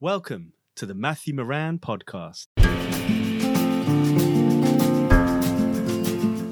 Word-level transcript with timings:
Welcome 0.00 0.52
to 0.76 0.86
the 0.86 0.94
Matthew 0.94 1.34
Maran 1.34 1.80
podcast. 1.80 2.46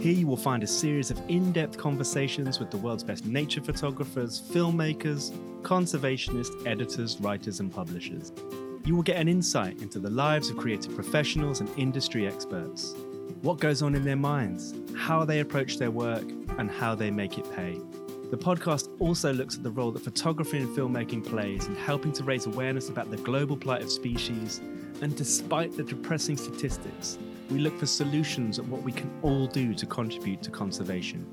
Here 0.02 0.12
you 0.12 0.26
will 0.26 0.36
find 0.36 0.64
a 0.64 0.66
series 0.66 1.12
of 1.12 1.22
in 1.28 1.52
depth 1.52 1.78
conversations 1.78 2.58
with 2.58 2.72
the 2.72 2.76
world's 2.76 3.04
best 3.04 3.24
nature 3.24 3.60
photographers, 3.60 4.42
filmmakers, 4.50 5.30
conservationists, 5.62 6.66
editors, 6.66 7.20
writers, 7.20 7.60
and 7.60 7.72
publishers. 7.72 8.32
You 8.84 8.96
will 8.96 9.04
get 9.04 9.18
an 9.18 9.28
insight 9.28 9.80
into 9.80 10.00
the 10.00 10.10
lives 10.10 10.50
of 10.50 10.56
creative 10.56 10.96
professionals 10.96 11.60
and 11.60 11.70
industry 11.78 12.26
experts. 12.26 12.96
What 13.42 13.60
goes 13.60 13.80
on 13.80 13.94
in 13.94 14.04
their 14.04 14.16
minds, 14.16 14.74
how 14.96 15.24
they 15.24 15.38
approach 15.38 15.78
their 15.78 15.92
work, 15.92 16.24
and 16.58 16.68
how 16.68 16.96
they 16.96 17.12
make 17.12 17.38
it 17.38 17.48
pay. 17.54 17.80
The 18.28 18.36
podcast 18.36 18.88
also 18.98 19.32
looks 19.32 19.54
at 19.54 19.62
the 19.62 19.70
role 19.70 19.92
that 19.92 20.02
photography 20.02 20.58
and 20.58 20.76
filmmaking 20.76 21.24
plays 21.24 21.66
in 21.66 21.76
helping 21.76 22.10
to 22.14 22.24
raise 22.24 22.46
awareness 22.46 22.88
about 22.88 23.08
the 23.08 23.18
global 23.18 23.56
plight 23.56 23.82
of 23.82 23.90
species. 23.90 24.60
And 25.00 25.16
despite 25.16 25.76
the 25.76 25.84
depressing 25.84 26.36
statistics, 26.36 27.18
we 27.50 27.58
look 27.58 27.78
for 27.78 27.86
solutions 27.86 28.58
at 28.58 28.66
what 28.66 28.82
we 28.82 28.90
can 28.90 29.16
all 29.22 29.46
do 29.46 29.74
to 29.74 29.86
contribute 29.86 30.42
to 30.42 30.50
conservation. 30.50 31.24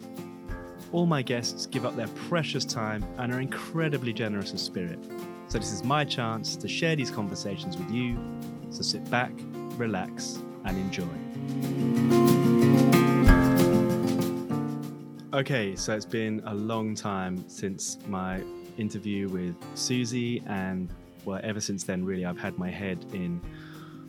All 0.92 1.08
my 1.08 1.24
guests 1.24 1.66
give 1.66 1.84
up 1.84 1.96
their 1.96 2.10
precious 2.30 2.64
time 2.64 3.04
and 3.18 3.34
are 3.34 3.42
incredibly 3.42 4.14
generous 4.14 4.54
of 4.54 4.60
spirit. 4.60 5.00
So, 5.48 5.58
this 5.58 5.72
is 5.72 5.84
my 5.84 6.06
chance 6.06 6.56
to 6.58 6.68
share 6.68 6.96
these 6.96 7.10
conversations 7.10 7.76
with 7.76 7.90
you. 7.90 8.20
So, 8.70 8.84
sit 8.84 9.10
back, 9.10 9.32
relax, 9.78 10.44
and 10.66 10.78
enjoy. 10.78 12.33
Okay, 15.34 15.76
so 15.76 15.96
it's 15.96 16.06
been 16.06 16.44
a 16.46 16.54
long 16.54 16.94
time 16.94 17.44
since 17.50 17.98
my 18.08 18.44
interview 18.78 19.28
with 19.30 19.56
Susie, 19.74 20.44
and 20.46 20.94
well, 21.26 21.40
ever 21.44 21.60
since 21.60 21.84
then, 21.84 22.06
really, 22.06 22.24
I've 22.24 22.38
had 22.38 22.60
my 22.60 22.70
head 22.70 23.04
in 23.14 23.42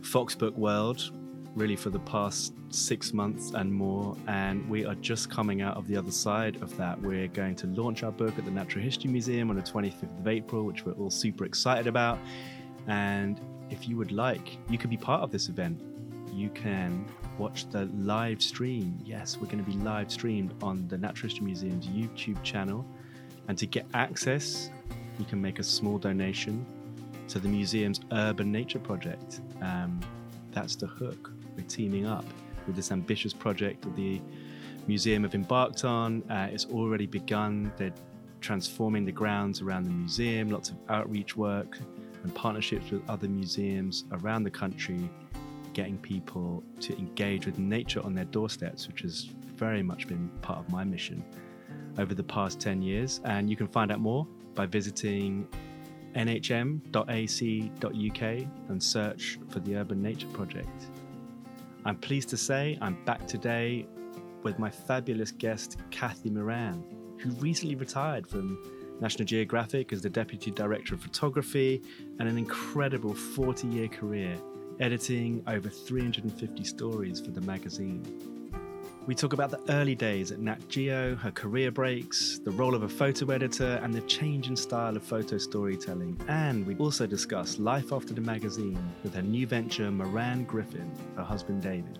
Foxbook 0.03 0.53
World, 0.53 1.13
really 1.55 1.77
for 1.77 1.89
the 1.89 2.01
past 2.01 2.53
six 2.69 3.15
months 3.15 3.53
and 3.55 3.73
more. 3.73 4.15
And 4.27 4.69
we 4.69 4.85
are 4.85 4.97
just 4.97 5.31
coming 5.31 5.63
out 5.63 5.79
of 5.79 5.89
the 5.89 5.97
other 5.97 6.11
side 6.11 6.57
of 6.61 6.77
that. 6.77 7.01
We're 7.01 7.29
going 7.29 7.57
to 7.57 7.69
launch 7.69 8.03
our 8.03 8.13
book 8.13 8.37
at 8.37 8.45
the 8.45 8.51
Natural 8.51 8.85
History 8.85 9.11
Museum 9.11 9.49
on 9.49 9.57
the 9.57 9.63
25th 9.63 10.21
of 10.21 10.29
April, 10.29 10.65
which 10.65 10.85
we're 10.85 10.93
all 10.93 11.09
super 11.09 11.47
excited 11.47 11.87
about. 11.87 12.19
And 12.87 13.41
if 13.71 13.89
you 13.89 13.97
would 13.97 14.13
like, 14.13 14.59
you 14.69 14.77
could 14.77 14.91
be 14.91 14.99
part 14.99 15.23
of 15.23 15.31
this 15.31 15.49
event. 15.49 15.81
You 16.35 16.51
can 16.51 17.07
watch 17.39 17.69
the 17.71 17.87
live 17.97 18.43
stream. 18.43 18.99
Yes, 19.05 19.39
we're 19.41 19.47
going 19.47 19.65
to 19.65 19.71
be 19.71 19.77
live 19.79 20.11
streamed 20.11 20.55
on 20.63 20.87
the 20.89 20.99
Natural 20.99 21.29
History 21.29 21.45
Museum's 21.45 21.87
YouTube 21.87 22.43
channel. 22.43 22.87
And 23.49 23.59
to 23.59 23.67
get 23.67 23.87
access, 23.95 24.71
you 25.19 25.25
can 25.25 25.41
make 25.41 25.59
a 25.59 25.63
small 25.63 25.99
donation 25.99 26.65
to 27.29 27.39
the 27.39 27.49
museum's 27.49 28.01
Urban 28.13 28.51
Nature 28.51 28.79
Project. 28.79 29.41
Um, 29.61 30.01
that's 30.53 30.77
the 30.77 30.87
hook. 30.87 31.33
We're 31.57 31.65
teaming 31.65 32.07
up 32.07 32.25
with 32.67 32.77
this 32.77 32.93
ambitious 32.93 33.33
project 33.33 33.83
that 33.83 33.97
the 33.97 34.21
museum 34.87 35.23
have 35.23 35.35
embarked 35.35 35.85
on. 35.85 36.23
Uh, 36.31 36.49
it's 36.51 36.67
already 36.67 37.07
begun. 37.07 37.73
They're 37.77 37.93
transforming 38.41 39.05
the 39.05 39.13
grounds 39.13 39.63
around 39.63 39.85
the 39.85 39.91
museum, 39.91 40.51
lots 40.51 40.71
of 40.71 40.77
outreach 40.89 41.37
work 41.37 41.79
and 42.23 42.35
partnerships 42.35 42.91
with 42.91 43.09
other 43.09 43.29
museums 43.29 44.05
around 44.13 44.45
the 44.45 44.51
country 44.51 45.09
getting 45.75 45.99
people 45.99 46.63
to 46.81 46.97
engage 46.97 47.45
with 47.45 47.59
nature 47.59 48.01
on 48.03 48.15
their 48.15 48.25
doorsteps, 48.25 48.89
which 48.89 49.03
has 49.03 49.25
very 49.57 49.83
much 49.83 50.09
been 50.09 50.31
part 50.41 50.59
of 50.59 50.71
my 50.71 50.85
mission 50.85 51.23
over 51.99 52.15
the 52.15 52.23
past 52.23 52.61
10 52.61 52.81
years. 52.81 53.21
And 53.25 53.51
you 53.51 53.57
can 53.57 53.67
find 53.67 53.93
out 53.93 54.01
more 54.01 54.27
by 54.55 54.67
visiting 54.67 55.47
nhm.ac.uk 56.15 57.03
and 58.69 58.83
search 58.83 59.39
for 59.49 59.61
the 59.61 59.77
Urban 59.77 60.01
Nature 60.01 60.29
Project. 60.29 60.87
I'm 61.85 61.97
pleased 61.97 62.29
to 62.31 62.37
say 62.37 62.79
I'm 62.81 63.05
back 63.05 63.27
today 63.27 63.87
with 64.43 64.59
my 64.59 64.71
fabulous 64.71 65.33
guest, 65.33 65.79
Kathy 65.91 66.31
Moran, 66.31 66.85
who 67.19 67.31
recently 67.33 67.75
retired 67.75 68.27
from 68.27 68.59
National 69.01 69.27
Geographic 69.27 69.93
as 69.93 70.03
the 70.03 70.09
Deputy 70.09 70.51
Director 70.51 70.95
of 70.95 71.03
Photography 71.03 71.83
and 72.21 72.29
an 72.29 72.39
incredible 72.39 73.15
40 73.15 73.67
year 73.69 73.89
career 73.89 74.39
editing 74.81 75.43
over 75.47 75.69
350 75.69 76.65
stories 76.65 77.21
for 77.21 77.31
the 77.31 77.41
magazine. 77.43 78.03
We 79.07 79.15
talk 79.15 79.35
about 79.35 79.51
the 79.51 79.61
early 79.71 79.95
days 79.95 80.33
at 80.33 80.39
Nat 80.39 80.67
Geo, 80.71 81.15
her 81.17 81.31
career 81.31 81.71
breaks, 81.71 82.39
the 82.39 82.51
role 82.51 82.75
of 82.75 82.85
a 82.85 82.89
photo 82.89 83.31
editor, 83.33 83.79
and 83.83 83.93
the 83.93 84.01
change 84.03 84.49
in 84.49 84.57
style 84.57 84.97
of 84.97 85.03
photo 85.03 85.37
storytelling. 85.37 86.19
And 86.27 86.67
we 86.67 86.75
also 86.77 87.07
discuss 87.07 87.59
life 87.59 87.93
after 87.93 88.15
the 88.15 88.23
magazine 88.23 88.79
with 89.03 89.15
her 89.15 89.23
new 89.23 89.47
venture, 89.47 89.91
Moran 89.91 90.45
Griffin, 90.45 90.91
her 91.17 91.23
husband 91.23 91.63
David. 91.63 91.99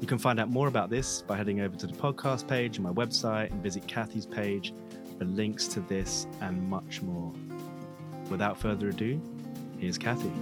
You 0.00 0.06
can 0.06 0.18
find 0.18 0.40
out 0.40 0.48
more 0.48 0.68
about 0.68 0.88
this 0.88 1.20
by 1.20 1.36
heading 1.36 1.60
over 1.60 1.76
to 1.76 1.86
the 1.86 1.94
podcast 1.94 2.48
page 2.48 2.78
on 2.78 2.84
my 2.84 2.92
website 2.92 3.50
and 3.50 3.62
visit 3.62 3.86
Kathy's 3.86 4.26
page 4.26 4.72
for 5.18 5.24
links 5.26 5.68
to 5.68 5.80
this 5.80 6.26
and 6.40 6.66
much 6.68 7.02
more. 7.02 7.32
Without 8.30 8.58
further 8.58 8.88
ado, 8.88 9.20
here's 9.78 9.98
Kathy. 9.98 10.32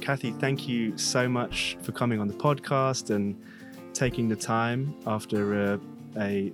Kathy, 0.00 0.32
thank 0.32 0.66
you 0.66 0.98
so 0.98 1.28
much 1.28 1.76
for 1.82 1.92
coming 1.92 2.18
on 2.18 2.26
the 2.26 2.34
podcast 2.34 3.14
and 3.14 3.40
taking 3.94 4.28
the 4.28 4.34
time 4.34 4.92
after 5.06 5.74
a, 5.74 5.80
a, 6.18 6.52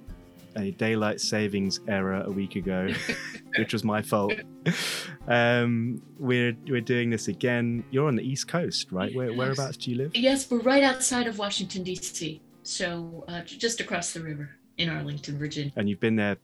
a 0.56 0.72
daylight 0.72 1.22
savings 1.22 1.80
error 1.88 2.22
a 2.26 2.30
week 2.30 2.56
ago, 2.56 2.88
which 3.56 3.72
was 3.72 3.82
my 3.82 4.02
fault. 4.02 4.34
Um, 5.26 6.02
we're 6.18 6.54
we're 6.68 6.82
doing 6.82 7.08
this 7.08 7.28
again. 7.28 7.82
You're 7.90 8.08
on 8.08 8.16
the 8.16 8.22
East 8.22 8.46
Coast, 8.46 8.92
right? 8.92 9.14
Where, 9.14 9.32
whereabouts 9.32 9.78
do 9.78 9.90
you 9.90 9.96
live? 9.96 10.14
Yes, 10.14 10.50
we're 10.50 10.60
right 10.60 10.82
outside 10.82 11.26
of 11.26 11.38
Washington, 11.38 11.82
D.C., 11.82 12.42
so 12.62 13.24
uh, 13.26 13.40
just 13.42 13.80
across 13.80 14.12
the 14.12 14.20
river 14.20 14.50
in 14.76 14.90
Arlington, 14.90 15.38
Virginia. 15.38 15.72
And 15.76 15.88
you've 15.88 16.00
been 16.00 16.16
there. 16.16 16.36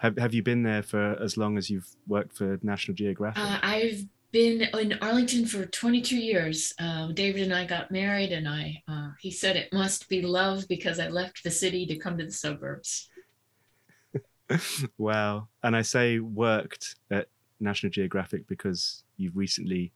Have 0.00 0.16
Have 0.16 0.32
you 0.32 0.42
been 0.42 0.62
there 0.62 0.82
for 0.82 1.12
as 1.22 1.36
long 1.36 1.58
as 1.58 1.68
you've 1.68 1.88
worked 2.08 2.36
for 2.36 2.58
National 2.62 2.94
Geographic? 2.94 3.42
Uh, 3.42 3.58
I've 3.62 4.06
been 4.32 4.62
in 4.62 4.98
Arlington 5.02 5.44
for 5.44 5.66
22 5.66 6.16
years. 6.16 6.72
Um, 6.78 7.14
David 7.14 7.42
and 7.42 7.54
I 7.54 7.66
got 7.66 7.90
married, 7.90 8.32
and 8.32 8.48
I 8.48 8.82
uh, 8.88 9.10
he 9.20 9.30
said 9.30 9.56
it 9.56 9.72
must 9.74 10.08
be 10.08 10.22
love 10.22 10.66
because 10.68 10.98
I 10.98 11.08
left 11.08 11.44
the 11.44 11.50
city 11.50 11.84
to 11.84 11.96
come 11.96 12.16
to 12.16 12.24
the 12.24 12.32
suburbs. 12.32 13.10
wow. 14.98 15.48
And 15.62 15.76
I 15.76 15.82
say 15.82 16.18
worked 16.18 16.96
at 17.10 17.28
National 17.60 17.90
Geographic 17.90 18.46
because 18.46 19.04
you've 19.18 19.36
recently 19.36 19.92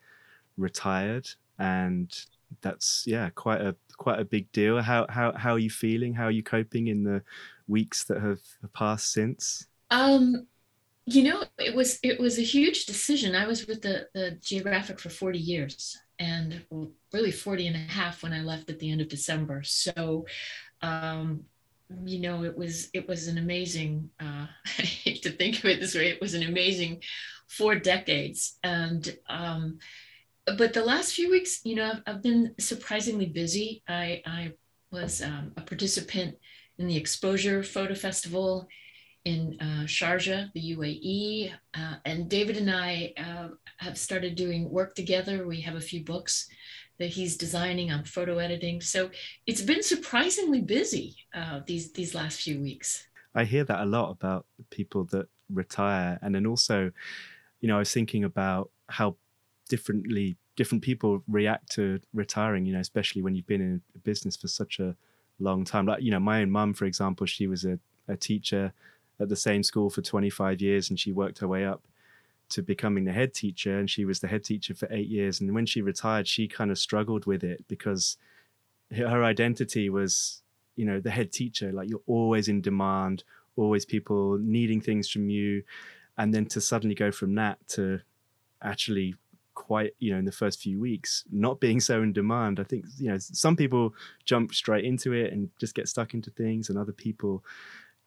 retired 0.58 1.28
and 1.58 2.14
that's 2.60 3.04
yeah, 3.06 3.30
quite 3.30 3.62
a 3.62 3.74
quite 3.96 4.20
a 4.20 4.24
big 4.24 4.52
deal. 4.52 4.82
How 4.82 5.06
how 5.08 5.32
how 5.32 5.52
are 5.52 5.58
you 5.58 5.70
feeling? 5.70 6.12
How 6.12 6.24
are 6.24 6.30
you 6.30 6.42
coping 6.42 6.88
in 6.88 7.04
the 7.04 7.22
weeks 7.66 8.04
that 8.04 8.20
have 8.20 8.40
passed 8.74 9.10
since? 9.10 9.66
Um, 9.94 10.48
you 11.06 11.22
know, 11.22 11.44
it 11.58 11.74
was 11.74 11.98
it 12.02 12.18
was 12.18 12.38
a 12.38 12.42
huge 12.42 12.86
decision. 12.86 13.36
I 13.36 13.46
was 13.46 13.66
with 13.66 13.82
the, 13.82 14.08
the 14.14 14.32
Geographic 14.42 14.98
for 14.98 15.10
40 15.10 15.38
years 15.38 15.96
and 16.18 16.64
really 17.12 17.30
40 17.30 17.68
and 17.68 17.76
a 17.76 17.92
half 17.92 18.22
when 18.22 18.32
I 18.32 18.40
left 18.40 18.70
at 18.70 18.78
the 18.78 18.90
end 18.90 19.00
of 19.00 19.08
December. 19.08 19.62
So 19.62 20.26
um, 20.82 21.44
you 22.04 22.20
know, 22.20 22.42
it 22.44 22.56
was 22.56 22.88
it 22.92 23.06
was 23.06 23.28
an 23.28 23.38
amazing 23.38 24.10
uh, 24.20 24.46
I 24.78 24.82
hate 24.82 25.22
to 25.22 25.30
think 25.30 25.58
of 25.58 25.66
it 25.66 25.80
this 25.80 25.94
way, 25.94 26.08
it 26.08 26.20
was 26.20 26.34
an 26.34 26.42
amazing 26.42 27.02
four 27.46 27.76
decades. 27.76 28.58
And 28.64 29.16
um, 29.28 29.78
but 30.46 30.72
the 30.72 30.84
last 30.84 31.14
few 31.14 31.30
weeks, 31.30 31.60
you 31.64 31.76
know, 31.76 31.90
I've, 31.90 32.02
I've 32.06 32.22
been 32.22 32.54
surprisingly 32.58 33.26
busy. 33.26 33.82
I, 33.88 34.22
I 34.26 34.52
was 34.90 35.22
um, 35.22 35.52
a 35.56 35.60
participant 35.60 36.36
in 36.78 36.88
the 36.88 36.96
Exposure 36.96 37.62
Photo 37.62 37.94
Festival 37.94 38.68
in 39.24 39.56
uh, 39.60 39.84
Sharjah, 39.84 40.52
the 40.52 40.76
UAE. 40.76 41.52
Uh, 41.74 41.94
and 42.04 42.28
David 42.28 42.56
and 42.56 42.70
I 42.70 43.12
uh, 43.16 43.48
have 43.78 43.96
started 43.96 44.34
doing 44.34 44.70
work 44.70 44.94
together. 44.94 45.46
We 45.46 45.60
have 45.62 45.76
a 45.76 45.80
few 45.80 46.04
books 46.04 46.48
that 46.98 47.08
he's 47.08 47.36
designing. 47.36 47.90
I'm 47.90 48.04
photo 48.04 48.38
editing. 48.38 48.80
So 48.80 49.10
it's 49.46 49.62
been 49.62 49.82
surprisingly 49.82 50.60
busy 50.60 51.16
uh, 51.34 51.60
these 51.66 51.92
these 51.92 52.14
last 52.14 52.40
few 52.40 52.60
weeks. 52.60 53.06
I 53.34 53.44
hear 53.44 53.64
that 53.64 53.80
a 53.80 53.86
lot 53.86 54.10
about 54.10 54.46
people 54.70 55.04
that 55.06 55.26
retire, 55.50 56.18
and 56.22 56.34
then 56.34 56.46
also, 56.46 56.92
you 57.60 57.68
know, 57.68 57.76
I 57.76 57.80
was 57.80 57.92
thinking 57.92 58.24
about 58.24 58.70
how 58.88 59.16
differently 59.68 60.36
different 60.56 60.84
people 60.84 61.24
react 61.26 61.70
to 61.72 61.98
retiring. 62.12 62.66
You 62.66 62.74
know, 62.74 62.80
especially 62.80 63.22
when 63.22 63.34
you've 63.34 63.46
been 63.46 63.60
in 63.60 63.80
a 63.96 63.98
business 63.98 64.36
for 64.36 64.48
such 64.48 64.78
a 64.78 64.94
long 65.40 65.64
time. 65.64 65.86
Like, 65.86 66.02
you 66.02 66.10
know, 66.10 66.20
my 66.20 66.42
own 66.42 66.50
mum, 66.50 66.74
for 66.74 66.84
example, 66.84 67.26
she 67.26 67.48
was 67.48 67.64
a, 67.64 67.78
a 68.06 68.16
teacher 68.16 68.72
at 69.20 69.28
the 69.28 69.36
same 69.36 69.62
school 69.62 69.90
for 69.90 70.02
25 70.02 70.60
years, 70.60 70.90
and 70.90 70.98
she 70.98 71.12
worked 71.12 71.38
her 71.38 71.48
way 71.48 71.64
up 71.64 71.82
to 72.50 72.62
becoming 72.62 73.04
the 73.04 73.12
head 73.12 73.32
teacher, 73.34 73.78
and 73.78 73.88
she 73.88 74.04
was 74.04 74.20
the 74.20 74.28
head 74.28 74.44
teacher 74.44 74.74
for 74.74 74.88
eight 74.90 75.08
years. 75.08 75.40
And 75.40 75.54
when 75.54 75.66
she 75.66 75.82
retired, 75.82 76.28
she 76.28 76.46
kind 76.48 76.70
of 76.70 76.78
struggled 76.78 77.26
with 77.26 77.42
it 77.42 77.64
because 77.68 78.16
her 78.94 79.24
identity 79.24 79.88
was 79.88 80.42
you 80.76 80.84
know 80.84 81.00
the 81.00 81.10
head 81.10 81.32
teacher 81.32 81.72
like 81.72 81.88
you're 81.88 82.02
always 82.06 82.48
in 82.48 82.60
demand 82.60 83.24
always 83.56 83.84
people 83.84 84.38
needing 84.38 84.80
things 84.80 85.08
from 85.08 85.28
you 85.28 85.62
and 86.18 86.34
then 86.34 86.46
to 86.46 86.60
suddenly 86.60 86.94
go 86.94 87.10
from 87.10 87.34
that 87.34 87.58
to 87.68 88.00
actually 88.62 89.14
quite 89.54 89.94
you 90.00 90.12
know 90.12 90.18
in 90.18 90.24
the 90.24 90.32
first 90.32 90.60
few 90.60 90.80
weeks 90.80 91.24
not 91.30 91.60
being 91.60 91.78
so 91.78 92.02
in 92.02 92.12
demand 92.12 92.58
i 92.58 92.64
think 92.64 92.84
you 92.98 93.08
know 93.08 93.18
some 93.18 93.54
people 93.54 93.94
jump 94.24 94.52
straight 94.52 94.84
into 94.84 95.12
it 95.12 95.32
and 95.32 95.48
just 95.58 95.74
get 95.74 95.88
stuck 95.88 96.12
into 96.12 96.30
things 96.30 96.68
and 96.68 96.78
other 96.78 96.92
people 96.92 97.44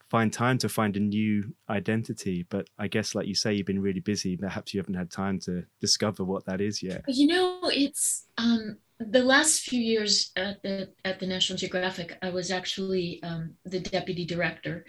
find 0.10 0.32
time 0.32 0.58
to 0.58 0.70
find 0.70 0.96
a 0.96 1.00
new 1.00 1.54
identity 1.70 2.46
but 2.50 2.68
i 2.78 2.88
guess 2.88 3.16
like 3.16 3.28
you 3.28 3.36
say 3.36 3.54
you've 3.54 3.66
been 3.66 3.82
really 3.82 4.00
busy 4.00 4.38
perhaps 4.38 4.74
you 4.74 4.80
haven't 4.80 4.94
had 4.94 5.12
time 5.12 5.40
to 5.40 5.64
discover 5.82 6.24
what 6.24 6.46
that 6.46 6.62
is 6.62 6.82
yet 6.82 7.04
you 7.08 7.28
know 7.28 7.60
it's 7.66 8.26
um 8.38 8.78
the 9.00 9.24
last 9.24 9.62
few 9.62 9.80
years 9.80 10.32
at 10.36 10.62
the 10.64 10.90
at 11.06 11.20
the 11.20 11.28
national 11.28 11.58
geographic 11.58 12.18
i 12.22 12.30
was 12.30 12.52
actually 12.52 13.22
um, 13.24 13.54
the 13.66 13.80
deputy 13.80 14.26
director 14.26 14.86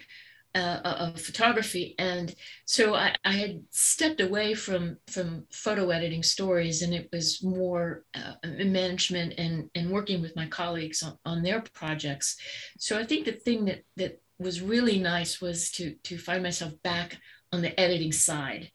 uh, 0.55 0.79
of 0.83 1.21
photography, 1.21 1.93
and 1.99 2.33
so 2.65 2.95
I, 2.95 3.15
I, 3.23 3.33
had 3.33 3.61
stepped 3.69 4.19
away 4.19 4.55
from 4.55 4.97
from 5.07 5.45
photo 5.51 5.91
editing 5.91 6.23
stories, 6.23 6.81
and 6.81 6.93
it 6.93 7.07
was 7.13 7.43
more 7.43 8.03
uh, 8.15 8.33
management 8.43 9.35
and 9.37 9.69
and 9.75 9.91
working 9.91 10.21
with 10.21 10.35
my 10.35 10.47
colleagues 10.47 11.03
on, 11.03 11.17
on 11.23 11.43
their 11.43 11.61
projects. 11.61 12.35
So 12.79 12.97
I 12.97 13.03
think 13.03 13.25
the 13.25 13.33
thing 13.33 13.65
that 13.65 13.83
that 13.97 14.21
was 14.39 14.61
really 14.61 14.99
nice 14.99 15.41
was 15.41 15.71
to 15.71 15.95
to 16.03 16.17
find 16.17 16.43
myself 16.43 16.73
back 16.83 17.17
on 17.51 17.61
the 17.61 17.77
editing 17.79 18.11
side, 18.11 18.71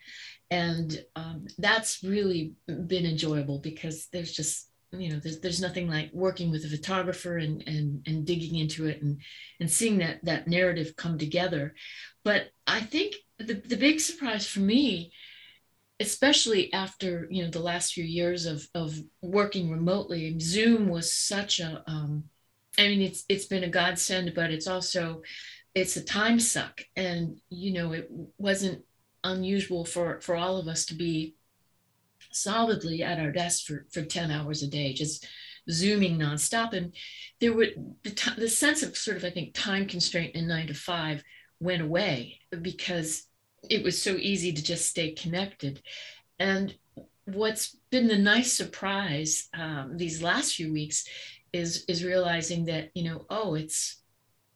and 0.50 1.04
um, 1.16 1.46
that's 1.58 2.02
really 2.02 2.54
been 2.66 3.06
enjoyable 3.06 3.60
because 3.60 4.08
there's 4.12 4.32
just 4.32 4.68
you 4.92 5.10
know 5.10 5.18
there's, 5.18 5.40
there's 5.40 5.60
nothing 5.60 5.88
like 5.88 6.10
working 6.12 6.50
with 6.50 6.64
a 6.64 6.68
photographer 6.68 7.38
and 7.38 7.62
and 7.66 8.06
and 8.06 8.26
digging 8.26 8.56
into 8.56 8.86
it 8.86 9.02
and 9.02 9.20
and 9.60 9.70
seeing 9.70 9.98
that 9.98 10.24
that 10.24 10.46
narrative 10.46 10.94
come 10.96 11.18
together. 11.18 11.74
But 12.24 12.48
i 12.66 12.80
think 12.80 13.14
the, 13.38 13.54
the 13.54 13.76
big 13.76 14.00
surprise 14.00 14.46
for 14.46 14.60
me 14.60 15.12
especially 16.00 16.72
after 16.72 17.26
you 17.30 17.42
know 17.42 17.50
the 17.50 17.58
last 17.60 17.92
few 17.92 18.04
years 18.04 18.46
of 18.46 18.66
of 18.74 18.98
working 19.22 19.70
remotely 19.70 20.38
zoom 20.40 20.88
was 20.88 21.12
such 21.12 21.60
a 21.60 21.82
um, 21.86 22.24
I 22.78 22.88
mean 22.88 23.02
it's 23.02 23.24
it's 23.28 23.46
been 23.46 23.64
a 23.64 23.68
godsend 23.68 24.32
but 24.34 24.50
it's 24.50 24.66
also 24.66 25.22
it's 25.74 25.96
a 25.96 26.04
time 26.04 26.38
suck 26.40 26.82
and 26.96 27.40
you 27.50 27.72
know 27.72 27.92
it 27.92 28.10
wasn't 28.38 28.84
unusual 29.22 29.84
for 29.84 30.20
for 30.20 30.36
all 30.36 30.56
of 30.58 30.68
us 30.68 30.86
to 30.86 30.94
be 30.94 31.34
solidly 32.34 33.02
at 33.02 33.18
our 33.18 33.30
desk 33.30 33.66
for, 33.66 33.86
for 33.90 34.02
10 34.02 34.30
hours 34.30 34.62
a 34.62 34.66
day, 34.66 34.92
just 34.92 35.26
zooming 35.70 36.18
nonstop. 36.18 36.72
And 36.72 36.94
there 37.40 37.52
were 37.52 37.68
the, 38.02 38.10
t- 38.10 38.30
the 38.36 38.48
sense 38.48 38.82
of 38.82 38.96
sort 38.96 39.16
of, 39.16 39.24
I 39.24 39.30
think, 39.30 39.54
time 39.54 39.86
constraint 39.86 40.34
in 40.34 40.48
nine 40.48 40.66
to 40.66 40.74
five 40.74 41.22
went 41.60 41.82
away 41.82 42.40
because 42.62 43.26
it 43.70 43.82
was 43.82 44.00
so 44.00 44.16
easy 44.16 44.52
to 44.52 44.62
just 44.62 44.88
stay 44.88 45.12
connected. 45.12 45.80
And 46.38 46.74
what's 47.24 47.76
been 47.90 48.08
the 48.08 48.18
nice 48.18 48.52
surprise 48.52 49.48
um, 49.54 49.96
these 49.96 50.22
last 50.22 50.56
few 50.56 50.72
weeks 50.72 51.06
is 51.54 51.84
is 51.88 52.04
realizing 52.04 52.64
that 52.66 52.90
you 52.94 53.04
know 53.04 53.24
oh 53.30 53.54
it's 53.54 54.02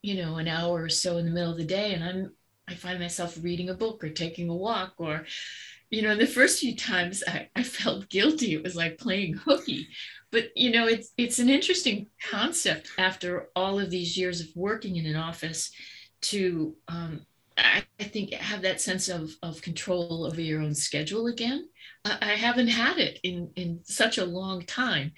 you 0.03 0.23
know 0.23 0.37
an 0.37 0.49
hour 0.49 0.83
or 0.83 0.89
so 0.89 1.17
in 1.19 1.25
the 1.25 1.31
middle 1.31 1.53
of 1.53 1.59
the 1.59 1.65
day 1.65 1.95
and 1.95 2.05
i'm 2.05 2.33
i 2.69 2.75
find 2.75 3.01
myself 3.01 3.39
reading 3.43 3.71
a 3.71 3.75
book 3.75 4.03
or 4.05 4.11
taking 4.11 4.49
a 4.49 4.55
walk 4.55 4.95
or 4.99 5.25
you 5.91 6.03
know, 6.03 6.15
the 6.15 6.27
first 6.27 6.61
few 6.61 6.77
times 6.77 7.23
I, 7.27 7.49
I 7.57 7.63
felt 7.63 8.09
guilty. 8.09 8.55
It 8.55 8.63
was 8.63 8.77
like 8.77 8.99
playing 8.99 9.35
hooky. 9.35 9.89
But 10.31 10.51
you 10.55 10.71
know, 10.71 10.87
it's 10.87 11.13
it's 11.17 11.39
an 11.39 11.49
interesting 11.49 12.09
concept 12.31 12.91
after 12.99 13.49
all 13.57 13.81
of 13.81 13.91
these 13.91 14.17
years 14.17 14.41
of 14.41 14.49
working 14.55 14.97
in 14.97 15.07
an 15.07 15.17
office 15.17 15.71
to 16.21 16.77
um, 16.89 17.25
I, 17.57 17.83
I, 17.99 18.05
think 18.05 18.33
have 18.35 18.63
that 18.63 18.81
sense 18.81 19.09
of, 19.09 19.31
of 19.43 19.63
control 19.63 20.27
over 20.27 20.41
your 20.41 20.61
own 20.61 20.75
schedule 20.75 21.29
again. 21.29 21.69
I, 22.05 22.19
I 22.21 22.35
haven't 22.35 22.69
had 22.69 22.99
it 22.99 23.21
in, 23.23 23.51
in 23.57 23.81
such 23.85 24.19
a 24.19 24.25
long 24.25 24.63
time 24.63 25.13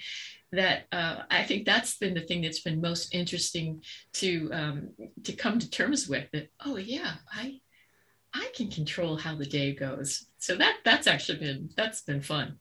that 0.52 0.86
uh, 0.92 1.22
I 1.30 1.44
think 1.44 1.64
that's 1.64 1.96
been 1.98 2.14
the 2.14 2.22
thing 2.22 2.42
that's 2.42 2.60
been 2.60 2.80
most 2.80 3.14
interesting 3.14 3.82
to 4.14 4.50
um, 4.52 4.88
to 5.24 5.32
come 5.32 5.58
to 5.58 5.70
terms 5.70 6.08
with. 6.08 6.28
That 6.32 6.48
oh 6.64 6.76
yeah, 6.76 7.14
I 7.32 7.60
I 8.34 8.50
can 8.54 8.68
control 8.68 9.16
how 9.16 9.36
the 9.36 9.46
day 9.46 9.74
goes. 9.74 10.26
So 10.38 10.56
that 10.56 10.78
that's 10.84 11.06
actually 11.06 11.38
been 11.38 11.70
that's 11.76 12.02
been 12.02 12.20
fun. 12.20 12.58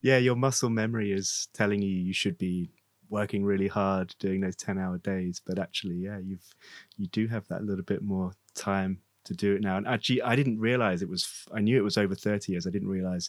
Yeah, 0.00 0.18
your 0.18 0.34
muscle 0.34 0.70
memory 0.70 1.12
is 1.12 1.48
telling 1.54 1.80
you 1.82 1.90
you 1.90 2.12
should 2.12 2.38
be 2.38 2.70
working 3.12 3.44
really 3.44 3.68
hard 3.68 4.14
doing 4.18 4.40
those 4.40 4.56
10 4.56 4.78
hour 4.78 4.96
days 4.96 5.42
but 5.46 5.58
actually 5.58 5.96
yeah 5.96 6.16
you've 6.16 6.48
you 6.96 7.06
do 7.08 7.28
have 7.28 7.46
that 7.48 7.62
little 7.62 7.84
bit 7.84 8.02
more 8.02 8.32
time 8.54 8.98
to 9.24 9.34
do 9.34 9.54
it 9.54 9.60
now 9.60 9.76
and 9.76 9.86
actually 9.86 10.22
i 10.22 10.34
didn't 10.34 10.58
realize 10.58 11.02
it 11.02 11.08
was 11.10 11.46
i 11.52 11.60
knew 11.60 11.76
it 11.76 11.84
was 11.84 11.98
over 11.98 12.14
30 12.14 12.52
years 12.52 12.66
i 12.66 12.70
didn't 12.70 12.88
realize 12.88 13.28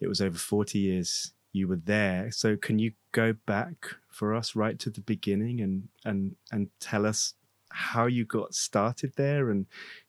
it 0.00 0.08
was 0.08 0.20
over 0.20 0.36
40 0.36 0.78
years 0.78 1.32
you 1.58 1.68
were 1.68 1.80
there 1.84 2.30
so 2.30 2.56
can 2.56 2.78
you 2.78 2.92
go 3.12 3.34
back 3.46 3.96
for 4.08 4.34
us 4.34 4.56
right 4.56 4.78
to 4.78 4.90
the 4.90 5.00
beginning 5.02 5.60
and 5.60 5.88
and 6.04 6.36
and 6.52 6.68
tell 6.80 7.04
us 7.04 7.34
how 7.70 8.06
you 8.06 8.24
got 8.24 8.54
started 8.54 9.12
there 9.16 9.50
and 9.50 9.66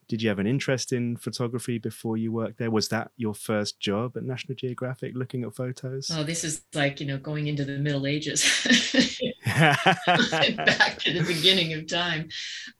did 0.09 0.23
you 0.23 0.29
have 0.29 0.39
an 0.39 0.47
interest 0.47 0.91
in 0.91 1.17
photography 1.17 1.77
before 1.77 2.17
you 2.17 2.31
worked 2.31 2.57
there? 2.57 2.71
Was 2.71 2.89
that 2.89 3.11
your 3.15 3.35
first 3.35 3.79
job 3.79 4.17
at 4.17 4.23
National 4.23 4.55
Geographic, 4.55 5.13
looking 5.13 5.43
at 5.43 5.55
photos? 5.55 6.09
Oh, 6.11 6.23
this 6.23 6.43
is 6.43 6.63
like 6.73 6.99
you 6.99 7.05
know 7.05 7.19
going 7.19 7.45
into 7.45 7.63
the 7.63 7.77
Middle 7.77 8.07
Ages, 8.07 8.41
back 9.45 10.97
to 10.99 11.13
the 11.13 11.23
beginning 11.27 11.73
of 11.73 11.85
time. 11.87 12.29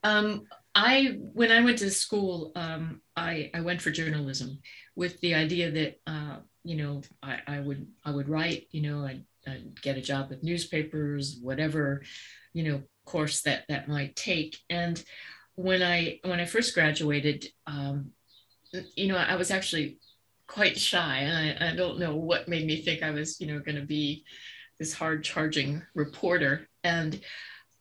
Um, 0.03 0.47
I 0.73 1.19
when 1.33 1.51
I 1.51 1.61
went 1.61 1.77
to 1.79 1.91
school, 1.91 2.51
um, 2.55 3.01
I 3.15 3.51
I 3.53 3.61
went 3.61 3.83
for 3.83 3.91
journalism 3.91 4.59
with 4.95 5.19
the 5.21 5.35
idea 5.35 5.69
that 5.69 5.99
uh, 6.07 6.37
you 6.69 6.75
know 6.77 7.01
I, 7.23 7.39
I 7.47 7.59
would 7.59 7.87
I 8.05 8.11
would 8.11 8.29
write, 8.29 8.67
you 8.69 8.81
know, 8.81 9.03
I'd, 9.03 9.25
I'd 9.47 9.81
get 9.81 9.97
a 9.97 10.01
job 10.01 10.29
with 10.29 10.43
newspapers, 10.43 11.39
whatever, 11.41 12.03
you 12.53 12.63
know, 12.63 12.83
course 13.05 13.41
that 13.41 13.63
that 13.69 13.87
might 13.87 14.15
take, 14.15 14.55
and 14.69 15.03
when 15.55 15.81
I 15.81 16.19
when 16.23 16.39
I 16.39 16.45
first 16.45 16.75
graduated, 16.75 17.47
um, 17.65 18.11
you 18.95 19.07
know, 19.07 19.17
I 19.17 19.35
was 19.35 19.49
actually 19.49 19.97
quite 20.45 20.77
shy, 20.77 21.17
and 21.17 21.63
I, 21.63 21.71
I 21.71 21.75
don't 21.75 21.99
know 21.99 22.15
what 22.15 22.47
made 22.47 22.67
me 22.67 22.81
think 22.83 23.01
I 23.01 23.11
was, 23.11 23.41
you 23.41 23.47
know, 23.47 23.59
going 23.59 23.81
to 23.81 23.85
be 23.85 24.23
this 24.77 24.93
hard 24.93 25.23
charging 25.23 25.81
reporter. 25.95 26.69
And 26.83 27.19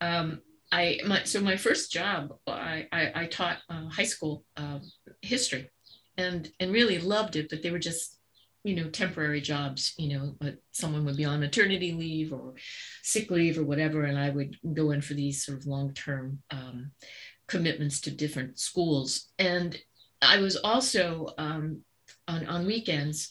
um, 0.00 0.40
I 0.72 1.00
my 1.06 1.24
so 1.24 1.40
my 1.40 1.56
first 1.56 1.92
job, 1.92 2.34
I 2.46 2.86
I, 2.90 3.12
I 3.14 3.26
taught 3.26 3.58
uh, 3.68 3.88
high 3.88 4.04
school 4.04 4.44
uh, 4.56 4.78
history, 5.20 5.70
and 6.16 6.50
and 6.58 6.72
really 6.72 6.98
loved 6.98 7.36
it, 7.36 7.50
but 7.50 7.62
they 7.62 7.70
were 7.70 7.78
just 7.90 8.17
you 8.64 8.74
know 8.74 8.88
temporary 8.90 9.40
jobs 9.40 9.94
you 9.98 10.16
know 10.16 10.34
but 10.40 10.56
someone 10.72 11.04
would 11.04 11.16
be 11.16 11.24
on 11.24 11.40
maternity 11.40 11.92
leave 11.92 12.32
or 12.32 12.54
sick 13.02 13.30
leave 13.30 13.58
or 13.58 13.64
whatever 13.64 14.02
and 14.02 14.18
i 14.18 14.30
would 14.30 14.56
go 14.74 14.90
in 14.90 15.00
for 15.00 15.14
these 15.14 15.44
sort 15.44 15.58
of 15.58 15.66
long-term 15.66 16.40
um, 16.50 16.90
commitments 17.48 18.00
to 18.02 18.10
different 18.10 18.58
schools. 18.58 19.28
And 19.38 19.76
I 20.22 20.38
was 20.38 20.56
also 20.56 21.34
um, 21.38 21.80
on, 22.28 22.46
on 22.46 22.66
weekends 22.66 23.30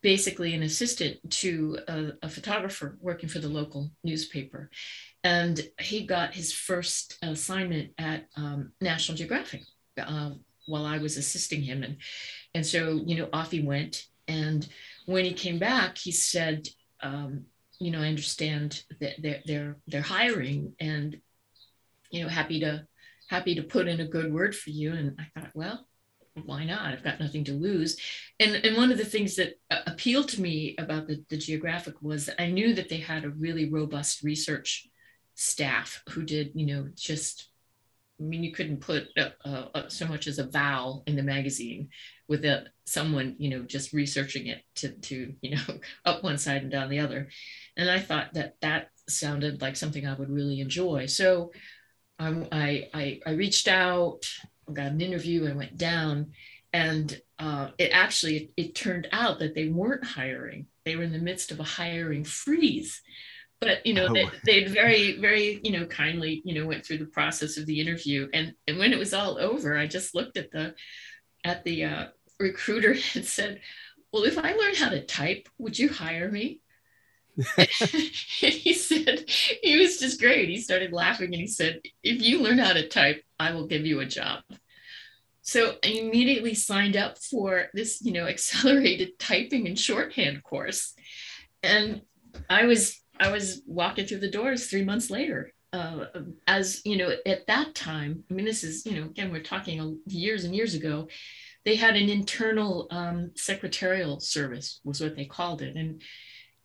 basically 0.00 0.54
an 0.54 0.62
assistant 0.62 1.18
to 1.28 1.78
a, 1.88 2.12
a, 2.22 2.28
photographer 2.28 2.96
working 3.00 3.28
for 3.28 3.40
the 3.40 3.48
local 3.48 3.90
newspaper. 4.04 4.70
And 5.24 5.60
he 5.80 6.06
got 6.06 6.34
his 6.34 6.52
first 6.52 7.18
assignment 7.20 7.90
at 7.98 8.26
um, 8.36 8.72
National 8.80 9.18
Geographic 9.18 9.62
uh, 10.00 10.30
while 10.66 10.86
I 10.86 10.98
was 10.98 11.16
assisting 11.16 11.62
him. 11.62 11.82
And, 11.82 11.96
and 12.54 12.64
so, 12.64 13.02
you 13.04 13.16
know, 13.16 13.28
off 13.32 13.50
he 13.50 13.60
went. 13.60 14.04
And 14.28 14.68
when 15.06 15.24
he 15.24 15.32
came 15.32 15.58
back, 15.58 15.98
he 15.98 16.12
said, 16.12 16.68
um, 17.02 17.46
you 17.80 17.90
know, 17.90 18.00
I 18.00 18.08
understand 18.08 18.84
that 19.00 19.14
they're, 19.20 19.40
they're, 19.46 19.76
they're 19.86 20.02
hiring 20.02 20.74
and, 20.78 21.20
you 22.10 22.22
know, 22.22 22.28
happy 22.28 22.60
to 22.60 22.86
happy 23.28 23.54
to 23.54 23.62
put 23.62 23.88
in 23.88 24.00
a 24.00 24.08
good 24.08 24.32
word 24.32 24.56
for 24.56 24.70
you. 24.70 24.92
And 24.92 25.18
I 25.18 25.40
thought, 25.40 25.50
well, 25.54 25.86
why 26.44 26.64
not? 26.64 26.86
I've 26.86 27.04
got 27.04 27.20
nothing 27.20 27.44
to 27.44 27.52
lose. 27.52 27.98
And, 28.40 28.56
and 28.64 28.76
one 28.76 28.90
of 28.90 28.98
the 28.98 29.04
things 29.04 29.36
that 29.36 29.58
uh, 29.70 29.80
appealed 29.86 30.28
to 30.30 30.40
me 30.40 30.74
about 30.78 31.06
the, 31.06 31.22
the 31.28 31.36
Geographic 31.36 31.94
was 32.00 32.30
I 32.38 32.46
knew 32.46 32.74
that 32.74 32.88
they 32.88 32.98
had 32.98 33.24
a 33.24 33.30
really 33.30 33.68
robust 33.68 34.22
research 34.22 34.88
staff 35.34 36.02
who 36.10 36.22
did, 36.22 36.52
you 36.54 36.66
know, 36.66 36.88
just, 36.94 37.48
I 38.20 38.24
mean, 38.24 38.42
you 38.42 38.52
couldn't 38.52 38.80
put 38.80 39.08
uh, 39.16 39.30
uh, 39.44 39.88
so 39.88 40.06
much 40.06 40.26
as 40.26 40.38
a 40.38 40.46
vowel 40.46 41.04
in 41.06 41.16
the 41.16 41.22
magazine 41.22 41.88
without 42.26 42.62
someone, 42.84 43.36
you 43.38 43.50
know, 43.50 43.62
just 43.62 43.92
researching 43.92 44.48
it 44.48 44.62
to, 44.76 44.90
to, 44.90 45.34
you 45.40 45.56
know, 45.56 45.78
up 46.04 46.22
one 46.22 46.38
side 46.38 46.62
and 46.62 46.70
down 46.70 46.90
the 46.90 46.98
other. 46.98 47.28
And 47.76 47.90
I 47.90 48.00
thought 48.00 48.34
that 48.34 48.56
that 48.60 48.90
sounded 49.08 49.62
like 49.62 49.76
something 49.76 50.06
I 50.06 50.14
would 50.14 50.30
really 50.30 50.60
enjoy. 50.60 51.06
So 51.06 51.52
I, 52.18 52.88
I, 52.92 53.20
I 53.24 53.30
reached 53.32 53.68
out, 53.68 54.28
got 54.72 54.86
an 54.86 55.00
interview, 55.00 55.48
I 55.48 55.54
went 55.54 55.76
down, 55.76 56.32
and 56.72 57.20
uh, 57.38 57.70
it 57.78 57.90
actually 57.92 58.50
it 58.56 58.74
turned 58.74 59.08
out 59.12 59.38
that 59.38 59.54
they 59.54 59.68
weren't 59.68 60.04
hiring. 60.04 60.66
They 60.84 60.96
were 60.96 61.04
in 61.04 61.12
the 61.12 61.18
midst 61.18 61.52
of 61.52 61.60
a 61.60 61.64
hiring 61.64 62.24
freeze. 62.24 63.00
But 63.60 63.84
you 63.86 63.94
know, 63.94 64.06
oh. 64.08 64.12
they, 64.12 64.28
they'd 64.44 64.68
very, 64.68 65.20
very, 65.20 65.60
you 65.62 65.72
know, 65.72 65.86
kindly, 65.86 66.42
you 66.44 66.54
know, 66.54 66.66
went 66.66 66.84
through 66.84 66.98
the 66.98 67.06
process 67.06 67.56
of 67.56 67.66
the 67.66 67.80
interview. 67.80 68.28
And 68.32 68.54
and 68.66 68.78
when 68.78 68.92
it 68.92 68.98
was 68.98 69.14
all 69.14 69.38
over, 69.38 69.76
I 69.76 69.86
just 69.86 70.14
looked 70.14 70.36
at 70.36 70.50
the 70.50 70.74
at 71.44 71.64
the 71.64 71.84
uh, 71.84 72.06
recruiter 72.38 72.90
and 73.14 73.24
said, 73.24 73.60
Well, 74.12 74.24
if 74.24 74.38
I 74.38 74.52
learn 74.52 74.74
how 74.74 74.90
to 74.90 75.04
type, 75.04 75.48
would 75.58 75.78
you 75.78 75.88
hire 75.88 76.30
me? 76.30 76.60
and 77.56 77.68
he 77.68 78.74
said, 78.74 79.24
He 79.28 79.78
was 79.78 79.98
just 79.98 80.20
great. 80.20 80.48
He 80.48 80.60
started 80.60 80.92
laughing 80.92 81.32
and 81.32 81.40
he 81.40 81.46
said, 81.46 81.80
If 82.02 82.22
you 82.22 82.40
learn 82.40 82.58
how 82.58 82.72
to 82.72 82.88
type, 82.88 83.22
I 83.38 83.52
will 83.52 83.66
give 83.66 83.86
you 83.86 84.00
a 84.00 84.06
job. 84.06 84.42
So 85.42 85.76
I 85.82 85.88
immediately 85.88 86.52
signed 86.52 86.96
up 86.96 87.16
for 87.16 87.68
this, 87.72 88.02
you 88.02 88.12
know, 88.12 88.26
accelerated 88.26 89.18
typing 89.18 89.66
and 89.66 89.78
shorthand 89.78 90.42
course. 90.42 90.94
And 91.62 92.02
I 92.50 92.66
was 92.66 93.00
I 93.20 93.30
was 93.30 93.62
walking 93.66 94.06
through 94.06 94.20
the 94.20 94.30
doors 94.30 94.66
three 94.66 94.84
months 94.84 95.10
later. 95.10 95.52
Uh, 95.72 96.06
as 96.46 96.80
you 96.84 96.96
know, 96.96 97.14
at 97.26 97.46
that 97.46 97.74
time, 97.74 98.24
I 98.30 98.34
mean, 98.34 98.46
this 98.46 98.64
is 98.64 98.86
you 98.86 98.98
know, 98.98 99.06
again, 99.06 99.30
we're 99.30 99.42
talking 99.42 99.98
years 100.06 100.44
and 100.44 100.54
years 100.54 100.74
ago. 100.74 101.08
They 101.64 101.76
had 101.76 101.96
an 101.96 102.08
internal 102.08 102.86
um, 102.90 103.32
secretarial 103.34 104.20
service, 104.20 104.80
was 104.84 105.00
what 105.00 105.14
they 105.14 105.26
called 105.26 105.60
it, 105.60 105.76
and 105.76 106.00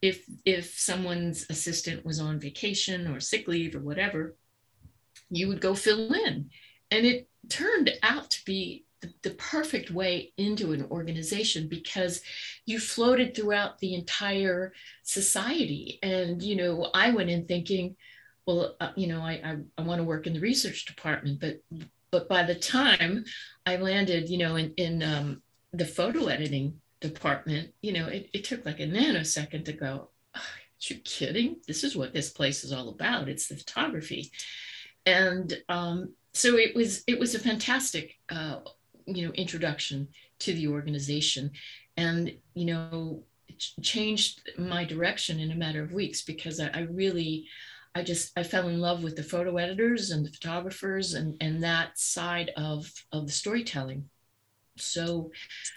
if 0.00 0.24
if 0.44 0.78
someone's 0.78 1.46
assistant 1.50 2.04
was 2.04 2.20
on 2.20 2.40
vacation 2.40 3.06
or 3.06 3.20
sick 3.20 3.46
leave 3.46 3.74
or 3.74 3.80
whatever, 3.80 4.36
you 5.30 5.48
would 5.48 5.60
go 5.60 5.74
fill 5.74 6.12
in, 6.14 6.50
and 6.90 7.06
it 7.06 7.28
turned 7.48 7.90
out 8.02 8.30
to 8.30 8.44
be 8.44 8.84
the, 9.22 9.30
perfect 9.30 9.90
way 9.90 10.32
into 10.36 10.72
an 10.72 10.86
organization 10.90 11.68
because 11.68 12.22
you 12.66 12.78
floated 12.78 13.34
throughout 13.34 13.78
the 13.78 13.94
entire 13.94 14.72
society. 15.02 15.98
And, 16.02 16.42
you 16.42 16.56
know, 16.56 16.90
I 16.94 17.10
went 17.10 17.30
in 17.30 17.46
thinking, 17.46 17.96
well, 18.46 18.76
uh, 18.80 18.92
you 18.96 19.06
know, 19.06 19.20
I, 19.20 19.32
I, 19.32 19.56
I 19.78 19.82
want 19.82 20.00
to 20.00 20.04
work 20.04 20.26
in 20.26 20.34
the 20.34 20.40
research 20.40 20.84
department, 20.86 21.40
but 21.40 21.60
but 22.10 22.28
by 22.28 22.44
the 22.44 22.54
time 22.54 23.24
I 23.66 23.74
landed, 23.76 24.28
you 24.28 24.38
know, 24.38 24.54
in, 24.54 24.72
in 24.76 25.02
um, 25.02 25.42
the 25.72 25.84
photo 25.84 26.26
editing 26.26 26.80
department, 27.00 27.70
you 27.82 27.92
know, 27.92 28.06
it, 28.06 28.30
it 28.32 28.44
took 28.44 28.64
like 28.64 28.78
a 28.78 28.86
nanosecond 28.86 29.64
to 29.64 29.72
go, 29.72 30.10
oh, 30.36 30.40
you 30.90 30.96
kidding? 30.98 31.56
This 31.66 31.82
is 31.82 31.96
what 31.96 32.12
this 32.12 32.30
place 32.30 32.62
is 32.62 32.72
all 32.72 32.88
about. 32.88 33.28
It's 33.28 33.48
the 33.48 33.56
photography. 33.56 34.30
And 35.06 35.52
um, 35.68 36.14
so 36.32 36.56
it 36.56 36.74
was 36.74 37.04
it 37.06 37.18
was 37.18 37.34
a 37.34 37.38
fantastic 37.38 38.14
uh, 38.30 38.60
you 39.06 39.26
know 39.26 39.32
introduction 39.34 40.08
to 40.40 40.52
the 40.52 40.68
organization. 40.68 41.50
And 41.96 42.32
you 42.54 42.66
know 42.66 43.22
changed 43.58 44.50
my 44.58 44.84
direction 44.84 45.40
in 45.40 45.52
a 45.52 45.56
matter 45.56 45.82
of 45.82 45.92
weeks 45.92 46.22
because 46.22 46.60
I, 46.60 46.70
I, 46.74 46.80
really 46.90 47.46
i 47.94 48.02
just 48.02 48.32
i 48.36 48.42
fell 48.42 48.68
in 48.68 48.80
love 48.80 49.04
with 49.04 49.14
the 49.14 49.22
photo 49.22 49.56
editors 49.56 50.10
and 50.10 50.26
the 50.26 50.32
photographers 50.32 51.14
and 51.14 51.36
and 51.40 51.62
that 51.62 51.96
side 51.98 52.50
of 52.56 52.92
of 53.12 53.26
the 53.26 53.32
storytelling. 53.32 54.08
So 54.76 55.30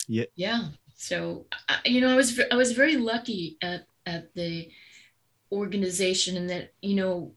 yeah. 0.07 0.25
yeah. 0.35 0.69
So 0.95 1.45
I, 1.69 1.77
you 1.85 2.01
know 2.01 2.09
i 2.09 2.15
was 2.15 2.39
i 2.51 2.55
was 2.55 2.71
very 2.71 2.97
lucky 2.97 3.57
at 3.61 3.85
at 4.05 4.33
the 4.33 4.69
organization 5.51 6.37
and 6.37 6.49
that 6.49 6.73
you 6.81 6.95
know 6.95 7.33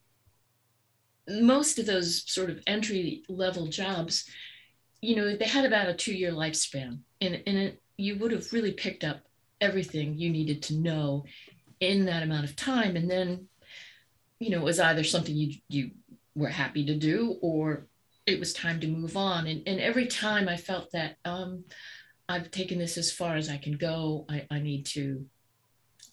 most 1.29 1.79
of 1.79 1.87
those 1.87 2.25
sort 2.31 2.51
of 2.51 2.61
entry 2.67 3.23
level 3.29 3.67
jobs 3.67 4.29
you 5.00 5.16
know, 5.16 5.37
they 5.37 5.47
had 5.47 5.64
about 5.64 5.88
a 5.88 5.95
two 5.95 6.14
year 6.14 6.33
lifespan, 6.33 6.99
and, 7.21 7.42
and 7.47 7.59
it, 7.59 7.83
you 7.97 8.19
would 8.19 8.33
have 8.33 8.52
really 8.52 8.73
picked 8.73 9.04
up 9.04 9.21
everything 9.61 10.16
you 10.16 10.30
needed 10.30 10.62
to 10.62 10.75
know 10.75 11.25
in 11.80 12.07
that 12.07 12.23
amount 12.23 12.45
of 12.45 12.57
time. 12.57 12.97
And 12.97 13.11
then, 13.11 13.49
you 14.38 14.50
know, 14.50 14.59
it 14.59 14.64
was 14.64 14.80
either 14.80 15.04
something 15.04 15.35
you, 15.35 15.54
you 15.69 15.90
were 16.35 16.49
happy 16.49 16.85
to 16.87 16.95
do 16.95 17.37
or 17.42 17.87
it 18.26 18.38
was 18.38 18.52
time 18.52 18.80
to 18.80 18.87
move 18.87 19.16
on. 19.16 19.47
And, 19.47 19.62
and 19.66 19.80
every 19.80 20.07
time 20.07 20.49
I 20.49 20.57
felt 20.57 20.90
that 20.92 21.16
um, 21.25 21.64
I've 22.28 22.50
taken 22.50 22.78
this 22.78 22.97
as 22.97 23.12
far 23.12 23.37
as 23.37 23.49
I 23.49 23.57
can 23.57 23.76
go, 23.76 24.25
I, 24.28 24.47
I 24.50 24.61
need 24.61 24.87
to 24.87 25.26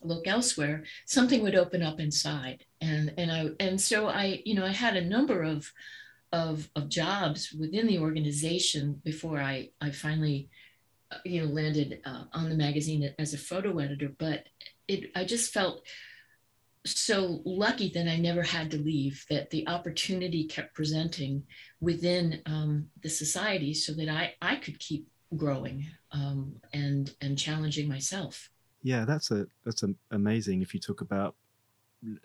look 0.02 0.28
elsewhere, 0.28 0.84
something 1.06 1.42
would 1.42 1.56
open 1.56 1.82
up 1.82 2.00
inside. 2.00 2.66
And, 2.82 3.14
and 3.18 3.32
I, 3.32 3.50
and 3.60 3.80
so 3.80 4.08
I, 4.08 4.42
you 4.46 4.56
know, 4.56 4.66
I 4.66 4.72
had 4.72 4.96
a 4.96 5.04
number 5.04 5.44
of, 5.44 5.72
of, 6.32 6.70
of 6.76 6.90
jobs 6.90 7.54
within 7.54 7.88
the 7.88 8.00
organization 8.00 9.02
before 9.04 9.40
I, 9.40 9.70
I 9.82 9.92
finally, 9.92 10.50
uh, 11.12 11.18
you 11.24 11.42
know, 11.42 11.52
landed 11.52 12.02
uh, 12.06 12.24
on 12.34 12.50
the 12.50 12.56
magazine 12.56 13.14
as 13.18 13.34
a 13.34 13.38
photo 13.38 13.80
editor. 13.80 14.10
But 14.18 14.46
it, 14.88 15.12
I 15.16 15.24
just 15.24 15.54
felt 15.54 15.84
so 16.86 17.42
lucky 17.46 17.90
that 17.94 18.08
I 18.08 18.18
never 18.18 18.42
had 18.42 18.72
to 18.72 18.78
leave, 18.78 19.26
that 19.30 19.50
the 19.50 19.68
opportunity 19.68 20.46
kept 20.46 20.74
presenting 20.74 21.44
within 21.82 22.42
um, 22.46 22.88
the 23.04 23.10
society 23.10 23.74
so 23.74 23.94
that 23.94 24.10
I, 24.10 24.34
I 24.42 24.56
could 24.56 24.80
keep 24.80 25.08
growing 25.36 25.86
um, 26.12 26.56
and, 26.74 27.14
and 27.22 27.38
challenging 27.38 27.90
myself. 27.90 28.50
Yeah, 28.84 29.06
that's 29.06 29.32
a, 29.32 29.48
that's 29.66 29.84
a, 29.84 29.90
amazing. 30.12 30.62
If 30.62 30.74
you 30.74 30.80
talk 30.80 31.02
about 31.02 31.36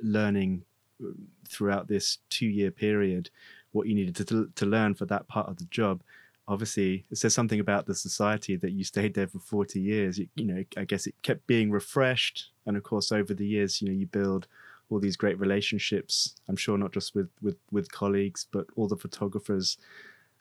learning 0.01 0.63
uh, 1.03 1.09
throughout 1.49 1.89
this 1.89 2.19
two 2.31 2.47
year 2.47 2.71
period, 2.71 3.31
what 3.73 3.87
you 3.87 3.95
needed 3.95 4.17
to, 4.17 4.50
to 4.55 4.67
learn 4.67 4.95
for 4.95 5.07
that 5.07 5.29
part 5.29 5.49
of 5.49 5.57
the 5.57 5.64
job. 5.67 6.02
Obviously 6.49 7.05
it 7.11 7.19
says 7.19 7.35
something 7.35 7.61
about 7.61 7.87
the 7.87 7.95
society 7.95 8.57
that 8.57 8.73
you 8.73 8.85
stayed 8.85 9.14
there 9.14 9.26
for 9.26 9.38
40 9.38 9.81
years. 9.81 10.19
You, 10.19 10.29
you, 10.35 10.45
know 10.45 10.64
i 10.76 10.85
guess 10.85 11.07
it 11.07 11.14
kept 11.23 11.47
being 11.47 11.71
refreshed. 11.71 12.50
And 12.67 12.76
of 12.76 12.83
course 12.83 13.12
over 13.12 13.35
the 13.35 13.47
years 13.47 13.81
you 13.81 13.88
know 13.88 13.95
you 13.95 14.07
build 14.07 14.47
all 14.91 14.99
these 14.99 15.17
great 15.17 15.38
relationships. 15.38 16.35
I'm 16.49 16.57
sure 16.57 16.76
not 16.79 16.93
just 16.93 17.14
with 17.14 17.31
with 17.41 17.57
with 17.71 17.91
colleagues 17.93 18.47
but 18.50 18.67
all 18.76 18.88
the 18.88 18.97
photographers 18.97 19.79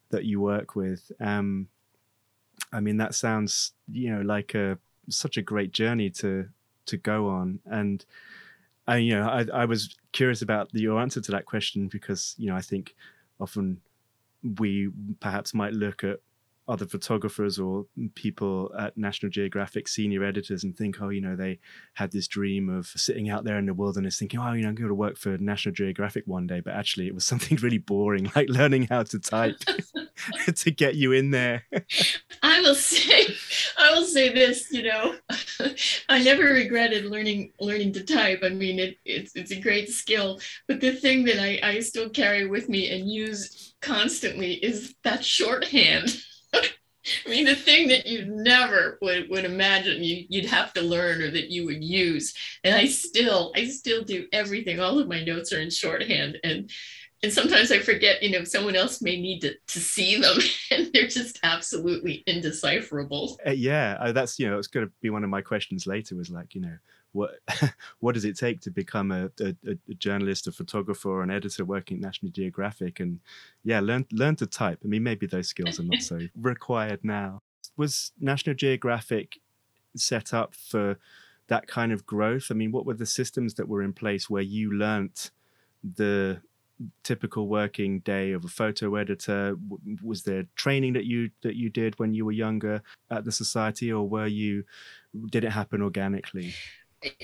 that 0.10 0.26
you 0.26 0.42
work 0.42 0.76
with. 0.76 1.12
Um 1.20 1.68
i 2.74 2.80
mean 2.80 2.98
that 2.98 3.16
sounds 3.16 3.74
you 3.92 4.14
know 4.14 4.22
like 4.22 4.54
a 4.54 4.78
such 5.10 5.38
a 5.38 5.42
great 5.42 5.72
journey 5.72 6.10
to 6.10 6.48
to 6.92 6.98
go 6.98 7.28
on. 7.28 7.60
And 7.66 8.06
I, 8.88 8.98
you 8.98 9.16
know, 9.16 9.28
I, 9.28 9.46
I 9.54 9.66
was 9.66 9.96
curious 10.12 10.42
about 10.42 10.70
your 10.74 11.00
answer 11.00 11.22
to 11.22 11.32
that 11.32 11.46
question 11.46 11.88
because, 11.88 12.36
you 12.38 12.48
know, 12.50 12.56
I 12.56 12.62
think 12.62 12.96
often 13.42 13.82
we 14.58 14.90
perhaps 15.20 15.54
might 15.54 15.74
look 15.74 16.04
at 16.04 16.20
other 16.68 16.86
photographers 16.86 17.60
or 17.60 17.86
people 18.16 18.72
at 18.78 18.98
National 18.98 19.30
Geographic 19.30 19.88
senior 19.88 20.24
editors 20.24 20.64
and 20.64 20.76
think, 20.76 21.02
oh, 21.02 21.10
you 21.10 21.20
know, 21.20 21.36
they 21.36 21.60
had 21.96 22.12
this 22.12 22.28
dream 22.28 22.70
of 22.70 22.88
sitting 22.88 23.30
out 23.30 23.44
there 23.44 23.58
in 23.58 23.66
the 23.66 23.74
wilderness 23.74 24.18
thinking, 24.18 24.40
oh, 24.40 24.54
you 24.54 24.62
know, 24.62 24.70
I'm 24.70 24.76
going 24.76 24.88
to 24.88 24.96
work 24.96 25.18
for 25.18 25.38
National 25.38 25.74
Geographic 25.74 26.24
one 26.28 26.48
day. 26.48 26.62
But 26.62 26.76
actually, 26.76 27.08
it 27.08 27.16
was 27.16 27.26
something 27.32 27.58
really 27.58 27.78
boring, 27.78 28.32
like 28.36 28.48
learning 28.50 28.88
how 28.90 29.04
to 29.04 29.20
type 29.20 29.58
to 30.56 30.72
get 30.72 30.96
you 30.96 31.12
in 31.12 31.32
there. 31.32 31.66
I 32.44 32.62
will 32.62 32.76
say, 32.76 33.36
I 33.78 33.94
will 33.94 34.06
say 34.06 34.34
this, 34.34 34.72
you 34.72 34.84
know, 34.84 35.16
I 36.10 36.24
never 36.24 36.44
regretted 36.44 37.06
learning 37.06 37.54
learning 37.60 37.94
to 37.94 38.04
type. 38.04 38.42
I 38.44 38.50
mean, 38.50 38.80
it, 38.80 38.98
it's 39.06 39.36
it's 39.36 39.52
a 39.52 39.60
great 39.60 39.90
skill, 39.90 40.40
but 40.68 40.82
the 40.82 40.94
thing 40.94 41.26
that 41.26 41.40
I, 41.40 41.60
I 41.64 41.80
still 41.80 42.10
carry 42.10 42.48
with 42.48 42.70
me 42.70 42.92
and 42.92 43.10
use 43.10 43.76
constantly 43.82 44.54
is 44.54 44.96
that 45.04 45.24
shorthand. 45.24 46.16
I 47.26 47.30
mean, 47.30 47.46
the 47.46 47.56
thing 47.56 47.88
that 47.88 48.06
you 48.06 48.26
never 48.26 49.00
would, 49.02 49.28
would 49.30 49.44
imagine 49.44 50.04
you, 50.04 50.26
you'd 50.30 50.50
have 50.50 50.72
to 50.74 50.82
learn 50.82 51.22
or 51.22 51.32
that 51.32 51.50
you 51.50 51.66
would 51.66 51.84
use. 51.84 52.34
And 52.64 52.76
I 52.76 52.86
still, 52.86 53.52
I 53.56 53.68
still 53.70 54.04
do 54.04 54.28
everything. 54.32 54.80
All 54.80 55.00
of 55.00 55.08
my 55.08 55.24
notes 55.24 55.52
are 55.52 55.60
in 55.60 55.72
shorthand. 55.72 56.38
And 56.44 56.70
and 57.24 57.32
sometimes 57.32 57.72
I 57.72 57.80
forget, 57.80 58.24
you 58.24 58.32
know, 58.32 58.44
someone 58.44 58.76
else 58.76 59.02
may 59.02 59.20
need 59.20 59.42
to, 59.42 59.54
to 59.54 59.80
see 59.80 60.20
them 60.20 60.38
and 60.72 60.90
they're 60.94 61.08
just 61.08 61.40
absolutely 61.44 62.24
indecipherable. 62.26 63.38
Uh, 63.46 63.52
yeah, 63.52 63.98
uh, 64.00 64.12
that's, 64.12 64.40
you 64.40 64.50
know, 64.50 64.58
it's 64.58 64.68
going 64.68 64.88
to 64.88 64.92
be 65.02 65.10
one 65.12 65.24
of 65.24 65.30
my 65.30 65.42
questions 65.42 65.86
later 65.86 66.16
was 66.16 66.32
like, 66.32 66.56
you 66.56 66.62
know, 66.62 66.78
what 67.12 67.40
what 68.00 68.14
does 68.14 68.26
it 68.26 68.38
take 68.38 68.62
to 68.62 68.72
become 68.72 69.12
a, 69.12 69.26
a, 69.42 69.56
a, 69.68 69.94
journalist, 69.96 70.48
a 70.48 70.52
photographer, 70.52 71.10
or 71.10 71.24
an 71.24 71.32
editor 71.32 71.66
working 71.66 71.98
at 71.98 72.02
National 72.02 72.32
Geographic? 72.32 73.00
And 73.00 73.20
yeah, 73.64 73.80
learn 73.82 74.06
learn 74.12 74.36
to 74.38 74.48
type. 74.48 74.80
I 74.84 74.88
mean, 74.88 75.04
maybe 75.04 75.28
those 75.28 75.50
skills 75.50 75.80
are 75.80 75.84
not 75.84 76.02
so 76.02 76.20
required 76.42 77.02
now. 77.04 77.42
Was 77.78 78.12
National 78.20 78.56
Geographic 78.56 79.40
set 79.96 80.34
up 80.34 80.56
for 80.56 80.98
that 81.48 81.68
kind 81.68 81.92
of 81.92 82.06
growth? 82.06 82.48
I 82.50 82.54
mean, 82.54 82.72
what 82.72 82.86
were 82.86 82.94
the 82.94 83.06
systems 83.06 83.56
that 83.56 83.68
were 83.68 83.84
in 83.84 83.94
place 83.94 84.30
where 84.30 84.42
you 84.42 84.74
learnt 84.74 85.32
the 85.84 86.42
typical 87.04 87.48
working 87.48 88.00
day 88.00 88.32
of 88.32 88.46
a 88.46 88.48
photo 88.48 88.96
editor? 88.96 89.56
Was 90.02 90.24
there 90.24 90.46
training 90.56 90.94
that 90.94 91.06
you 91.06 91.30
that 91.44 91.56
you 91.56 91.70
did 91.70 91.98
when 92.00 92.14
you 92.14 92.26
were 92.26 92.32
younger 92.32 92.82
at 93.10 93.26
the 93.26 93.32
society, 93.32 93.92
or 93.92 94.08
were 94.08 94.28
you 94.28 94.64
did 95.30 95.44
it 95.44 95.52
happen 95.52 95.82
organically? 95.82 96.54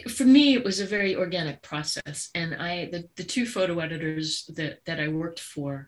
for 0.09 0.23
me 0.23 0.55
it 0.55 0.63
was 0.63 0.79
a 0.79 0.87
very 0.87 1.15
organic 1.15 1.61
process 1.61 2.31
and 2.33 2.55
i 2.55 2.89
the, 2.91 3.07
the 3.15 3.23
two 3.23 3.45
photo 3.45 3.77
editors 3.79 4.49
that 4.55 4.83
that 4.85 4.99
i 4.99 5.07
worked 5.07 5.39
for 5.39 5.87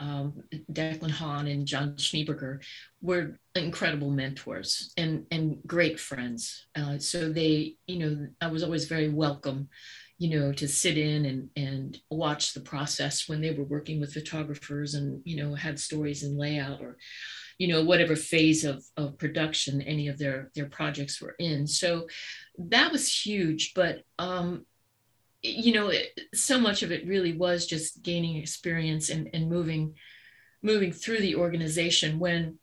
um, 0.00 0.44
Declan 0.72 1.10
Haun 1.10 1.48
and 1.48 1.66
John 1.66 1.94
Schneeberger 1.94 2.62
were 3.02 3.38
incredible 3.54 4.10
mentors 4.10 4.92
and 4.96 5.26
and 5.30 5.58
great 5.66 5.98
friends. 5.98 6.66
Uh, 6.76 6.98
so 6.98 7.32
they, 7.32 7.76
you 7.86 7.98
know, 7.98 8.28
I 8.40 8.46
was 8.46 8.62
always 8.62 8.84
very 8.84 9.08
welcome, 9.08 9.68
you 10.18 10.38
know, 10.38 10.52
to 10.52 10.68
sit 10.68 10.98
in 10.98 11.24
and 11.24 11.50
and 11.56 12.00
watch 12.10 12.52
the 12.52 12.60
process 12.60 13.28
when 13.28 13.40
they 13.40 13.52
were 13.52 13.64
working 13.64 14.00
with 14.00 14.14
photographers 14.14 14.94
and 14.94 15.22
you 15.24 15.42
know 15.42 15.54
had 15.54 15.78
stories 15.78 16.22
and 16.22 16.36
layout 16.36 16.80
or 16.80 16.96
you 17.58 17.66
know, 17.66 17.82
whatever 17.82 18.14
phase 18.14 18.64
of, 18.64 18.84
of 18.96 19.18
production 19.18 19.82
any 19.82 20.08
of 20.08 20.16
their 20.16 20.50
their 20.54 20.66
projects 20.66 21.20
were 21.20 21.34
in. 21.38 21.66
So 21.66 22.06
that 22.56 22.92
was 22.92 23.12
huge. 23.12 23.74
But 23.74 24.02
um, 24.18 24.64
you 25.42 25.72
know, 25.72 25.88
it, 25.88 26.18
so 26.34 26.58
much 26.58 26.82
of 26.82 26.92
it 26.92 27.06
really 27.06 27.36
was 27.36 27.66
just 27.66 28.02
gaining 28.02 28.36
experience 28.36 29.10
and, 29.10 29.28
and 29.34 29.50
moving 29.50 29.94
moving 30.62 30.92
through 30.92 31.18
the 31.18 31.34
organization 31.34 32.18
when 32.18 32.58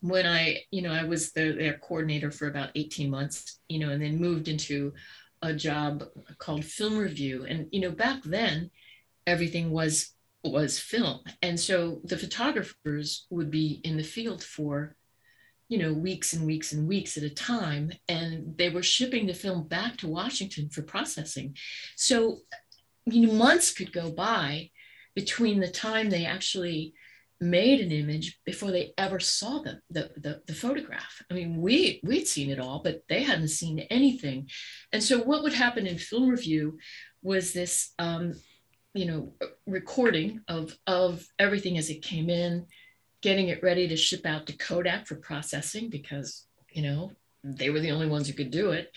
when 0.00 0.26
I, 0.26 0.64
you 0.70 0.82
know, 0.82 0.92
I 0.92 1.04
was 1.04 1.32
their, 1.32 1.54
their 1.54 1.78
coordinator 1.78 2.30
for 2.30 2.46
about 2.46 2.72
18 2.74 3.08
months, 3.08 3.58
you 3.70 3.78
know, 3.78 3.88
and 3.88 4.02
then 4.02 4.20
moved 4.20 4.48
into 4.48 4.92
a 5.44 5.52
job 5.54 6.04
called 6.38 6.64
film 6.64 6.96
review. 6.96 7.44
And, 7.48 7.68
you 7.70 7.80
know, 7.80 7.90
back 7.90 8.22
then 8.24 8.70
everything 9.26 9.70
was 9.70 10.10
was 10.42 10.78
film. 10.78 11.20
And 11.40 11.58
so 11.58 12.00
the 12.04 12.18
photographers 12.18 13.26
would 13.30 13.50
be 13.50 13.80
in 13.82 13.96
the 13.96 14.02
field 14.02 14.42
for, 14.42 14.94
you 15.68 15.78
know, 15.78 15.92
weeks 15.92 16.34
and 16.34 16.44
weeks 16.44 16.72
and 16.72 16.86
weeks 16.86 17.16
at 17.16 17.22
a 17.22 17.30
time. 17.30 17.92
And 18.08 18.56
they 18.58 18.68
were 18.68 18.82
shipping 18.82 19.26
the 19.26 19.32
film 19.34 19.66
back 19.68 19.96
to 19.98 20.08
Washington 20.08 20.68
for 20.68 20.82
processing. 20.82 21.56
So, 21.96 22.40
you 23.06 23.26
know, 23.26 23.32
months 23.32 23.72
could 23.72 23.92
go 23.92 24.10
by 24.10 24.70
between 25.14 25.60
the 25.60 25.70
time 25.70 26.10
they 26.10 26.26
actually 26.26 26.94
made 27.40 27.80
an 27.80 27.90
image 27.90 28.40
before 28.44 28.70
they 28.70 28.92
ever 28.96 29.20
saw 29.20 29.60
the, 29.60 29.80
the, 29.90 30.10
the, 30.16 30.42
the, 30.46 30.54
photograph. 30.54 31.22
I 31.30 31.34
mean, 31.34 31.60
we, 31.60 32.00
we'd 32.02 32.26
seen 32.26 32.50
it 32.50 32.60
all, 32.60 32.80
but 32.82 33.02
they 33.08 33.22
hadn't 33.22 33.48
seen 33.48 33.80
anything. 33.90 34.48
And 34.92 35.02
so 35.02 35.18
what 35.18 35.42
would 35.42 35.52
happen 35.52 35.86
in 35.86 35.98
film 35.98 36.28
review 36.28 36.78
was 37.22 37.52
this, 37.52 37.92
um, 37.98 38.34
you 38.94 39.06
know, 39.06 39.32
recording 39.66 40.40
of, 40.48 40.76
of 40.86 41.26
everything 41.38 41.76
as 41.76 41.90
it 41.90 42.02
came 42.02 42.30
in, 42.30 42.66
getting 43.20 43.48
it 43.48 43.62
ready 43.62 43.88
to 43.88 43.96
ship 43.96 44.24
out 44.24 44.46
to 44.46 44.56
Kodak 44.56 45.06
for 45.06 45.16
processing 45.16 45.90
because, 45.90 46.46
you 46.70 46.82
know, 46.82 47.12
they 47.42 47.70
were 47.70 47.80
the 47.80 47.90
only 47.90 48.08
ones 48.08 48.28
who 48.28 48.34
could 48.34 48.50
do 48.50 48.70
it. 48.70 48.94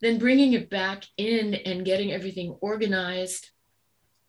Then 0.00 0.18
bringing 0.18 0.52
it 0.54 0.70
back 0.70 1.04
in 1.16 1.54
and 1.54 1.84
getting 1.84 2.12
everything 2.12 2.56
organized 2.60 3.50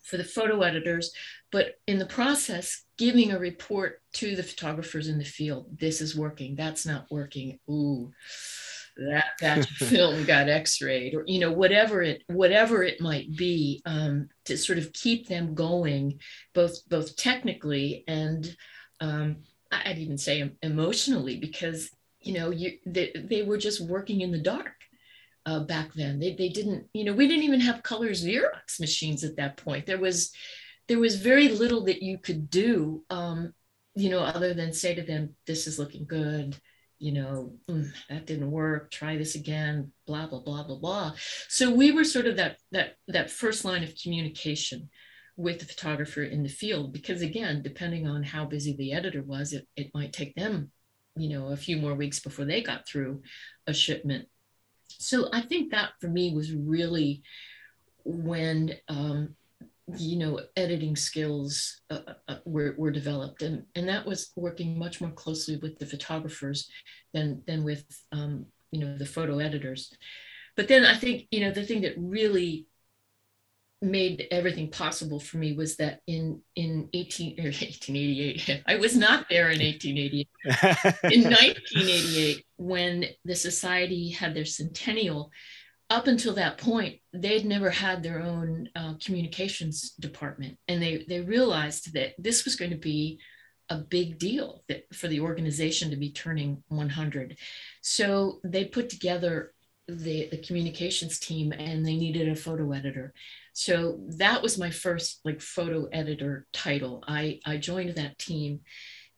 for 0.03 0.17
the 0.17 0.24
photo 0.24 0.62
editors, 0.62 1.12
but 1.53 1.75
in 1.88 2.00
the 2.00 2.05
process, 2.07 2.83
giving 2.98 3.31
a 3.31 3.38
report 3.38 4.01
to 4.13 4.36
the 4.36 4.41
photographers 4.41 5.07
in 5.07 5.19
the 5.19 5.24
field. 5.24 5.67
This 5.79 6.01
is 6.01 6.17
working. 6.17 6.55
That's 6.55 6.83
not 6.83 7.05
working. 7.12 7.60
Ooh, 7.69 8.12
that 8.98 9.25
that 9.39 9.65
film 9.77 10.25
got 10.25 10.50
X-rayed, 10.50 11.13
or 11.13 11.24
you 11.27 11.39
know 11.39 11.51
whatever 11.51 12.01
it 12.01 12.24
whatever 12.27 12.83
it 12.83 13.00
might 13.00 13.36
be, 13.38 13.83
um, 13.86 14.29
to 14.45 14.57
sort 14.57 14.79
of 14.79 14.91
keep 14.93 15.27
them 15.27 15.53
going, 15.53 16.19
both 16.55 16.89
both 16.89 17.15
technically 17.15 18.03
and 18.07 18.55
um, 19.00 19.38
I'd 19.72 20.00
even 20.00 20.17
say 20.17 20.51
emotionally, 20.63 21.38
because 21.38 21.91
you 22.19 22.33
know 22.33 22.50
you 22.50 22.79
they, 22.88 23.12
they 23.13 23.43
were 23.43 23.60
just 23.60 23.79
working 23.79 24.22
in 24.22 24.31
the 24.31 24.39
dark. 24.39 24.74
Uh, 25.45 25.60
back 25.60 25.93
then. 25.93 26.19
They, 26.19 26.36
they 26.36 26.48
didn't, 26.48 26.86
you 26.93 27.03
know, 27.03 27.12
we 27.12 27.27
didn't 27.27 27.43
even 27.43 27.60
have 27.60 27.83
colors 27.83 28.24
Xerox 28.24 28.79
machines 28.79 29.25
at 29.25 29.36
that 29.36 29.57
point. 29.57 29.86
There 29.86 30.00
was, 30.00 30.31
there 30.88 31.00
was 31.00 31.16
very 31.16 31.50
little 31.50 31.86
that 31.86 32.02
you 32.02 32.18
could 32.18 32.50
do, 32.50 33.04
um, 33.10 33.54
you 33.96 34.10
know, 34.10 34.20
other 34.20 34.54
than 34.54 34.74
say 34.74 34.96
to 34.96 35.04
them, 35.04 35.36
this 35.48 35.68
is 35.68 35.80
looking 35.80 36.06
good, 36.06 36.58
you 37.00 37.12
know, 37.12 37.54
mm, 37.70 37.90
that 38.10 38.25
didn't 38.25 38.52
work, 38.52 38.92
try 38.92 39.18
this 39.18 39.36
again, 39.36 39.92
blah, 40.08 40.28
blah, 40.28 40.42
blah, 40.42 40.63
blah, 40.63 40.78
blah. 40.78 41.13
So 41.50 41.72
we 41.72 41.92
were 41.92 42.04
sort 42.04 42.28
of 42.28 42.38
that, 42.38 42.58
that, 42.72 42.96
that 43.08 43.30
first 43.30 43.66
line 43.66 43.84
of 43.84 43.94
communication 44.02 44.90
with 45.36 45.60
the 45.60 45.66
photographer 45.66 46.24
in 46.24 46.44
the 46.44 46.50
field, 46.50 46.94
because 46.94 47.22
again, 47.22 47.62
depending 47.62 48.08
on 48.08 48.24
how 48.24 48.46
busy 48.46 48.75
the 48.75 48.94
editor 48.94 49.24
was, 49.24 49.54
it, 49.54 49.68
it 49.75 49.92
might 49.94 50.13
take 50.13 50.36
them, 50.36 50.72
you 51.16 51.30
know, 51.30 51.48
a 51.48 51.58
few 51.58 51.78
more 51.78 51.96
weeks 51.96 52.20
before 52.20 52.46
they 52.46 52.62
got 52.62 52.88
through 52.88 53.22
a 53.68 53.74
shipment. 53.74 54.28
So 54.88 55.30
I 55.34 55.42
think 55.42 55.72
that 55.72 55.92
for 56.00 56.08
me 56.08 56.34
was 56.34 56.54
really 56.54 57.24
when 58.06 58.76
um, 58.88 59.36
you 59.98 60.17
know 60.17 60.39
editing 60.56 60.96
skills 60.96 61.82
uh, 61.89 62.00
uh, 62.08 62.13
uh, 62.28 62.36
were, 62.46 62.76
were 62.78 62.91
developed. 62.91 63.41
And 63.41 63.63
and 63.76 63.88
that 63.89 64.06
was 64.06 64.32
working 64.36 64.78
much 64.78 65.02
more 65.02 65.12
closely 65.12 65.58
with 65.58 65.80
the 65.80 65.86
photographers 65.86 66.69
than 67.13 67.43
than 67.48 67.63
with 67.63 67.86
um, 68.12 68.46
you 68.72 68.80
know 68.80 68.98
the 68.98 69.06
photo 69.06 69.39
editors. 69.39 69.93
But 70.56 70.67
then 70.67 70.86
i 70.86 70.96
think 70.96 71.28
you 71.32 71.41
know 71.41 71.52
the 71.52 71.65
thing 71.65 71.82
that 71.82 71.96
really 71.98 72.67
made 73.84 74.28
everything 74.32 74.69
possible 74.69 75.19
for 75.19 75.38
me 75.38 75.54
was 75.54 75.76
that 75.76 76.00
in 76.08 76.41
in 76.56 76.89
18 76.93 77.39
or 77.39 77.43
1888 77.46 78.63
i 78.67 78.76
was 78.76 78.96
not 78.96 79.26
there 79.30 79.52
in 79.52 79.60
1888 79.60 80.28
in 81.13 81.24
1988 81.24 82.46
when 82.56 83.06
the 83.26 83.36
society 83.36 84.10
had 84.10 84.34
their 84.34 84.46
centennial 84.46 85.32
up 85.93 86.08
until 86.08 86.34
that 86.34 86.58
point, 86.58 86.99
they'd 87.13 87.45
never 87.45 87.69
had 87.69 88.01
their 88.01 88.19
own 88.19 88.67
uh, 88.75 88.95
communications 89.03 89.91
department, 89.91 90.58
and 90.67 90.82
they 90.82 91.06
they 91.08 91.21
realized 91.21 91.93
that 91.93 92.15
this 92.17 92.45
was 92.45 92.56
going 92.56 92.71
to 92.71 92.77
be 92.77 93.19
a 93.69 93.77
big 93.77 94.17
deal 94.17 94.63
that, 94.67 94.84
for 94.93 95.08
the 95.08 95.19
organization 95.19 95.91
to 95.91 95.95
be 95.95 96.12
turning 96.12 96.63
100. 96.67 97.38
So 97.82 98.39
they 98.43 98.65
put 98.65 98.89
together 98.89 99.53
the, 99.88 100.27
the 100.32 100.38
communications 100.38 101.19
team, 101.19 101.51
and 101.51 101.86
they 101.86 101.95
needed 101.95 102.27
a 102.27 102.36
photo 102.36 102.71
editor. 102.71 103.13
So 103.53 103.99
that 104.17 104.41
was 104.41 104.58
my 104.58 104.71
first 104.71 105.21
like 105.23 105.41
photo 105.41 105.86
editor 105.91 106.47
title. 106.53 107.03
I 107.08 107.39
I 107.45 107.58
joined 107.58 107.95
that 107.95 108.17
team 108.17 108.62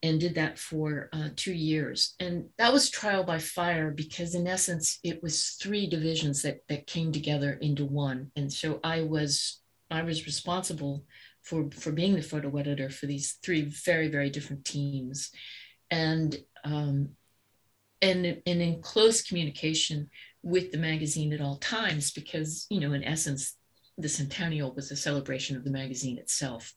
and 0.06 0.20
did 0.20 0.36
that 0.36 0.60
for 0.60 1.10
uh, 1.14 1.30
two 1.36 1.54
years. 1.54 2.16
And 2.20 2.46
that 2.58 2.72
was 2.72 2.90
trial 2.90 3.24
by 3.24 3.40
fire 3.40 3.90
because, 3.90 4.36
in 4.36 4.48
essence, 4.48 5.00
it 5.04 5.22
was 5.24 5.58
three 5.62 5.88
divisions 5.88 6.44
that 6.44 6.60
that 6.70 6.86
came 6.86 7.12
together 7.12 7.58
into 7.62 7.86
one. 7.86 8.32
And 8.36 8.52
so 8.52 8.80
I 8.84 9.02
was 9.02 9.62
I 9.90 10.04
was 10.04 10.26
responsible 10.28 11.06
for 11.42 11.70
for 11.72 11.92
being 11.92 12.16
the 12.16 12.22
photo 12.22 12.56
editor 12.58 12.90
for 12.90 13.08
these 13.08 13.38
three 13.44 13.62
very 13.62 14.08
very 14.08 14.30
different 14.30 14.64
teams, 14.64 15.32
and 15.90 16.38
um, 16.64 17.10
and 18.02 18.26
and 18.46 18.62
in 18.62 18.82
close 18.82 19.24
communication 19.24 20.10
with 20.44 20.72
the 20.72 20.78
magazine 20.78 21.34
at 21.34 21.42
all 21.42 21.58
times 21.58 22.12
because 22.12 22.68
you 22.70 22.80
know 22.80 22.94
in 22.94 23.04
essence 23.04 23.58
the 23.98 24.10
centennial 24.10 24.74
was 24.76 24.92
a 24.92 24.96
celebration 24.96 25.56
of 25.56 25.64
the 25.64 25.72
magazine 25.72 26.20
itself 26.20 26.74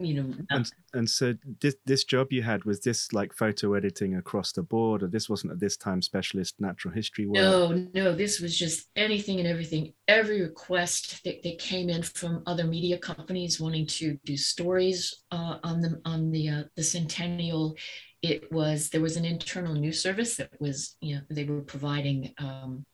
you 0.00 0.14
know 0.14 0.32
and, 0.50 0.72
and 0.94 1.10
so 1.10 1.34
this 1.60 1.76
this 1.84 2.04
job 2.04 2.28
you 2.30 2.42
had 2.42 2.64
was 2.64 2.80
this 2.80 3.12
like 3.12 3.32
photo 3.32 3.74
editing 3.74 4.16
across 4.16 4.52
the 4.52 4.62
board 4.62 5.02
or 5.02 5.08
this 5.08 5.28
wasn't 5.28 5.50
at 5.50 5.58
this 5.58 5.76
time 5.76 6.00
specialist 6.00 6.54
natural 6.60 6.94
history 6.94 7.26
work? 7.26 7.36
No 7.36 7.86
no 7.94 8.14
this 8.14 8.40
was 8.40 8.56
just 8.56 8.88
anything 8.96 9.38
and 9.38 9.48
everything. 9.48 9.92
Every 10.06 10.40
request 10.42 11.24
that, 11.24 11.42
that 11.42 11.58
came 11.58 11.90
in 11.90 12.02
from 12.02 12.42
other 12.46 12.64
media 12.64 12.98
companies 12.98 13.60
wanting 13.60 13.86
to 13.86 14.18
do 14.24 14.36
stories 14.36 15.22
uh, 15.32 15.58
on 15.64 15.80
the 15.80 16.00
on 16.04 16.30
the 16.30 16.48
uh, 16.48 16.62
the 16.76 16.82
centennial 16.82 17.76
it 18.22 18.50
was 18.52 18.90
there 18.90 19.00
was 19.00 19.16
an 19.16 19.24
internal 19.24 19.74
news 19.74 20.00
service 20.00 20.36
that 20.36 20.50
was 20.60 20.96
you 21.00 21.16
know 21.16 21.22
they 21.30 21.44
were 21.44 21.60
providing 21.60 22.32
um, 22.38 22.84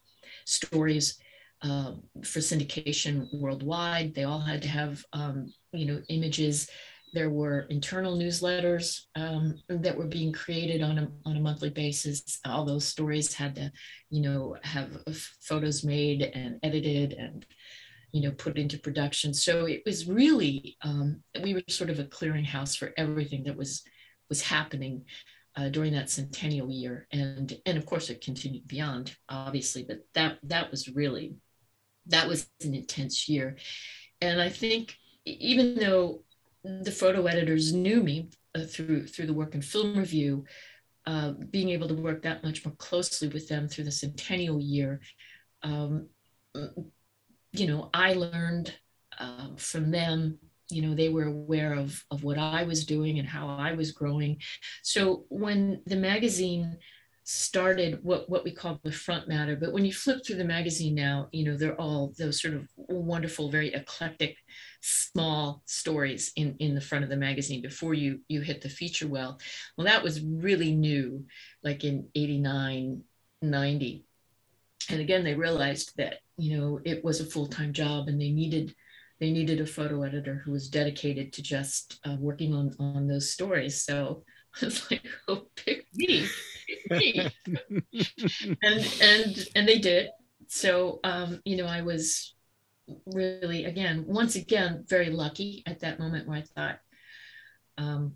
stories 0.45 1.19
uh, 1.65 1.93
for 2.23 2.41
syndication 2.41 3.27
worldwide. 3.33 4.15
They 4.15 4.25
all 4.25 4.41
had 4.41 4.63
to 4.63 4.69
have, 4.69 5.05
um, 5.13 5.53
you 5.73 5.87
know, 5.87 6.03
images 6.09 6.69
there 7.15 7.31
were 7.31 7.61
internal 7.71 8.19
newsletters 8.19 9.03
um, 9.15 9.59
that 9.69 9.97
were 9.97 10.07
being 10.07 10.33
created 10.33 10.83
on 10.83 10.99
a, 10.99 11.09
on 11.25 11.37
a 11.37 11.41
monthly 11.41 11.71
basis. 11.71 12.41
All 12.45 12.65
those 12.65 12.87
stories 12.87 13.33
had 13.33 13.55
to, 13.55 13.73
you 14.11 14.21
know, 14.21 14.57
have 14.63 14.91
photos 15.41 15.85
made 15.85 16.23
and 16.23 16.59
edited 16.63 17.13
and, 17.13 17.47
you 18.13 18.23
know, 18.23 18.33
put 18.33 18.59
into 18.59 18.79
production. 18.79 19.33
So 19.33 19.67
it 19.67 19.83
was 19.87 20.09
really, 20.09 20.77
um, 20.83 21.23
we 21.43 21.55
were 21.55 21.63
sort 21.69 21.91
of 21.91 22.01
a 22.01 22.05
clearinghouse 22.05 22.77
for 22.77 22.93
everything 22.97 23.45
that 23.45 23.57
was 23.57 23.83
was 24.29 24.43
happening 24.43 25.05
uh, 25.57 25.69
during 25.69 25.93
that 25.93 26.11
centennial 26.11 26.71
year. 26.71 27.07
And, 27.13 27.57
and 27.67 27.79
of 27.79 27.87
course 27.87 28.11
it 28.11 28.25
continued 28.25 28.67
beyond, 28.67 29.15
obviously, 29.29 29.85
but 29.85 29.99
that, 30.15 30.39
that 30.45 30.71
was 30.71 30.89
really, 30.89 31.37
that 32.07 32.27
was 32.27 32.49
an 32.65 32.75
intense 32.75 33.29
year. 33.29 33.57
And 34.21 34.41
I 34.43 34.49
think 34.49 34.97
even 35.27 35.77
though 35.77 36.24
the 36.65 36.93
photo 36.93 37.27
editors 37.27 37.73
knew 37.73 38.03
me 38.03 38.31
uh, 38.55 38.65
through 38.65 39.07
through 39.07 39.27
the 39.27 39.35
work 39.35 39.55
in 39.55 39.63
film 39.63 39.97
review. 39.97 40.45
Uh, 41.07 41.33
being 41.51 41.69
able 41.69 41.87
to 41.87 41.95
work 41.95 42.23
that 42.23 42.43
much 42.43 42.65
more 42.65 42.75
closely 42.77 43.29
with 43.29 43.47
them 43.47 43.69
through 43.69 43.85
the 43.85 43.93
centennial 43.93 44.59
year, 44.59 45.03
um, 45.63 46.09
you 47.53 47.67
know, 47.67 47.91
I 47.93 48.15
learned 48.15 48.75
uh, 49.19 49.49
from 49.57 49.91
them. 49.91 50.39
You 50.71 50.81
know, 50.81 50.95
they 50.95 51.11
were 51.11 51.25
aware 51.25 51.75
of 51.75 52.03
of 52.11 52.25
what 52.25 52.39
I 52.39 52.63
was 52.65 52.87
doing 52.87 53.19
and 53.19 53.29
how 53.29 53.49
I 53.49 53.73
was 53.73 53.93
growing. 53.93 54.39
So 54.83 55.27
when 55.29 55.83
the 55.85 55.97
magazine 55.97 56.79
started 57.25 57.99
what 58.03 58.29
what 58.29 58.45
we 58.45 58.53
call 58.53 58.79
the 58.85 58.93
front 58.93 59.27
matter 59.27 59.57
but 59.57 59.73
when 59.73 59.85
you 59.85 59.93
flip 59.93 60.25
through 60.25 60.37
the 60.37 60.45
magazine 60.45 60.95
now 60.95 61.27
you 61.33 61.45
know 61.45 61.57
they're 61.57 61.81
all 61.81 62.13
those 62.19 62.41
sort 62.41 62.55
of 62.55 62.69
wonderful, 63.05 63.51
very 63.51 63.73
eclectic, 63.73 64.37
small 64.81 65.63
stories 65.67 66.33
in, 66.37 66.57
in 66.59 66.75
the 66.75 66.81
front 66.81 67.05
of 67.05 67.11
the 67.11 67.17
magazine 67.17 67.63
before 67.63 67.95
you 67.95 68.21
you 68.29 68.41
hit 68.41 68.61
the 68.61 68.69
feature 68.69 69.09
well. 69.09 69.39
Well, 69.77 69.87
that 69.87 70.03
was 70.03 70.21
really 70.23 70.75
new, 70.75 71.25
like 71.63 71.85
in 71.85 72.09
89, 72.15 73.03
90. 73.43 74.05
And 74.91 75.01
again, 75.01 75.25
they 75.25 75.35
realized 75.35 75.93
that, 75.97 76.19
you 76.37 76.59
know, 76.59 76.81
it 76.85 77.03
was 77.05 77.21
a 77.21 77.27
full-time 77.27 77.73
job 77.73 78.09
and 78.09 78.21
they 78.21 78.31
needed 78.31 78.75
they 79.21 79.31
needed 79.31 79.61
a 79.61 79.67
photo 79.67 80.03
editor 80.03 80.43
who 80.45 80.51
was 80.51 80.69
dedicated 80.69 81.33
to 81.33 81.43
just 81.43 82.01
uh, 82.05 82.17
working 82.19 82.53
on 82.53 82.75
on 82.79 83.07
those 83.07 83.31
stories. 83.31 83.83
So 83.83 84.25
I 84.63 84.65
was 84.67 84.91
like, 84.91 85.05
oh, 85.29 85.47
pick 85.57 85.87
me, 85.95 86.27
pick 86.89 86.91
me. 86.91 87.33
and 88.63 88.99
and 89.03 89.49
and 89.57 89.69
they 89.69 89.79
did. 89.79 90.11
So 90.49 91.01
um, 91.05 91.41
you 91.45 91.57
know, 91.57 91.67
I 91.67 91.83
was 91.83 92.35
really 93.07 93.65
again, 93.65 94.05
once 94.07 94.37
again, 94.37 94.85
very 94.89 95.11
lucky 95.11 95.63
at 95.67 95.81
that 95.81 95.99
moment 95.99 96.29
where 96.29 96.39
I 96.39 96.43
thought, 96.43 96.79
um, 97.79 98.15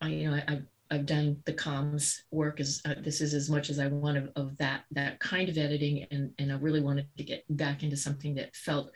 I 0.00 0.08
you 0.08 0.30
know, 0.30 0.36
I, 0.36 0.44
I 0.48 0.62
I've 0.92 1.06
done 1.06 1.40
the 1.44 1.52
comms 1.52 2.22
work 2.32 2.58
as 2.58 2.82
uh, 2.84 2.94
this 3.00 3.20
is 3.20 3.32
as 3.32 3.48
much 3.48 3.70
as 3.70 3.78
I 3.78 3.86
want 3.86 4.18
of, 4.18 4.30
of, 4.34 4.56
that 4.56 4.82
that 4.90 5.20
kind 5.20 5.48
of 5.48 5.56
editing 5.56 6.04
and 6.10 6.32
and 6.38 6.50
I 6.50 6.56
really 6.56 6.80
wanted 6.80 7.06
to 7.16 7.22
get 7.22 7.44
back 7.48 7.84
into 7.84 7.96
something 7.96 8.34
that 8.34 8.56
felt 8.56 8.90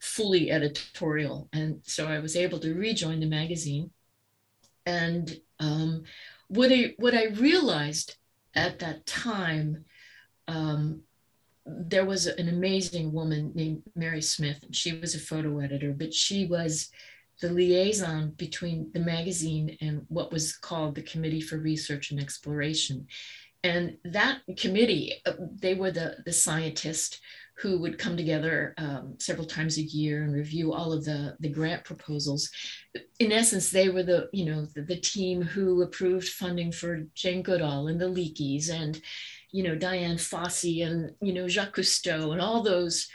fully 0.00 0.50
editorial 0.50 1.48
and 1.52 1.80
so 1.84 2.08
I 2.08 2.18
was 2.18 2.34
able 2.34 2.58
to 2.60 2.74
rejoin 2.74 3.20
the 3.20 3.26
magazine 3.26 3.90
and 4.84 5.38
um, 5.60 6.04
what 6.48 6.72
I 6.72 6.94
what 6.98 7.14
I 7.14 7.26
realized 7.26 8.16
at 8.54 8.78
that 8.78 9.06
time 9.06 9.84
um, 10.46 11.02
there 11.66 12.06
was 12.06 12.26
an 12.26 12.48
amazing 12.48 13.12
woman 13.12 13.52
named 13.54 13.82
Mary 13.94 14.22
Smith 14.22 14.62
and 14.62 14.74
she 14.74 14.98
was 14.98 15.14
a 15.14 15.20
photo 15.20 15.58
editor 15.60 15.92
but 15.92 16.14
she 16.14 16.46
was 16.46 16.90
the 17.40 17.50
liaison 17.50 18.30
between 18.36 18.90
the 18.92 19.00
magazine 19.00 19.76
and 19.80 20.04
what 20.08 20.32
was 20.32 20.56
called 20.56 20.94
the 20.94 21.02
Committee 21.02 21.40
for 21.40 21.56
Research 21.56 22.10
and 22.10 22.20
Exploration. 22.20 23.06
And 23.62 23.96
that 24.04 24.40
committee, 24.56 25.14
uh, 25.26 25.32
they 25.54 25.74
were 25.74 25.90
the, 25.90 26.16
the 26.24 26.32
scientists 26.32 27.20
who 27.58 27.78
would 27.78 27.98
come 27.98 28.16
together 28.16 28.72
um, 28.78 29.14
several 29.18 29.46
times 29.46 29.78
a 29.78 29.82
year 29.82 30.22
and 30.22 30.32
review 30.32 30.72
all 30.72 30.92
of 30.92 31.04
the, 31.04 31.36
the 31.40 31.48
grant 31.48 31.82
proposals. 31.84 32.50
In 33.18 33.32
essence, 33.32 33.70
they 33.70 33.88
were 33.88 34.04
the, 34.04 34.28
you 34.32 34.44
know, 34.46 34.64
the, 34.74 34.82
the 34.82 34.96
team 34.96 35.42
who 35.42 35.82
approved 35.82 36.28
funding 36.28 36.70
for 36.70 37.04
Jane 37.14 37.42
Goodall 37.42 37.88
and 37.88 38.00
the 38.00 38.08
Leakeys 38.08 38.70
and, 38.70 39.00
you 39.50 39.64
know, 39.64 39.74
Dian 39.74 40.16
Fossey 40.16 40.86
and, 40.86 41.12
you 41.20 41.32
know, 41.32 41.48
Jacques 41.48 41.74
Cousteau 41.74 42.32
and 42.32 42.40
all 42.40 42.62
those, 42.62 43.08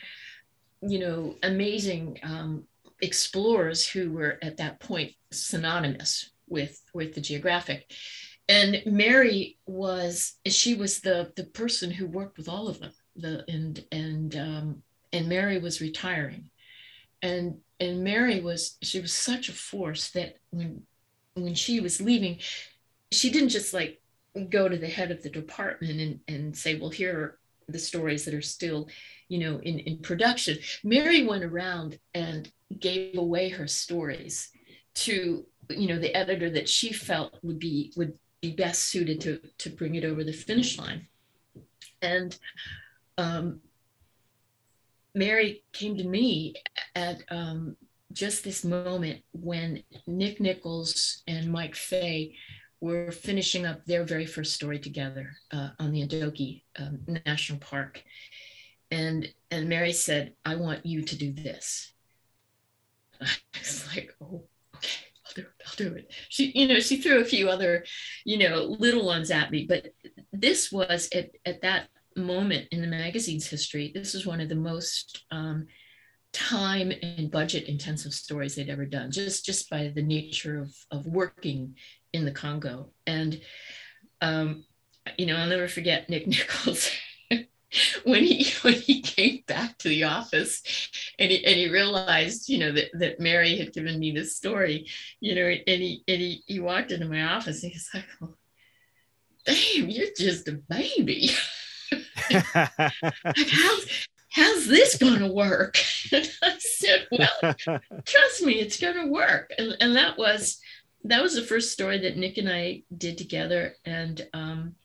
you 0.82 1.00
know, 1.00 1.36
amazing 1.42 2.20
um, 2.24 2.66
explorers 3.02 3.88
who 3.88 4.12
were 4.12 4.40
at 4.42 4.58
that 4.58 4.80
point 4.80 5.14
synonymous 5.32 6.32
with 6.48 6.82
with 6.94 7.14
the 7.16 7.22
geographic 7.22 7.92
and 8.50 8.82
mary 8.86 9.58
was 9.66 10.36
she 10.46 10.76
was 10.76 11.00
the 11.00 11.32
the 11.36 11.46
person 11.46 11.90
who 11.90 12.06
worked 12.06 12.38
with 12.38 12.50
all 12.50 12.68
of 12.68 12.80
them 12.80 12.92
the 13.16 13.44
and 13.48 13.86
and 13.92 14.36
um 14.36 14.84
and 15.12 15.28
mary 15.30 15.60
was 15.60 15.82
retiring. 15.82 16.50
And 17.22 17.58
and 17.80 18.04
mary 18.04 18.40
was 18.40 18.78
she 18.82 19.00
was 19.00 19.14
such 19.14 19.50
a 19.50 19.54
force 19.54 20.12
that 20.12 20.38
when 20.52 20.84
when 21.36 21.56
she 21.56 21.80
was 21.80 22.00
leaving 22.00 22.40
she 23.12 23.32
didn't 23.32 23.50
just 23.50 23.74
like 23.74 24.02
go 24.50 24.68
to 24.68 24.78
the 24.78 24.88
head 24.88 25.12
of 25.12 25.22
the 25.24 25.30
department 25.30 26.00
and 26.00 26.20
and 26.28 26.58
say 26.58 26.80
well 26.80 26.90
here 26.90 27.20
are 27.20 27.40
the 27.68 27.80
stories 27.80 28.26
that 28.26 28.34
are 28.34 28.42
still 28.42 28.88
you 29.30 29.40
know 29.40 29.60
in 29.60 29.80
in 29.80 29.98
production. 30.00 30.58
Mary 30.84 31.26
went 31.26 31.44
around 31.44 32.00
and 32.14 32.52
gave 32.80 33.18
away 33.18 33.50
her 33.50 33.68
stories 33.68 34.50
to 34.96 35.46
you 35.70 35.88
know 35.88 36.00
the 36.00 36.16
editor 36.16 36.50
that 36.50 36.70
she 36.70 36.92
felt 36.94 37.38
would 37.42 37.60
be 37.60 37.94
would 37.96 38.14
be 38.42 38.52
best 38.52 38.84
suited 38.84 39.22
to 39.22 39.40
to 39.58 39.70
bring 39.70 39.96
it 39.96 40.04
over 40.04 40.24
the 40.24 40.34
finish 40.34 40.78
line. 40.78 41.08
And 42.02 42.38
um, 43.18 43.60
mary 45.16 45.64
came 45.72 45.98
to 45.98 46.04
me 46.04 46.56
at 46.96 47.22
um, 47.30 47.76
just 48.12 48.44
this 48.44 48.64
moment 48.64 49.22
when 49.32 49.84
nick 50.08 50.40
nichols 50.40 51.24
and 51.28 51.52
mike 51.52 51.76
fay 51.76 52.36
were 52.84 53.12
finishing 53.12 53.66
up 53.66 53.86
their 53.86 54.04
very 54.04 54.26
first 54.26 54.54
story 54.54 54.78
together 54.78 55.32
uh, 55.54 55.70
on 55.80 55.94
the 55.94 56.06
Ndoki 56.06 56.64
um, 56.78 57.00
National 57.26 57.58
Park. 57.60 58.04
And, 58.92 59.26
and 59.50 59.70
Mary 59.70 59.94
said, 59.94 60.34
I 60.44 60.56
want 60.56 60.86
you 60.86 61.02
to 61.02 61.16
do 61.16 61.32
this. 61.32 61.94
I 63.22 63.30
was 63.58 63.88
like, 63.96 64.14
oh, 64.22 64.44
okay, 64.76 65.00
I'll 65.26 65.34
do 65.34 65.42
it. 65.44 65.64
I'll 65.66 65.76
do 65.78 65.96
it. 65.96 66.12
She, 66.28 66.52
you 66.54 66.68
know, 66.68 66.82
she 66.82 66.98
threw 66.98 67.22
a 67.22 67.26
few 67.26 67.48
other, 67.48 67.86
you 68.26 68.38
know, 68.38 68.76
little 68.78 69.06
ones 69.06 69.32
at 69.32 69.50
me, 69.50 69.66
but 69.66 69.88
this 70.34 70.70
was 70.70 71.08
at, 71.16 71.32
at 71.46 71.62
that 71.62 71.88
moment 72.16 72.68
in 72.72 72.82
the 72.82 72.88
magazine's 72.88 73.48
history, 73.48 73.92
this 73.94 74.16
is 74.16 74.26
one 74.26 74.42
of 74.42 74.50
the 74.50 74.56
most 74.56 75.24
um, 75.32 75.68
time 76.34 76.92
and 77.02 77.32
budget 77.32 77.66
intensive 77.66 78.14
stories 78.14 78.56
they'd 78.56 78.70
ever 78.70 78.86
done, 78.86 79.12
just 79.12 79.46
just 79.46 79.70
by 79.70 79.92
the 79.94 80.02
nature 80.02 80.60
of, 80.60 80.76
of 80.92 81.06
working 81.06 81.76
in 82.12 82.26
the 82.26 82.32
Congo. 82.32 82.90
And 83.06 83.40
um, 84.22 84.66
you 85.18 85.26
know, 85.26 85.36
I'll 85.36 85.48
never 85.48 85.68
forget 85.68 86.10
Nick 86.10 86.28
Nichols. 86.28 86.90
when 88.04 88.24
he 88.24 88.52
when 88.62 88.74
he 88.74 89.02
came 89.02 89.44
back 89.48 89.78
to 89.80 89.90
the 89.90 90.04
office 90.04 90.62
and 91.18 91.32
he, 91.32 91.44
and 91.44 91.56
he 91.56 91.70
realized 91.70 92.48
you 92.48 92.60
know 92.60 92.72
that, 92.72 92.90
that 92.94 93.20
mary 93.20 93.58
had 93.58 93.74
given 93.74 94.00
me 94.00 94.12
this 94.12 94.36
story 94.36 94.88
you 95.20 95.34
know 95.34 95.42
and 95.42 95.82
he 95.82 96.04
and 96.08 96.22
he, 96.22 96.44
he 96.46 96.60
walked 96.60 96.92
into 96.92 97.08
my 97.08 97.24
office 97.24 97.64
and 97.64 97.72
he's 97.72 97.90
like 97.92 98.06
damn 99.46 99.90
you're 99.90 100.08
just 100.16 100.48
a 100.48 100.60
baby 100.70 101.30
how's, 103.24 104.08
how's 104.30 104.68
this 104.68 104.98
going 104.98 105.20
to 105.20 105.28
work? 105.28 105.78
And 106.12 106.30
i 106.44 106.56
said 106.60 107.08
well 107.12 107.56
trust 108.06 108.44
me 108.44 108.54
it's 108.60 108.80
going 108.80 108.96
to 108.96 109.08
work. 109.08 109.52
And, 109.58 109.76
and 109.80 109.96
that 109.96 110.18
was 110.18 110.60
that 111.06 111.24
was 111.24 111.36
the 111.36 111.42
first 111.42 111.72
story 111.72 111.98
that 112.00 112.18
nick 112.18 112.38
and 112.38 112.50
i 112.50 112.84
did 112.96 113.18
together. 113.18 113.76
And 113.86 114.28
um 114.34 114.76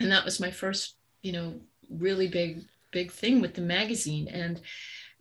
and 0.00 0.10
that 0.10 0.24
was 0.24 0.40
my 0.40 0.50
first 0.50 0.96
you 1.22 1.32
know 1.32 1.54
really 1.90 2.28
big 2.28 2.64
big 2.90 3.12
thing 3.12 3.40
with 3.40 3.54
the 3.54 3.62
magazine. 3.62 4.28
And 4.28 4.60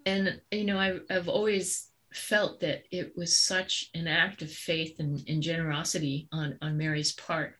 and 0.05 0.41
you 0.51 0.63
know 0.63 0.79
I, 0.79 0.99
i've 1.09 1.27
always 1.29 1.89
felt 2.13 2.61
that 2.61 2.83
it 2.91 3.13
was 3.17 3.37
such 3.37 3.89
an 3.93 4.07
act 4.07 4.41
of 4.41 4.49
faith 4.49 4.99
and, 4.99 5.21
and 5.27 5.43
generosity 5.43 6.29
on 6.31 6.57
on 6.61 6.77
mary's 6.77 7.11
part 7.11 7.57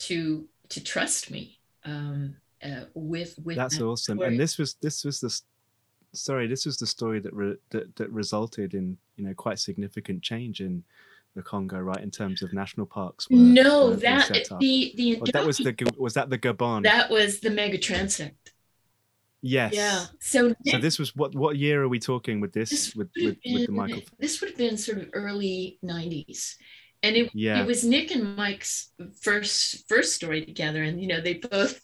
to 0.00 0.46
to 0.68 0.84
trust 0.84 1.30
me. 1.30 1.58
Um 1.84 2.36
uh, 2.64 2.84
with 2.94 3.38
with 3.44 3.56
that's 3.56 3.78
that 3.78 3.84
awesome 3.84 4.18
story. 4.18 4.28
and 4.28 4.40
this 4.40 4.58
was 4.58 4.76
this 4.82 5.04
was 5.04 5.20
the 5.20 5.40
sorry 6.12 6.46
this 6.46 6.64
was 6.66 6.78
the 6.78 6.86
story 6.86 7.20
that, 7.20 7.34
re, 7.34 7.56
that 7.70 7.94
that 7.96 8.10
resulted 8.10 8.74
in 8.74 8.96
you 9.16 9.24
know 9.24 9.34
quite 9.34 9.58
significant 9.58 10.22
change 10.22 10.60
in 10.60 10.82
the 11.36 11.42
Congo, 11.42 11.78
right? 11.78 12.02
In 12.02 12.10
terms 12.10 12.42
of 12.42 12.52
national 12.52 12.86
parks. 12.86 13.28
Were, 13.28 13.36
no, 13.36 13.90
were 13.90 13.96
that 13.96 14.48
the 14.58 14.92
the 14.96 15.20
oh, 15.20 15.24
that 15.32 15.46
was 15.46 15.58
the 15.58 15.92
was 15.96 16.14
that 16.14 16.30
the 16.30 16.38
Gabon. 16.38 16.82
That 16.82 17.10
was 17.10 17.40
the 17.40 17.50
mega 17.50 17.78
transect. 17.78 18.32
Yes. 19.42 19.74
Yeah. 19.74 20.06
So 20.18 20.54
so 20.66 20.78
this 20.78 20.98
was 20.98 21.14
what 21.14 21.34
what 21.36 21.56
year 21.56 21.82
are 21.82 21.88
we 21.88 22.00
talking 22.00 22.40
with 22.40 22.52
this, 22.52 22.70
this 22.70 22.96
with 22.96 23.10
with, 23.16 23.40
been, 23.42 23.54
with 23.54 23.66
the 23.66 23.72
Michael? 23.72 24.02
This 24.18 24.40
would 24.40 24.50
have 24.50 24.58
been 24.58 24.76
sort 24.76 24.98
of 24.98 25.10
early 25.12 25.78
'90s, 25.84 26.54
and 27.02 27.14
it 27.14 27.30
yeah. 27.34 27.60
it 27.60 27.66
was 27.66 27.84
Nick 27.84 28.10
and 28.10 28.34
Mike's 28.34 28.90
first 29.20 29.88
first 29.88 30.14
story 30.14 30.44
together, 30.44 30.82
and 30.82 31.00
you 31.00 31.06
know 31.06 31.20
they 31.20 31.34
both. 31.34 31.80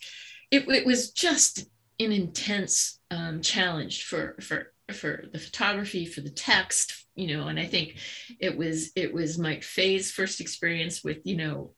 It, 0.52 0.68
it 0.68 0.86
was 0.86 1.10
just 1.10 1.66
an 1.98 2.12
intense 2.12 3.00
um, 3.10 3.42
challenge 3.42 4.04
for 4.04 4.36
for 4.40 4.72
for 4.92 5.24
the 5.32 5.38
photography, 5.38 6.06
for 6.06 6.20
the 6.20 6.30
text, 6.30 7.02
you 7.14 7.36
know 7.36 7.48
and 7.48 7.58
i 7.58 7.66
think 7.66 7.96
it 8.40 8.56
was 8.56 8.90
it 8.96 9.12
was 9.12 9.38
mike 9.38 9.62
fay's 9.62 10.10
first 10.10 10.40
experience 10.40 11.04
with 11.04 11.18
you 11.24 11.36
know 11.36 11.72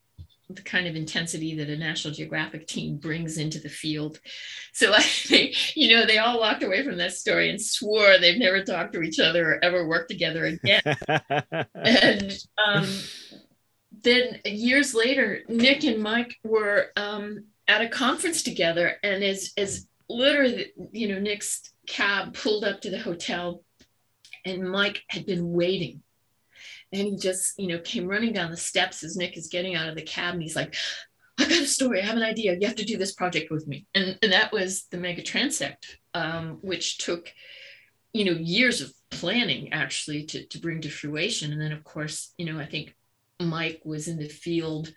the 0.50 0.62
kind 0.62 0.87
of 0.87 0.94
intensity 0.94 1.56
that 1.56 1.70
a 1.70 1.76
national 1.76 2.12
geographic 2.12 2.66
team 2.66 2.98
brings 2.98 3.38
into 3.38 3.58
the 3.58 3.68
field. 3.70 4.20
So 4.74 4.92
i 4.92 5.00
think 5.00 5.74
you 5.74 5.96
know 5.96 6.06
they 6.06 6.18
all 6.18 6.38
walked 6.38 6.62
away 6.62 6.84
from 6.84 6.98
that 6.98 7.14
story 7.14 7.48
and 7.48 7.60
swore 7.60 8.18
they've 8.18 8.38
never 8.38 8.62
talked 8.62 8.92
to 8.92 9.02
each 9.02 9.18
other 9.18 9.54
or 9.54 9.64
ever 9.64 9.88
worked 9.88 10.10
together 10.10 10.44
again. 10.44 10.82
And 11.74 12.38
um, 12.64 12.87
then 14.02 14.40
years 14.44 14.94
later 14.94 15.40
nick 15.48 15.82
and 15.84 16.02
mike 16.02 16.37
were 16.44 16.88
um, 16.96 17.46
at 17.68 17.83
a 17.83 17.88
conference 17.88 18.42
together 18.42 18.96
and 19.03 19.22
as 19.24 19.53
as 19.57 19.87
literally 20.09 20.72
you 20.92 21.09
know 21.09 21.18
nick's 21.18 21.62
cab 21.87 22.35
pulled 22.35 22.64
up 22.64 22.81
to 22.81 22.90
the 22.90 22.98
hotel 22.98 23.62
and 24.44 24.70
Mike 24.70 25.03
had 25.09 25.27
been 25.27 25.53
waiting. 25.53 26.03
And 26.92 27.03
he 27.03 27.16
just, 27.16 27.59
you 27.59 27.66
know, 27.66 27.79
came 27.79 28.07
running 28.07 28.33
down 28.33 28.50
the 28.50 28.57
steps 28.57 29.03
as 29.03 29.16
Nick 29.16 29.37
is 29.37 29.48
getting 29.48 29.74
out 29.74 29.88
of 29.88 29.96
the 29.96 30.03
cab 30.03 30.35
and 30.35 30.42
he's 30.42 30.57
like, 30.57 30.77
I 31.38 31.44
got 31.44 31.62
a 31.62 31.66
story. 31.66 32.00
I 32.00 32.07
have 32.07 32.16
an 32.16 32.22
idea. 32.22 32.57
You 32.61 32.66
have 32.66 32.77
to 32.77 32.85
do 32.85 32.96
this 32.96 33.14
project 33.14 33.50
with 33.50 33.66
me. 33.66 33.87
And, 33.94 34.16
and 34.22 34.33
that 34.33 34.53
was 34.53 34.87
the 34.90 34.98
Mega 34.98 35.22
Transect, 35.22 35.96
um, 36.14 36.59
which 36.61 36.98
took 36.98 37.33
you 38.12 38.24
know 38.24 38.38
years 38.40 38.81
of 38.81 38.92
planning 39.11 39.72
actually 39.72 40.24
to, 40.24 40.46
to 40.46 40.61
bring 40.61 40.81
to 40.81 40.88
fruition 40.88 41.53
and 41.53 41.61
then 41.61 41.72
of 41.72 41.83
course 41.83 42.33
you 42.38 42.46
know 42.46 42.61
i 42.61 42.64
think 42.64 42.94
mike 43.40 43.81
was 43.85 44.07
in 44.07 44.18
the 44.18 44.29
field 44.29 44.92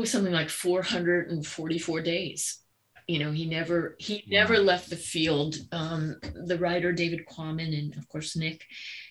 was 0.00 0.10
something 0.10 0.32
like 0.32 0.50
444 0.50 2.00
days. 2.02 2.60
You 3.06 3.18
know 3.18 3.32
he 3.32 3.44
never 3.44 3.96
he 3.98 4.24
never 4.28 4.58
left 4.58 4.88
the 4.88 4.96
field. 4.96 5.56
Um, 5.72 6.16
the 6.46 6.58
writer 6.58 6.90
david 6.90 7.26
quammen 7.26 7.78
and 7.78 7.94
of 7.96 8.08
course 8.08 8.34
nick 8.34 8.64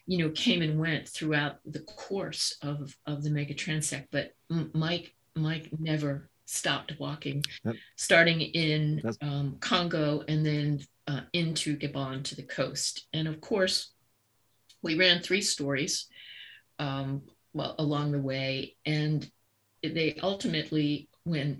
you 0.08 0.18
know 0.18 0.32
came 0.32 0.64
and 0.64 0.80
went 0.80 1.08
throughout 1.08 1.58
the 1.64 1.82
course 1.82 2.58
of 2.64 2.96
of 3.06 3.24
the 3.24 3.30
mega 3.30 3.54
transect 3.54 4.08
but 4.12 4.32
mike 4.74 5.14
mike 5.36 5.70
never 5.78 6.30
stopped 6.46 6.94
walking 7.00 7.44
starting 7.96 8.42
in 8.42 9.02
um, 9.22 9.58
congo 9.60 10.24
and 10.28 10.44
then 10.44 10.80
uh, 11.08 11.22
into 11.34 11.78
gabon 11.78 12.24
to 12.24 12.36
the 12.36 12.44
coast. 12.44 13.08
And 13.14 13.28
of 13.28 13.42
course 13.42 13.92
we 14.82 14.98
ran 14.98 15.22
three 15.22 15.42
stories 15.42 16.08
um, 16.80 17.24
well 17.54 17.76
along 17.80 18.12
the 18.12 18.22
way. 18.22 18.76
And 18.86 19.30
they 19.84 20.18
ultimately 20.22 21.10
when 21.24 21.60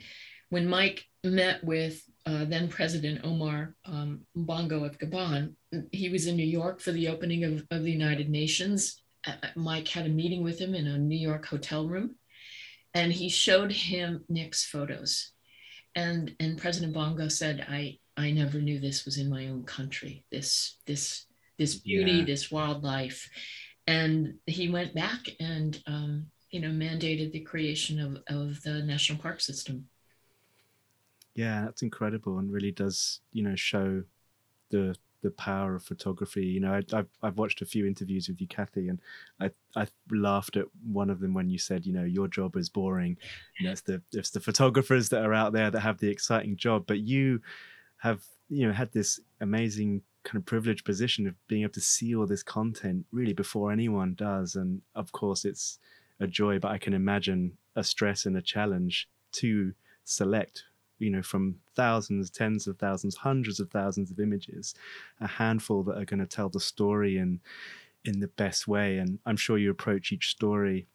when 0.50 0.68
mike 0.68 1.06
met 1.24 1.64
with 1.64 2.04
uh, 2.26 2.46
then 2.46 2.68
President 2.68 3.22
Omar 3.24 3.76
um, 3.86 4.22
Bongo 4.36 4.84
of 4.86 4.98
Gabon. 4.98 5.56
He 5.92 6.10
was 6.10 6.28
in 6.28 6.38
New 6.38 6.46
York 6.46 6.80
for 6.80 6.92
the 6.92 7.10
opening 7.10 7.44
of, 7.44 7.66
of 7.72 7.84
the 7.84 7.92
United 7.92 8.30
Nations. 8.30 9.02
Uh, 9.26 9.34
Mike 9.56 9.88
had 9.88 10.06
a 10.06 10.10
meeting 10.10 10.44
with 10.44 10.60
him 10.60 10.74
in 10.74 10.88
a 10.88 10.98
New 10.98 11.18
York 11.18 11.46
hotel 11.46 11.88
room, 11.88 12.16
and 12.94 13.12
he 13.12 13.30
showed 13.30 13.72
him 13.72 14.24
Nick's 14.30 14.66
photos. 14.66 15.32
And, 15.96 16.36
and 16.40 16.58
President 16.58 16.94
Bongo 16.94 17.28
said, 17.28 17.66
I, 17.70 18.00
I 18.18 18.32
never 18.32 18.60
knew 18.60 18.80
this 18.80 19.06
was 19.06 19.18
in 19.18 19.30
my 19.30 19.48
own 19.48 19.64
country, 19.64 20.26
this, 20.32 20.78
this, 20.88 21.26
this 21.58 21.76
beauty, 21.76 22.12
yeah. 22.12 22.26
this 22.26 22.52
wildlife. 22.52 23.30
And 23.86 24.36
he 24.46 24.70
went 24.70 24.96
back 24.96 25.20
and, 25.40 25.82
um, 25.88 26.28
you 26.54 26.62
know, 26.62 26.70
mandated 26.70 27.32
the 27.32 27.40
creation 27.40 28.00
of, 28.00 28.18
of 28.28 28.62
the 28.62 28.84
national 28.84 29.18
park 29.18 29.42
system. 29.42 29.88
Yeah, 31.34 31.64
that's 31.66 31.82
incredible 31.82 32.38
and 32.38 32.54
really 32.54 32.72
does, 32.72 33.22
you 33.32 33.44
know, 33.44 33.56
show 33.56 34.04
the 34.70 34.96
the 35.24 35.32
power 35.32 35.74
of 35.76 35.84
photography. 35.84 36.46
You 36.46 36.60
know, 36.60 36.74
I, 36.74 36.96
have 36.96 37.08
I've 37.24 37.38
watched 37.38 37.62
a 37.64 37.66
few 37.66 37.88
interviews 37.88 38.28
with 38.28 38.40
you, 38.40 38.48
Kathy, 38.48 38.88
and 38.88 39.00
I 39.40 39.50
I 39.76 39.88
laughed 40.12 40.56
at 40.56 40.66
one 40.86 41.10
of 41.10 41.22
them 41.22 41.34
when 41.34 41.50
you 41.50 41.58
said, 41.58 41.88
you 41.88 41.94
know, 41.94 42.04
your 42.04 42.28
job 42.28 42.56
is 42.56 42.70
boring. 42.70 43.18
You 43.60 43.66
know, 43.66 43.72
it's 43.72 43.82
the 43.82 44.04
it's 44.12 44.30
the 44.30 44.40
photographers 44.40 45.10
that 45.10 45.26
are 45.26 45.34
out 45.34 45.54
there 45.54 45.72
that 45.72 45.80
have 45.80 45.98
the 45.98 46.10
exciting 46.10 46.56
job, 46.56 46.84
but 46.86 47.00
you 47.00 47.42
have 47.98 48.22
you 48.50 48.68
know 48.68 48.74
had 48.74 48.92
this 48.92 49.20
amazing 49.42 50.04
kind 50.24 50.38
of 50.38 50.46
privileged 50.46 50.86
position 50.86 51.26
of 51.26 51.34
being 51.48 51.64
able 51.64 51.74
to 51.74 51.82
see 51.82 52.16
all 52.16 52.28
this 52.28 52.44
content 52.44 53.06
really 53.12 53.34
before 53.34 53.72
anyone 53.72 54.14
does, 54.14 54.56
and 54.56 54.82
of 54.94 55.12
course 55.14 55.46
it's 55.46 55.80
a 56.24 56.28
joy, 56.28 56.60
but 56.60 56.72
I 56.72 56.78
can 56.78 56.94
imagine 56.94 57.58
a 57.76 57.84
stress 57.84 58.26
and 58.26 58.38
a 58.38 58.42
challenge 58.42 59.08
to 59.34 59.74
select 60.04 60.64
you 61.04 61.10
know, 61.10 61.22
from 61.22 61.56
thousands, 61.76 62.30
tens 62.30 62.66
of 62.66 62.78
thousands, 62.78 63.16
hundreds 63.16 63.60
of 63.60 63.70
thousands 63.70 64.10
of 64.10 64.20
images, 64.20 64.74
a 65.20 65.28
handful 65.28 65.84
that 65.84 65.98
are 65.98 66.06
going 66.06 66.20
to 66.20 66.26
tell 66.26 66.50
the 66.50 66.60
story 66.60 67.18
in 67.18 67.40
in 68.06 68.20
the 68.20 68.28
best 68.28 68.68
way. 68.68 68.98
And 68.98 69.20
I'm 69.26 69.38
sure 69.38 69.58
you 69.58 69.70
approach 69.72 70.12
each 70.12 70.30
story 70.30 70.88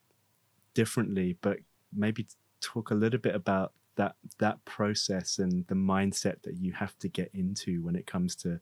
differently, 0.74 1.36
but 1.40 1.58
maybe 1.94 2.26
talk 2.60 2.90
a 2.90 2.94
little 2.94 3.20
bit 3.20 3.34
about 3.34 3.72
that 3.96 4.16
that 4.38 4.64
process 4.64 5.38
and 5.38 5.66
the 5.66 5.74
mindset 5.74 6.42
that 6.42 6.56
you 6.56 6.72
have 6.72 6.98
to 7.00 7.08
get 7.08 7.30
into 7.34 7.82
when 7.82 7.96
it 7.96 8.06
comes 8.06 8.34
to 8.36 8.60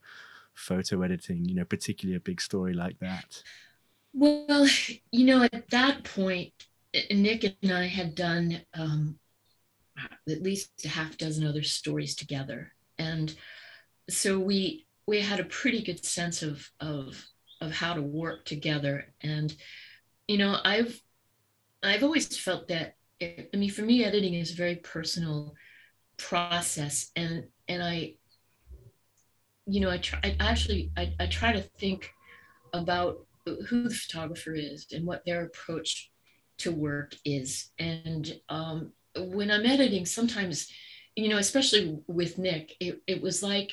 photo 0.54 1.02
editing, 1.02 1.44
you 1.44 1.54
know, 1.54 1.64
particularly 1.64 2.16
a 2.16 2.20
big 2.20 2.40
story 2.40 2.72
like 2.72 2.98
that. 3.00 3.42
Well, 4.18 4.66
you 5.12 5.26
know, 5.26 5.42
at 5.42 5.68
that 5.70 6.04
point, 6.04 6.54
Nick 7.10 7.44
and 7.62 7.70
I 7.70 7.86
had 7.86 8.14
done 8.14 8.62
um, 8.72 9.18
at 10.26 10.42
least 10.42 10.70
a 10.86 10.88
half 10.88 11.18
dozen 11.18 11.46
other 11.46 11.62
stories 11.62 12.16
together. 12.16 12.72
And 12.98 13.36
so 14.08 14.38
we 14.38 14.86
we 15.06 15.20
had 15.20 15.38
a 15.38 15.44
pretty 15.44 15.82
good 15.82 16.02
sense 16.02 16.42
of 16.42 16.70
of 16.80 17.26
of 17.60 17.72
how 17.72 17.92
to 17.92 18.00
work 18.00 18.46
together. 18.46 19.12
And 19.20 19.54
you 20.26 20.38
know, 20.38 20.56
I've 20.64 20.98
I've 21.82 22.02
always 22.02 22.38
felt 22.38 22.68
that 22.68 22.94
I 23.20 23.48
mean, 23.54 23.70
for 23.70 23.82
me, 23.82 24.02
editing 24.02 24.32
is 24.32 24.52
a 24.52 24.56
very 24.56 24.76
personal 24.76 25.54
process, 26.16 27.10
and 27.16 27.44
and 27.68 27.82
I, 27.82 28.14
you 29.66 29.80
know, 29.80 29.90
I 29.90 29.98
try 29.98 30.20
I 30.24 30.36
actually 30.40 30.90
I, 30.96 31.12
I 31.20 31.26
try 31.26 31.52
to 31.52 31.60
think 31.60 32.10
about 32.72 33.25
who 33.68 33.84
the 33.84 33.94
photographer 33.94 34.54
is 34.54 34.86
and 34.92 35.06
what 35.06 35.24
their 35.24 35.44
approach 35.44 36.10
to 36.58 36.72
work 36.72 37.14
is, 37.24 37.70
and 37.78 38.40
um, 38.48 38.92
when 39.16 39.50
I'm 39.50 39.66
editing, 39.66 40.06
sometimes, 40.06 40.68
you 41.14 41.28
know, 41.28 41.38
especially 41.38 41.98
with 42.06 42.38
Nick, 42.38 42.74
it, 42.80 43.02
it 43.06 43.22
was 43.22 43.42
like 43.42 43.72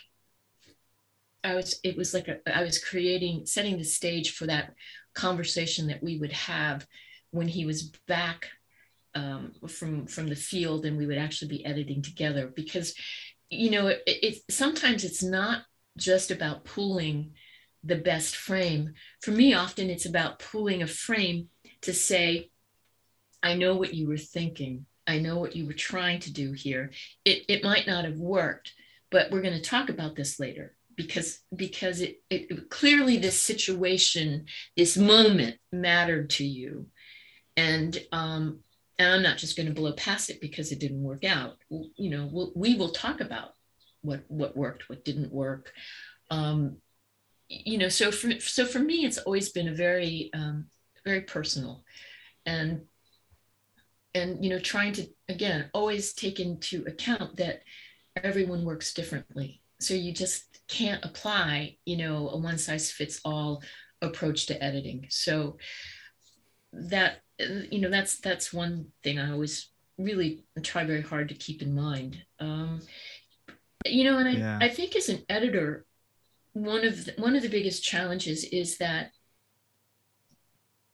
I 1.44 1.56
was, 1.56 1.80
it 1.84 1.98
was 1.98 2.14
like 2.14 2.28
a, 2.28 2.38
I 2.58 2.64
was 2.64 2.84
creating, 2.84 3.46
setting 3.46 3.78
the 3.78 3.84
stage 3.84 4.32
for 4.32 4.48
that 4.48 4.74
conversation 5.14 5.88
that 5.88 6.02
we 6.02 6.18
would 6.18 6.32
have 6.32 6.88
when 7.32 7.48
he 7.48 7.66
was 7.66 7.92
back 8.08 8.48
um, 9.16 9.54
from 9.68 10.08
from 10.08 10.28
the 10.28 10.36
field 10.36 10.86
and 10.86 10.98
we 10.98 11.06
would 11.06 11.18
actually 11.18 11.50
be 11.50 11.66
editing 11.66 12.02
together. 12.02 12.48
Because 12.48 12.96
you 13.50 13.70
know 13.70 13.88
it, 13.88 14.02
it, 14.06 14.38
sometimes 14.50 15.04
it's 15.04 15.24
not 15.24 15.64
just 15.98 16.32
about 16.32 16.66
pulling 16.66 17.34
the 17.84 17.98
best 17.98 18.36
frame 18.36 18.94
for 19.22 19.32
me 19.32 19.54
often 19.54 19.90
it's 19.90 20.06
about 20.06 20.40
pulling 20.40 20.82
a 20.82 20.88
frame 20.88 21.50
to 21.82 21.94
say 21.94 22.50
i 23.42 23.54
know 23.54 23.76
what 23.76 23.94
you 23.94 24.08
were 24.08 24.18
thinking 24.18 24.86
I 25.06 25.20
know 25.20 25.38
what 25.38 25.56
you 25.56 25.66
were 25.66 25.74
trying 25.74 26.20
to 26.22 26.32
do 26.32 26.54
here. 26.54 26.92
It, 27.26 27.44
it 27.48 27.64
might 27.64 27.88
not 27.88 28.06
have 28.06 28.18
worked, 28.18 28.74
but 29.12 29.32
we're 29.32 29.42
going 29.42 29.56
to 29.56 29.62
talk 29.62 29.90
about 29.90 30.16
this 30.16 30.40
later 30.40 30.76
because 30.96 31.40
because 31.56 32.02
it, 32.02 32.22
it 32.30 32.70
clearly 32.70 33.18
this 33.18 33.42
situation, 33.42 34.46
this 34.78 34.96
moment 34.96 35.58
mattered 35.72 36.30
to 36.32 36.46
you, 36.46 36.88
and 37.58 37.98
um, 38.12 38.60
and 38.98 39.12
I'm 39.12 39.24
not 39.24 39.38
just 39.38 39.58
going 39.58 39.68
to 39.68 39.74
blow 39.74 39.94
past 39.94 40.30
it 40.30 40.40
because 40.40 40.72
it 40.72 40.80
didn't 40.80 41.04
work 41.04 41.26
out. 41.26 41.58
You 41.70 42.10
know, 42.10 42.30
we'll, 42.32 42.52
we 42.56 42.76
will 42.76 42.92
talk 42.92 43.22
about 43.22 43.54
what 44.02 44.24
what 44.28 44.56
worked, 44.56 44.88
what 44.88 45.04
didn't 45.04 45.34
work. 45.34 45.74
Um, 46.30 46.78
you 47.50 47.78
know, 47.78 47.90
so 47.90 48.12
for 48.12 48.40
so 48.40 48.66
for 48.66 48.80
me, 48.80 49.06
it's 49.06 49.18
always 49.20 49.50
been 49.50 49.68
a 49.68 49.74
very 49.74 50.30
um, 50.34 50.68
very 51.06 51.22
personal, 51.22 51.84
and 52.46 52.84
and 54.14 54.44
you 54.44 54.50
know 54.50 54.60
trying 54.60 54.94
to 54.94 55.08
again 55.30 55.70
always 55.74 56.14
take 56.14 56.40
into 56.40 56.84
account 56.88 57.38
that 57.38 57.62
everyone 58.22 58.66
works 58.66 58.94
differently. 58.94 59.62
So 59.80 59.94
you 59.94 60.14
just 60.14 60.62
can't 60.68 61.04
apply 61.04 61.78
you 61.86 61.98
know 61.98 62.30
a 62.30 62.38
one 62.38 62.58
size 62.58 62.92
fits 62.92 63.20
all 63.26 63.62
approach 64.02 64.48
to 64.48 64.64
editing. 64.64 65.08
So 65.10 65.58
that 66.74 67.18
you 67.40 67.80
know 67.80 67.90
that's 67.90 68.20
that's 68.20 68.54
one 68.54 68.88
thing 69.04 69.20
i 69.20 69.32
always 69.32 69.70
really 69.98 70.44
try 70.62 70.84
very 70.84 71.02
hard 71.02 71.30
to 71.30 71.36
keep 71.36 71.62
in 71.62 71.76
mind. 71.76 72.24
Um 72.40 72.82
you 73.86 74.04
know 74.06 74.18
and 74.18 74.30
i, 74.30 74.32
yeah. 74.32 74.60
I 74.62 74.70
think 74.70 74.96
as 74.96 75.10
an 75.10 75.24
editor 75.30 75.86
one 76.54 76.86
of 76.86 77.06
the, 77.06 77.14
one 77.18 77.36
of 77.36 77.42
the 77.42 77.50
biggest 77.50 77.84
challenges 77.84 78.44
is 78.46 78.78
that 78.78 79.12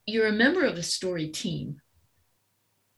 you're 0.05 0.27
a 0.27 0.33
member 0.33 0.65
of 0.65 0.75
a 0.75 0.83
story 0.83 1.27
team. 1.27 1.81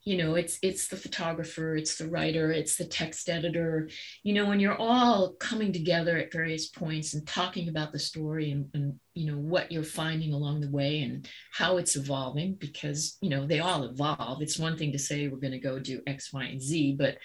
You 0.04 0.16
know 0.16 0.34
it's 0.34 0.58
it's 0.62 0.88
the 0.88 0.96
photographer 0.96 1.76
it's 1.76 1.96
the 1.96 2.08
writer 2.08 2.50
it's 2.50 2.74
the 2.74 2.84
text 2.84 3.28
editor. 3.28 3.88
You 4.24 4.34
know 4.34 4.46
when 4.46 4.58
you're 4.58 4.76
all 4.76 5.34
coming 5.34 5.72
together 5.72 6.16
at 6.16 6.32
various 6.32 6.68
points 6.68 7.14
and 7.14 7.24
talking 7.24 7.68
about 7.68 7.92
the 7.92 8.00
story 8.00 8.50
and, 8.50 8.68
and 8.74 8.98
you 9.14 9.30
know 9.30 9.38
what 9.38 9.70
you're 9.70 9.84
finding 9.84 10.32
along 10.32 10.60
the 10.60 10.70
way 10.70 11.02
and 11.02 11.28
how 11.52 11.76
it's 11.76 11.94
evolving 11.94 12.54
because 12.54 13.16
you 13.20 13.30
know 13.30 13.46
they 13.46 13.60
all 13.60 13.84
evolve. 13.84 14.42
It's 14.42 14.58
one 14.58 14.76
thing 14.76 14.90
to 14.90 14.98
say 14.98 15.28
we're 15.28 15.36
going 15.36 15.52
to 15.52 15.60
go 15.60 15.78
do 15.78 16.02
x 16.04 16.32
y 16.32 16.44
and 16.46 16.60
z 16.60 16.96
but 16.98 17.18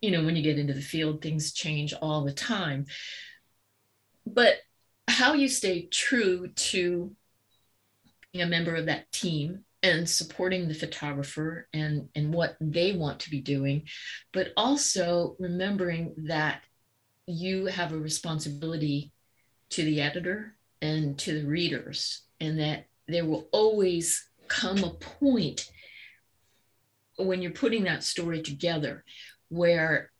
you 0.00 0.10
know 0.10 0.24
when 0.24 0.34
you 0.34 0.42
get 0.42 0.58
into 0.58 0.74
the 0.74 0.82
field 0.82 1.22
things 1.22 1.52
change 1.52 1.94
all 2.02 2.24
the 2.24 2.32
time 2.32 2.86
but 4.26 4.56
how 5.08 5.34
you 5.34 5.48
stay 5.48 5.86
true 5.86 6.48
to 6.48 7.14
being 8.32 8.44
a 8.44 8.48
member 8.48 8.74
of 8.74 8.86
that 8.86 9.10
team 9.12 9.64
and 9.82 10.08
supporting 10.08 10.66
the 10.66 10.74
photographer 10.74 11.68
and 11.72 12.08
and 12.14 12.32
what 12.32 12.56
they 12.60 12.92
want 12.92 13.20
to 13.20 13.30
be 13.30 13.40
doing 13.40 13.82
but 14.32 14.48
also 14.56 15.36
remembering 15.38 16.14
that 16.16 16.62
you 17.26 17.66
have 17.66 17.92
a 17.92 17.98
responsibility 17.98 19.12
to 19.70 19.84
the 19.84 20.00
editor 20.00 20.56
and 20.82 21.18
to 21.18 21.40
the 21.40 21.46
readers 21.46 22.22
and 22.40 22.58
that 22.58 22.86
there 23.08 23.24
will 23.24 23.48
always 23.52 24.28
come 24.48 24.82
a 24.84 24.90
point 24.90 25.70
when 27.16 27.42
you're 27.42 27.52
putting 27.52 27.84
that 27.84 28.02
story 28.02 28.42
together 28.42 29.04
where 29.48 30.10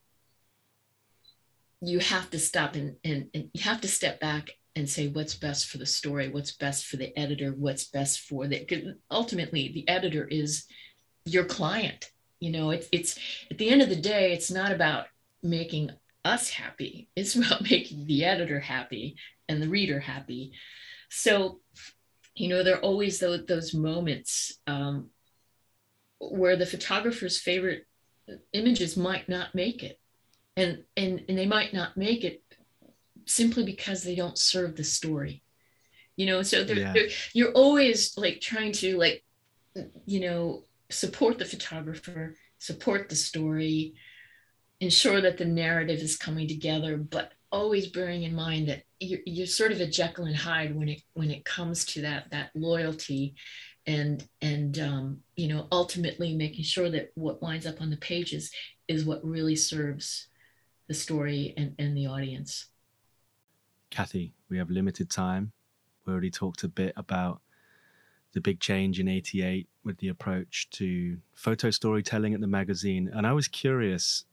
you 1.89 1.99
have 1.99 2.31
to 2.31 2.39
stop 2.39 2.75
and, 2.75 2.97
and, 3.05 3.29
and 3.35 3.51
you 3.53 3.63
have 3.63 3.81
to 3.81 3.89
step 3.89 4.21
back 4.21 4.51
and 4.77 4.89
say 4.89 5.09
what's 5.09 5.35
best 5.35 5.69
for 5.69 5.79
the 5.79 5.87
story 5.87 6.29
what's 6.29 6.53
best 6.53 6.87
for 6.87 6.97
the 6.97 7.17
editor 7.19 7.53
what's 7.53 7.85
best 7.85 8.21
for 8.21 8.47
the 8.47 8.97
ultimately 9.11 9.71
the 9.73 9.89
editor 9.89 10.27
is 10.27 10.67
your 11.25 11.45
client. 11.45 12.11
You 12.41 12.53
know 12.53 12.71
it's 12.71 12.89
it's 12.93 13.19
at 13.51 13.59
the 13.59 13.71
end 13.71 13.83
of 13.83 13.89
the 13.89 13.97
day 13.97 14.33
it's 14.33 14.51
not 14.51 14.73
about 14.73 15.07
making 15.43 15.91
us 16.25 16.51
happy. 16.51 17.09
It's 17.17 17.37
about 17.37 17.63
making 17.63 18.07
the 18.07 18.25
editor 18.25 18.61
happy 18.61 19.17
and 19.49 19.63
the 19.63 19.69
reader 19.69 20.01
happy. 20.01 20.53
So 21.09 21.61
you 22.35 22.49
know 22.49 22.63
there 22.63 22.77
are 22.77 22.83
always 22.83 23.19
those, 23.19 23.47
those 23.47 23.75
moments 23.75 24.59
um, 24.67 25.11
where 26.19 26.57
the 26.57 26.67
photographer's 26.67 27.39
favorite 27.39 27.87
images 28.53 28.97
might 28.97 29.29
not 29.29 29.55
make 29.55 29.83
it 29.83 29.99
and 30.57 30.85
and 30.97 31.25
and 31.29 31.39
they 31.39 31.47
might 31.47 31.73
not 31.73 31.97
make 31.97 32.25
it 32.25 32.43
simply 33.27 33.65
because 33.65 34.03
they 34.03 34.15
don't 34.15 34.39
serve 34.39 34.77
the 34.77 34.85
story 34.85 35.43
you 36.17 36.27
know 36.27 36.43
so 36.43 36.63
they're, 36.65 36.77
yeah. 36.79 36.93
they're, 36.93 37.09
you're 37.33 37.53
always 37.53 38.17
like 38.17 38.41
trying 38.41 38.73
to 38.73 38.97
like 38.97 39.25
you 40.07 40.21
know 40.21 40.65
support 40.91 41.39
the 41.39 41.45
photographer 41.45 42.35
support 42.59 43.09
the 43.09 43.17
story 43.17 43.95
ensure 44.81 45.21
that 45.21 45.39
the 45.39 45.45
narrative 45.45 46.01
is 46.01 46.17
coming 46.17 46.47
together 46.47 46.97
but 46.97 47.33
always 47.51 47.89
bearing 47.89 48.25
in 48.25 48.35
mind 48.35 48.69
that 48.69 48.83
you're, 49.01 49.21
you're 49.25 49.47
sort 49.47 49.73
of 49.73 49.81
a 49.81 49.87
jekyll 49.87 50.27
and 50.27 50.37
hyde 50.37 50.75
when 50.75 50.89
it 50.89 51.03
when 51.15 51.31
it 51.31 51.45
comes 51.45 51.85
to 51.85 52.03
that 52.03 52.31
that 52.31 52.51
loyalty 52.55 53.35
and 53.87 54.27
and 54.41 54.79
um, 54.79 55.19
you 55.37 55.49
know 55.49 55.67
ultimately 55.71 56.35
making 56.35 56.65
sure 56.65 56.91
that 56.91 57.11
what 57.15 57.43
winds 57.43 57.67
up 57.67 57.81
on 57.81 57.91
the 57.91 57.97
pages 57.97 58.51
is 58.89 59.05
what 59.05 59.25
really 59.25 59.57
serves 59.57 60.29
the 60.87 60.95
story 60.95 61.55
and, 61.57 61.75
and 61.79 61.97
the 61.97 62.07
audience. 62.07 62.67
Kathy 63.91 64.35
we 64.49 64.59
have 64.59 64.71
limited 64.71 65.11
time. 65.11 65.53
We 66.05 66.13
already 66.13 66.31
talked 66.31 66.63
a 66.65 66.69
bit 66.69 66.93
about 66.97 67.41
the 68.33 68.41
big 68.41 68.61
change 68.61 69.01
in 69.01 69.09
88 69.09 69.69
with 69.85 69.99
the 69.99 70.09
approach 70.09 70.69
to 70.71 71.19
photo 71.35 71.71
storytelling 71.71 72.35
at 72.35 72.41
the 72.41 72.47
magazine. 72.47 73.11
And 73.13 73.27
i 73.27 73.33
was 73.33 73.49
curious 73.49 74.25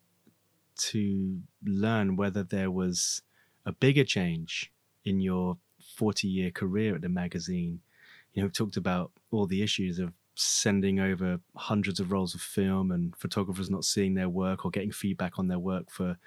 to 0.78 1.40
learn 1.66 2.16
whether 2.16 2.44
there 2.44 2.72
was 2.72 3.22
a 3.66 3.72
bigger 3.72 4.04
change 4.04 4.72
in 5.06 5.22
your 5.22 5.58
40 5.96 6.28
year 6.28 6.52
career 6.52 6.96
at 6.96 7.02
the 7.02 7.10
magazine. 7.10 7.80
You 8.34 8.42
know, 8.42 8.46
we've 8.48 8.54
talked 8.54 8.78
about 8.78 9.12
all 9.32 9.46
the 9.46 9.62
issues 9.62 10.00
of 10.00 10.14
sending 10.42 11.00
over 11.00 11.40
hundreds 11.56 12.00
of 12.00 12.12
rolls 12.12 12.36
of 12.36 12.42
film 12.42 12.92
and 12.92 13.16
photographers 13.16 13.70
not 13.70 13.86
seeing 13.86 14.14
their 14.14 14.30
work 14.30 14.66
or 14.66 14.72
getting 14.72 14.92
feedback 14.92 15.40
on 15.40 15.48
their 15.48 15.60
work 15.60 15.90
for 15.90 16.18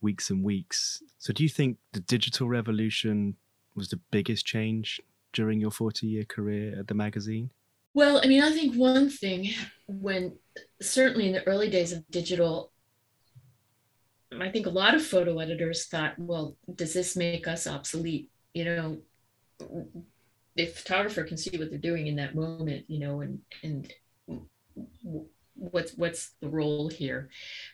weeks 0.00 0.30
and 0.30 0.42
weeks. 0.42 1.02
So, 1.18 1.32
do 1.32 1.42
you 1.42 1.48
think 1.48 1.78
the 1.92 2.00
digital 2.00 2.48
revolution 2.48 3.36
was 3.74 3.88
the 3.88 4.00
biggest 4.10 4.46
change 4.46 5.00
during 5.32 5.60
your 5.60 5.70
40 5.70 6.06
year 6.06 6.24
career 6.24 6.76
at 6.78 6.88
the 6.88 6.94
magazine? 6.94 7.50
Well, 7.94 8.20
I 8.22 8.26
mean, 8.26 8.42
I 8.42 8.52
think 8.52 8.74
one 8.74 9.08
thing 9.08 9.50
when 9.86 10.36
certainly 10.82 11.26
in 11.26 11.32
the 11.32 11.46
early 11.46 11.70
days 11.70 11.92
of 11.92 12.08
digital, 12.10 12.72
I 14.38 14.50
think 14.50 14.66
a 14.66 14.70
lot 14.70 14.94
of 14.94 15.04
photo 15.04 15.38
editors 15.38 15.86
thought, 15.86 16.18
well, 16.18 16.56
does 16.74 16.92
this 16.92 17.16
make 17.16 17.48
us 17.48 17.66
obsolete? 17.66 18.30
You 18.52 18.64
know, 18.64 18.98
the 20.56 20.66
photographer 20.66 21.22
can 21.22 21.36
see 21.36 21.56
what 21.58 21.70
they're 21.70 21.78
doing 21.78 22.06
in 22.06 22.16
that 22.16 22.34
moment, 22.34 22.86
you 22.88 22.98
know, 22.98 23.20
and 23.20 23.40
and 23.62 23.92
what's 25.54 25.92
what's 25.92 26.32
the 26.40 26.48
role 26.48 26.88
here. 26.88 27.28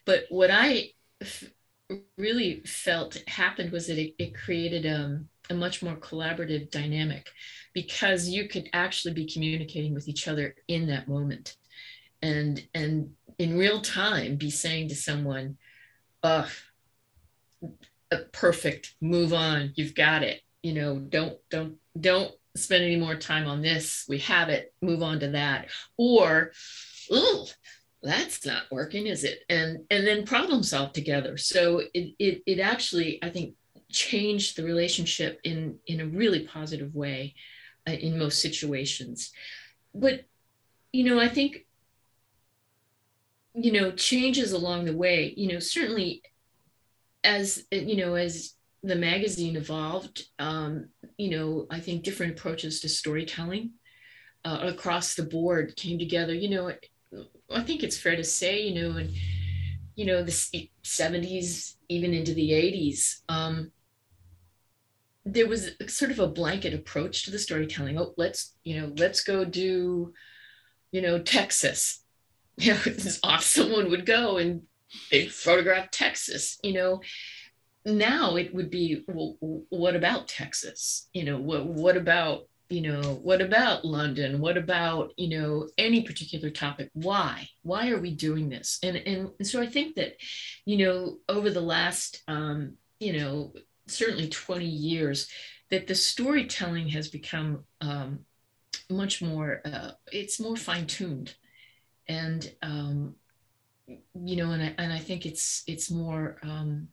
But 0.04 0.24
what 0.28 0.50
I 0.50 0.90
f- 1.20 1.50
really 2.16 2.62
felt 2.64 3.22
happened 3.26 3.72
was 3.72 3.86
that 3.86 3.98
it, 3.98 4.14
it 4.18 4.34
created 4.34 4.86
um, 4.86 5.28
a 5.50 5.54
much 5.54 5.82
more 5.82 5.96
collaborative 5.96 6.70
dynamic 6.70 7.28
because 7.72 8.28
you 8.28 8.48
could 8.48 8.68
actually 8.72 9.14
be 9.14 9.26
communicating 9.26 9.94
with 9.94 10.08
each 10.08 10.28
other 10.28 10.54
in 10.68 10.86
that 10.86 11.08
moment 11.08 11.56
and 12.22 12.66
and 12.74 13.10
in 13.38 13.58
real 13.58 13.80
time 13.80 14.36
be 14.36 14.50
saying 14.50 14.88
to 14.88 14.94
someone 14.94 15.56
uh, 16.22 16.46
perfect 18.32 18.94
move 19.00 19.32
on 19.32 19.72
you've 19.74 19.94
got 19.94 20.22
it 20.22 20.42
you 20.62 20.72
know 20.72 20.98
don't 20.98 21.38
don't 21.50 21.74
don't 21.98 22.32
spend 22.54 22.84
any 22.84 22.96
more 22.96 23.16
time 23.16 23.46
on 23.46 23.62
this 23.62 24.04
we 24.08 24.18
have 24.18 24.48
it 24.48 24.72
move 24.82 25.02
on 25.02 25.20
to 25.20 25.28
that. 25.28 25.68
Or 25.96 26.52
oh 27.10 27.48
that's 28.02 28.44
not 28.44 28.64
working 28.70 29.06
is 29.06 29.24
it? 29.24 29.40
And 29.48 29.84
and 29.90 30.06
then 30.06 30.26
problem 30.26 30.62
solve 30.62 30.92
together. 30.92 31.36
So 31.36 31.82
it, 31.94 32.14
it 32.18 32.42
it 32.46 32.60
actually 32.60 33.22
i 33.22 33.30
think 33.30 33.54
changed 33.90 34.56
the 34.56 34.64
relationship 34.64 35.38
in 35.44 35.78
in 35.86 36.00
a 36.00 36.06
really 36.06 36.40
positive 36.46 36.94
way 36.94 37.34
uh, 37.88 37.92
in 37.92 38.18
most 38.18 38.40
situations. 38.40 39.32
But 39.94 40.24
you 40.92 41.04
know 41.04 41.18
i 41.18 41.28
think 41.28 41.66
you 43.54 43.72
know 43.72 43.90
changes 43.92 44.52
along 44.52 44.84
the 44.84 44.96
way 44.96 45.32
you 45.36 45.52
know 45.52 45.58
certainly 45.58 46.22
as 47.24 47.64
you 47.70 47.96
know 47.96 48.14
as 48.14 48.54
the 48.82 48.96
magazine 48.96 49.56
evolved 49.56 50.24
um, 50.38 50.88
you 51.16 51.30
know 51.30 51.66
i 51.70 51.78
think 51.78 52.02
different 52.02 52.38
approaches 52.38 52.80
to 52.80 52.88
storytelling 52.88 53.70
uh, 54.44 54.58
across 54.62 55.14
the 55.14 55.22
board 55.22 55.76
came 55.76 55.98
together. 55.98 56.34
You 56.34 56.50
know 56.50 56.72
i 57.50 57.62
think 57.62 57.82
it's 57.82 57.98
fair 57.98 58.16
to 58.16 58.24
say 58.24 58.62
you 58.62 58.82
know 58.82 58.96
and 58.96 59.10
you 59.94 60.06
know 60.06 60.22
the 60.22 60.68
70s 60.82 61.76
even 61.88 62.14
into 62.14 62.34
the 62.34 62.50
80s 62.50 63.20
um, 63.28 63.70
there 65.24 65.46
was 65.46 65.70
sort 65.86 66.10
of 66.10 66.18
a 66.18 66.26
blanket 66.26 66.74
approach 66.74 67.24
to 67.24 67.30
the 67.30 67.38
storytelling. 67.38 67.98
Oh 67.98 68.14
let's 68.16 68.56
you 68.64 68.80
know 68.80 68.92
let's 68.96 69.22
go 69.22 69.44
do 69.44 70.12
you 70.90 71.02
know 71.02 71.18
texas. 71.18 71.98
You 72.58 72.74
know, 72.74 72.80
off 73.24 73.42
someone 73.42 73.88
would 73.88 74.04
go 74.04 74.36
and 74.36 74.62
they 75.10 75.26
photograph 75.26 75.90
Texas, 75.90 76.58
you 76.62 76.74
know. 76.74 77.00
Now 77.84 78.36
it 78.36 78.54
would 78.54 78.70
be, 78.70 79.04
well, 79.08 79.36
what 79.68 79.96
about 79.96 80.28
Texas? 80.28 81.08
You 81.12 81.24
know, 81.24 81.38
what 81.38 81.66
what 81.66 81.96
about 81.96 82.42
you 82.68 82.80
know 82.80 83.20
what 83.22 83.42
about 83.42 83.84
london 83.84 84.40
what 84.40 84.56
about 84.56 85.12
you 85.18 85.28
know 85.28 85.68
any 85.76 86.04
particular 86.04 86.48
topic 86.48 86.88
why 86.94 87.46
why 87.60 87.90
are 87.90 88.00
we 88.00 88.10
doing 88.14 88.48
this 88.48 88.78
and 88.82 88.96
and, 88.96 89.28
and 89.38 89.46
so 89.46 89.60
i 89.60 89.66
think 89.66 89.94
that 89.94 90.16
you 90.64 90.78
know 90.78 91.18
over 91.28 91.50
the 91.50 91.60
last 91.60 92.22
um 92.28 92.72
you 92.98 93.12
know 93.12 93.52
certainly 93.88 94.26
20 94.26 94.64
years 94.64 95.28
that 95.68 95.86
the 95.86 95.94
storytelling 95.94 96.88
has 96.88 97.08
become 97.08 97.62
um 97.82 98.20
much 98.88 99.20
more 99.20 99.60
uh, 99.66 99.90
it's 100.10 100.40
more 100.40 100.56
fine-tuned 100.56 101.34
and 102.08 102.52
um, 102.62 103.14
you 103.86 104.36
know, 104.36 104.50
and 104.50 104.62
I, 104.62 104.74
and 104.78 104.92
I 104.92 104.98
think 104.98 105.26
it's 105.26 105.62
it's 105.66 105.90
more. 105.90 106.36
Um, 106.42 106.88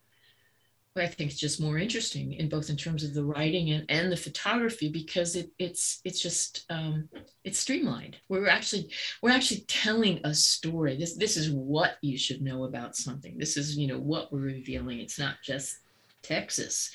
I 0.98 1.08
think 1.08 1.32
it's 1.32 1.40
just 1.40 1.62
more 1.62 1.78
interesting 1.78 2.34
in 2.34 2.50
both 2.50 2.70
in 2.70 2.76
terms 2.76 3.04
of 3.04 3.14
the 3.14 3.24
writing 3.24 3.72
and, 3.72 3.86
and 3.90 4.12
the 4.12 4.18
photography 4.18 4.90
because 4.90 5.36
it, 5.36 5.52
it's 5.60 6.02
it's 6.04 6.22
just 6.22 6.66
um, 6.70 7.08
it's 7.44 7.60
streamlined. 7.60 8.18
We're 8.28 8.50
actually 8.50 8.92
we're 9.22 9.32
actually 9.32 9.62
telling 9.68 10.20
a 10.24 10.34
story. 10.34 10.98
This 10.98 11.16
this 11.16 11.38
is 11.38 11.52
what 11.52 11.98
you 12.02 12.18
should 12.18 12.42
know 12.42 12.66
about 12.66 12.96
something. 12.96 13.38
This 13.38 13.56
is 13.56 13.78
you 13.78 13.88
know 13.88 14.00
what 14.00 14.34
we're 14.34 14.40
revealing. 14.40 15.00
It's 15.00 15.20
not 15.20 15.36
just 15.44 15.78
Texas. 16.24 16.94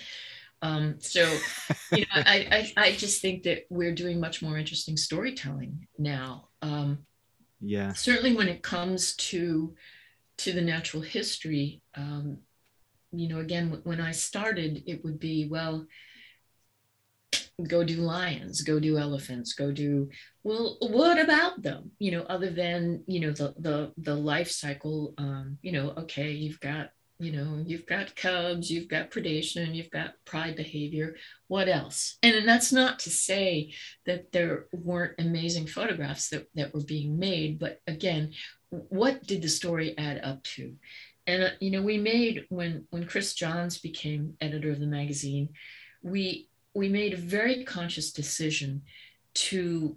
Um, 0.60 0.96
so 0.98 1.22
you 1.92 2.00
know 2.00 2.22
I, 2.26 2.72
I 2.76 2.88
I 2.88 2.92
just 2.92 3.22
think 3.22 3.44
that 3.44 3.64
we're 3.70 3.94
doing 3.94 4.20
much 4.20 4.42
more 4.42 4.58
interesting 4.58 4.96
storytelling 4.96 5.86
now. 5.98 6.48
Um, 6.62 7.06
yeah 7.60 7.92
certainly 7.92 8.34
when 8.34 8.48
it 8.48 8.62
comes 8.62 9.14
to 9.16 9.74
to 10.36 10.52
the 10.52 10.60
natural 10.60 11.02
history 11.02 11.80
um, 11.94 12.38
you 13.18 13.28
know 13.28 13.40
again 13.40 13.80
when 13.84 14.00
i 14.00 14.10
started 14.10 14.82
it 14.86 15.04
would 15.04 15.18
be 15.18 15.48
well 15.50 15.86
go 17.68 17.84
do 17.84 17.96
lions 17.96 18.62
go 18.62 18.80
do 18.80 18.98
elephants 18.98 19.52
go 19.52 19.70
do 19.70 20.08
well 20.42 20.76
what 20.80 21.18
about 21.18 21.62
them? 21.62 21.92
You 21.98 22.12
know 22.12 22.22
other 22.22 22.50
than 22.50 23.04
you 23.06 23.20
know 23.20 23.30
the 23.30 23.54
the 23.58 23.92
the 23.96 24.14
life 24.14 24.50
cycle 24.50 25.14
um 25.18 25.58
you 25.62 25.72
know 25.72 25.90
okay 25.98 26.32
you've 26.32 26.60
got 26.60 26.90
you 27.20 27.30
know 27.30 27.62
you've 27.64 27.86
got 27.86 28.16
cubs 28.16 28.70
you've 28.70 28.88
got 28.88 29.10
predation 29.10 29.74
you've 29.74 29.90
got 29.90 30.14
pride 30.24 30.56
behavior 30.56 31.14
what 31.46 31.68
else? 31.68 32.18
And 32.22 32.48
that's 32.48 32.72
not 32.72 32.98
to 33.00 33.10
say 33.10 33.72
that 34.06 34.32
there 34.32 34.66
weren't 34.72 35.14
amazing 35.20 35.68
photographs 35.68 36.30
that, 36.30 36.48
that 36.56 36.74
were 36.74 36.84
being 36.84 37.18
made 37.18 37.60
but 37.60 37.80
again 37.86 38.32
what 38.70 39.22
did 39.24 39.42
the 39.42 39.48
story 39.48 39.96
add 39.96 40.20
up 40.24 40.42
to 40.42 40.74
and 41.26 41.42
uh, 41.44 41.50
you 41.60 41.70
know 41.70 41.82
we 41.82 41.98
made 41.98 42.44
when 42.48 42.86
when 42.90 43.06
chris 43.06 43.34
johns 43.34 43.78
became 43.78 44.34
editor 44.40 44.70
of 44.70 44.80
the 44.80 44.86
magazine 44.86 45.48
we 46.02 46.48
we 46.74 46.88
made 46.88 47.14
a 47.14 47.18
very 47.18 47.64
conscious 47.64 48.12
decision 48.12 48.82
to 49.34 49.96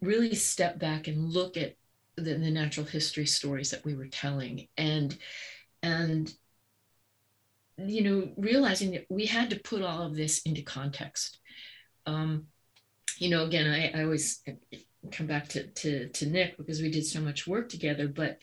really 0.00 0.34
step 0.34 0.78
back 0.78 1.08
and 1.08 1.32
look 1.32 1.56
at 1.56 1.74
the, 2.16 2.34
the 2.34 2.50
natural 2.50 2.86
history 2.86 3.26
stories 3.26 3.70
that 3.70 3.84
we 3.84 3.94
were 3.94 4.06
telling 4.08 4.68
and 4.76 5.16
and 5.82 6.32
you 7.78 8.02
know, 8.02 8.32
realizing 8.36 8.90
that 8.92 9.06
we 9.08 9.26
had 9.26 9.50
to 9.50 9.60
put 9.60 9.82
all 9.82 10.02
of 10.02 10.16
this 10.16 10.40
into 10.42 10.62
context. 10.62 11.38
um, 12.06 12.46
you 13.18 13.30
know, 13.30 13.44
again, 13.44 13.68
I, 13.68 14.00
I 14.00 14.04
always 14.04 14.42
come 15.12 15.26
back 15.26 15.48
to, 15.48 15.66
to, 15.66 16.08
to 16.08 16.26
Nick 16.26 16.56
because 16.56 16.80
we 16.80 16.90
did 16.90 17.06
so 17.06 17.20
much 17.20 17.46
work 17.46 17.68
together. 17.68 18.08
But 18.08 18.38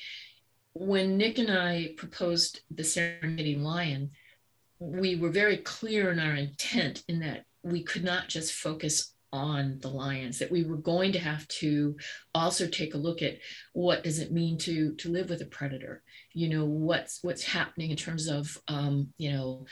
when 0.75 1.17
Nick 1.17 1.39
and 1.39 1.49
I 1.49 1.93
proposed 1.97 2.59
the 2.69 2.83
Serengeti 2.83 3.59
lion, 3.59 4.11
we 4.77 5.15
were 5.15 5.29
very 5.29 5.57
clear 5.57 6.11
in 6.11 6.19
our 6.19 6.35
intent 6.35 7.01
in 7.07 7.21
that 7.21 7.45
we 7.63 7.81
could 7.81 8.03
not 8.03 8.27
just 8.27 8.53
focus 8.53 9.13
on 9.31 9.79
the 9.81 9.87
lions 9.87 10.37
that 10.39 10.51
we 10.51 10.63
were 10.63 10.77
going 10.77 11.13
to 11.13 11.19
have 11.19 11.47
to 11.47 11.95
also 12.33 12.67
take 12.67 12.93
a 12.93 12.97
look 12.97 13.21
at 13.21 13.37
what 13.73 14.03
does 14.03 14.19
it 14.19 14.31
mean 14.31 14.57
to 14.57 14.93
to 14.95 15.09
live 15.09 15.29
with 15.29 15.41
a 15.41 15.45
predator? 15.45 16.03
You 16.33 16.49
know 16.49 16.65
what's 16.65 17.23
what's 17.23 17.43
happening 17.43 17.91
in 17.91 17.97
terms 17.97 18.27
of 18.27 18.57
um, 18.67 19.13
you 19.17 19.31
know 19.31 19.65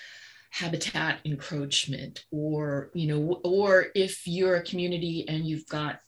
habitat 0.51 1.19
encroachment 1.25 2.23
or 2.31 2.91
you 2.93 3.07
know 3.07 3.41
or 3.43 3.87
if 3.93 4.25
you're 4.25 4.55
a 4.55 4.63
community 4.63 5.25
and 5.27 5.45
you've 5.45 5.67
got 5.67 5.99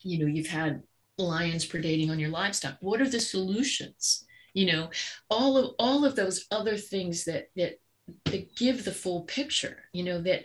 you 0.00 0.18
know 0.18 0.26
you've 0.26 0.48
had 0.48 0.82
lions 1.18 1.66
predating 1.66 2.10
on 2.10 2.18
your 2.18 2.30
livestock? 2.30 2.76
What 2.80 3.00
are 3.00 3.08
the 3.08 3.20
solutions? 3.20 4.24
You 4.54 4.66
know 4.72 4.90
all 5.28 5.58
of 5.58 5.74
all 5.78 6.04
of 6.04 6.16
those 6.16 6.46
other 6.50 6.76
things 6.76 7.24
that 7.24 7.48
that 7.56 7.78
that 8.26 8.56
give 8.56 8.84
the 8.84 8.92
full 8.92 9.22
picture 9.24 9.78
you 9.92 10.04
know 10.04 10.22
that 10.22 10.44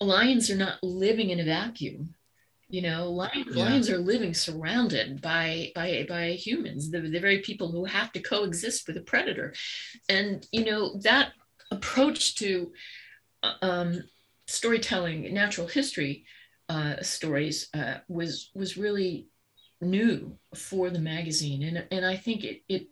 lions 0.00 0.50
are 0.50 0.56
not 0.56 0.82
living 0.82 1.30
in 1.30 1.40
a 1.40 1.44
vacuum. 1.44 2.14
You 2.68 2.82
know 2.82 3.10
lion, 3.10 3.46
yeah. 3.50 3.64
lions 3.64 3.90
are 3.90 3.98
living 3.98 4.32
surrounded 4.32 5.20
by 5.20 5.72
by 5.74 6.06
by 6.08 6.32
humans. 6.32 6.90
The, 6.90 7.00
the 7.00 7.18
very 7.18 7.38
people 7.38 7.72
who 7.72 7.84
have 7.84 8.12
to 8.12 8.20
coexist 8.20 8.86
with 8.86 8.96
a 8.96 9.02
predator. 9.02 9.54
And 10.08 10.46
you 10.52 10.64
know 10.64 10.98
that 11.00 11.32
approach 11.72 12.36
to 12.36 12.72
uh, 13.42 13.54
um, 13.62 14.04
storytelling, 14.46 15.34
natural 15.34 15.66
history 15.66 16.24
uh, 16.68 17.02
stories 17.02 17.68
uh, 17.74 17.98
was 18.08 18.50
was 18.54 18.76
really 18.76 19.26
new 19.86 20.36
for 20.54 20.90
the 20.90 20.98
magazine, 20.98 21.62
and 21.62 21.86
and 21.90 22.04
I 22.04 22.16
think 22.16 22.44
it 22.44 22.62
it 22.68 22.88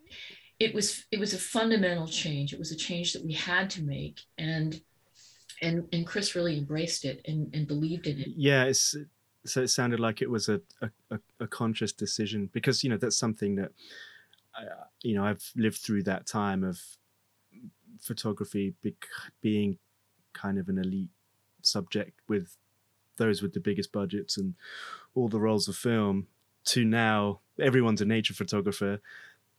it 0.58 0.74
was 0.74 1.04
it 1.10 1.20
was 1.20 1.34
a 1.34 1.38
fundamental 1.38 2.06
change. 2.06 2.52
It 2.52 2.58
was 2.58 2.72
a 2.72 2.76
change 2.76 3.12
that 3.12 3.24
we 3.24 3.32
had 3.32 3.70
to 3.70 3.82
make, 3.82 4.20
and 4.38 4.80
and 5.62 5.86
and 5.92 6.06
Chris 6.06 6.34
really 6.34 6.58
embraced 6.58 7.04
it 7.04 7.20
and, 7.26 7.54
and 7.54 7.66
believed 7.66 8.06
in 8.06 8.18
it. 8.20 8.28
Yeah, 8.36 8.64
it's 8.64 8.96
so 9.46 9.62
it 9.62 9.68
sounded 9.68 10.00
like 10.00 10.20
it 10.20 10.30
was 10.30 10.48
a, 10.48 10.60
a, 11.10 11.18
a 11.40 11.46
conscious 11.46 11.92
decision 11.92 12.50
because 12.52 12.82
you 12.82 12.90
know 12.90 12.96
that's 12.96 13.18
something 13.18 13.54
that 13.56 13.70
I, 14.54 14.64
you 15.02 15.14
know 15.14 15.24
I've 15.24 15.50
lived 15.56 15.78
through 15.78 16.04
that 16.04 16.26
time 16.26 16.64
of 16.64 16.80
photography 18.00 18.74
be- 18.82 18.96
being 19.40 19.78
kind 20.32 20.58
of 20.58 20.68
an 20.68 20.78
elite 20.78 21.10
subject 21.62 22.20
with 22.28 22.56
those 23.16 23.42
with 23.42 23.52
the 23.52 23.60
biggest 23.60 23.92
budgets 23.92 24.38
and 24.38 24.54
all 25.14 25.28
the 25.28 25.40
rolls 25.40 25.66
of 25.68 25.76
film 25.76 26.28
to 26.68 26.84
now 26.84 27.40
everyone's 27.60 28.00
a 28.00 28.04
nature 28.04 28.34
photographer 28.34 29.00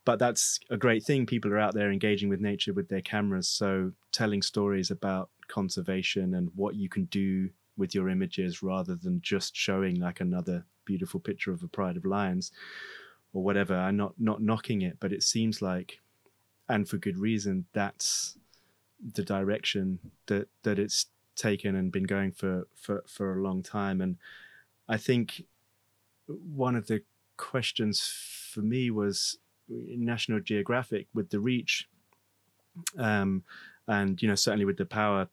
but 0.05 0.17
that's 0.17 0.59
a 0.69 0.77
great 0.77 1.03
thing 1.03 1.25
people 1.25 1.51
are 1.51 1.59
out 1.59 1.73
there 1.73 1.91
engaging 1.91 2.29
with 2.29 2.39
nature 2.39 2.73
with 2.73 2.87
their 2.89 3.01
cameras 3.01 3.47
so 3.47 3.91
telling 4.11 4.41
stories 4.41 4.91
about 4.91 5.29
conservation 5.47 6.35
and 6.35 6.49
what 6.55 6.75
you 6.75 6.87
can 6.87 7.05
do 7.05 7.49
with 7.77 7.93
your 7.93 8.09
images 8.09 8.61
rather 8.61 8.95
than 8.95 9.21
just 9.21 9.55
showing 9.55 9.99
like 9.99 10.19
another 10.19 10.65
beautiful 10.85 11.19
picture 11.19 11.51
of 11.51 11.63
a 11.63 11.67
pride 11.67 11.97
of 11.97 12.05
lions 12.05 12.51
or 13.33 13.43
whatever 13.43 13.75
i'm 13.75 13.97
not 13.97 14.13
not 14.17 14.41
knocking 14.41 14.81
it 14.81 14.97
but 14.99 15.11
it 15.11 15.23
seems 15.23 15.61
like 15.61 15.99
and 16.69 16.87
for 16.87 16.97
good 16.97 17.17
reason, 17.17 17.65
that's 17.73 18.37
the 19.13 19.23
direction 19.23 19.99
that 20.27 20.47
that 20.63 20.77
it's 20.77 21.07
taken 21.35 21.75
and 21.75 21.91
been 21.91 22.03
going 22.03 22.31
for 22.31 22.67
for 22.75 23.03
for 23.07 23.33
a 23.33 23.41
long 23.41 23.63
time. 23.63 23.99
And 23.99 24.17
I 24.87 24.97
think 24.97 25.45
one 26.55 26.75
of 26.75 26.87
the 26.87 27.01
questions 27.37 28.13
for 28.53 28.61
me 28.61 28.91
was 28.91 29.37
National 29.67 30.39
Geographic 30.39 31.07
with 31.13 31.29
the 31.29 31.39
reach, 31.39 31.87
um, 32.97 33.43
and 33.87 34.21
you 34.21 34.27
know 34.27 34.35
certainly 34.35 34.65
with 34.65 34.77
the 34.77 34.85
power 34.85 35.27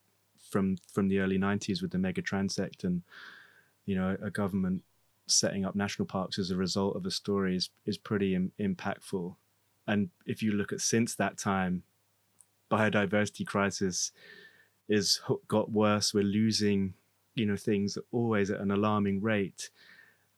from 0.50 0.76
from 0.92 1.08
the 1.08 1.20
early 1.20 1.38
'90s 1.38 1.82
with 1.82 1.90
the 1.90 1.98
mega 1.98 2.22
transect 2.22 2.84
and 2.84 3.02
you 3.84 3.94
know 3.94 4.16
a 4.22 4.30
government 4.30 4.82
setting 5.26 5.64
up 5.64 5.74
national 5.74 6.06
parks 6.06 6.38
as 6.38 6.50
a 6.50 6.56
result 6.56 6.96
of 6.96 7.04
a 7.04 7.10
story 7.10 7.56
is 7.56 7.70
is 7.84 7.98
pretty 7.98 8.34
Im- 8.34 8.52
impactful. 8.58 9.34
And 9.86 10.10
if 10.26 10.42
you 10.42 10.52
look 10.52 10.72
at 10.72 10.80
since 10.80 11.14
that 11.14 11.38
time, 11.38 11.82
biodiversity 12.70 13.46
crisis 13.46 14.12
is 14.88 15.20
got 15.48 15.70
worse. 15.70 16.12
We're 16.12 16.24
losing, 16.24 16.94
you 17.34 17.46
know, 17.46 17.56
things 17.56 17.98
always 18.12 18.50
at 18.50 18.60
an 18.60 18.70
alarming 18.70 19.20
rate. 19.20 19.70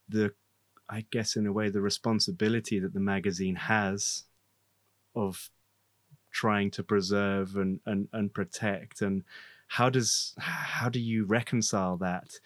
The, 0.09 0.33
I 0.91 1.05
guess, 1.11 1.37
in 1.37 1.47
a 1.47 1.53
way, 1.53 1.69
the 1.69 1.81
responsibility 1.81 2.79
that 2.79 2.95
the 2.95 3.01
magazine 3.01 3.57
has 3.57 4.25
of 5.15 5.51
trying 6.31 6.71
to 6.73 6.83
preserve 6.83 7.57
and, 7.57 7.81
and, 7.87 8.09
and 8.13 8.33
protect 8.33 9.03
and 9.03 9.25
how 9.69 9.91
does 9.91 10.35
how 10.39 10.89
do 10.89 10.99
you 10.99 11.25
reconcile 11.27 11.97
that 11.99 12.39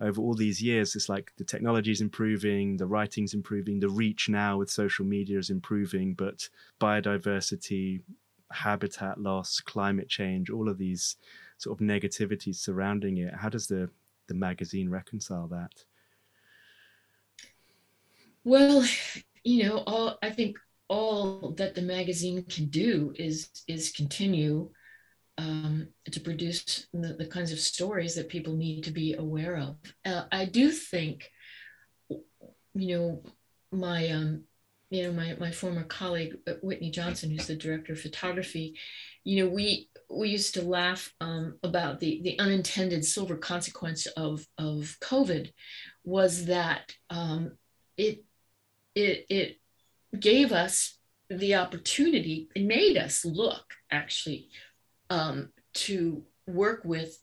over 0.00 0.20
all 0.20 0.34
these 0.34 0.60
years, 0.60 0.96
it's 0.96 1.08
like 1.08 1.32
the 1.38 1.44
technology 1.44 1.92
is 1.92 2.00
improving, 2.00 2.76
the 2.76 2.86
writing's 2.86 3.34
improving, 3.34 3.78
the 3.78 3.88
reach 3.88 4.28
now 4.28 4.58
with 4.58 4.68
social 4.68 5.04
media 5.04 5.38
is 5.38 5.48
improving, 5.48 6.12
but 6.14 6.48
biodiversity, 6.80 8.00
habitat 8.50 9.20
loss, 9.20 9.60
climate 9.60 10.08
change, 10.08 10.50
all 10.50 10.68
of 10.68 10.76
these 10.76 11.16
sort 11.58 11.80
of 11.80 11.86
negativities 11.86 12.56
surrounding 12.56 13.18
it. 13.18 13.32
How 13.34 13.48
does 13.48 13.68
the 13.68 13.90
the 14.26 14.34
magazine 14.34 14.90
reconcile 14.90 15.46
that? 15.48 15.84
Well, 18.44 18.84
you 19.44 19.64
know, 19.64 19.78
all 19.86 20.18
I 20.22 20.30
think 20.30 20.58
all 20.88 21.54
that 21.56 21.74
the 21.74 21.82
magazine 21.82 22.44
can 22.44 22.66
do 22.66 23.12
is 23.16 23.48
is 23.68 23.92
continue 23.92 24.70
um, 25.38 25.88
to 26.10 26.20
produce 26.20 26.86
the, 26.92 27.14
the, 27.14 27.26
kinds 27.26 27.52
of 27.52 27.58
stories 27.58 28.14
that 28.14 28.28
people 28.28 28.54
need 28.54 28.84
to 28.84 28.90
be 28.90 29.14
aware 29.14 29.56
of. 29.56 29.76
Uh, 30.04 30.24
I 30.30 30.44
do 30.44 30.70
think, 30.70 31.30
you 32.10 32.98
know, 32.98 33.22
my 33.72 34.08
um, 34.10 34.44
you 34.90 35.04
know 35.04 35.12
my 35.12 35.34
my 35.40 35.50
former 35.50 35.84
colleague 35.84 36.36
uh, 36.46 36.54
Whitney 36.62 36.90
Johnson, 36.90 37.30
who's 37.30 37.46
the 37.46 37.56
director 37.56 37.94
of 37.94 38.00
photography, 38.00 38.78
you 39.24 39.44
know, 39.44 39.50
we 39.50 39.88
we 40.10 40.28
used 40.28 40.54
to 40.54 40.62
laugh 40.62 41.14
um, 41.20 41.58
about 41.62 42.00
the 42.00 42.20
the 42.22 42.38
unintended 42.38 43.04
silver 43.04 43.36
consequence 43.36 44.06
of 44.06 44.46
of 44.58 44.96
COVID 45.00 45.50
was 46.04 46.46
that 46.46 46.94
um, 47.08 47.52
it 47.96 48.24
it 48.94 49.26
it 49.28 49.60
gave 50.18 50.52
us 50.52 50.98
the 51.30 51.54
opportunity 51.54 52.48
it 52.54 52.64
made 52.64 52.96
us 52.98 53.24
look 53.24 53.64
actually 53.90 54.48
um, 55.10 55.50
to 55.74 56.24
work 56.46 56.82
with 56.84 57.18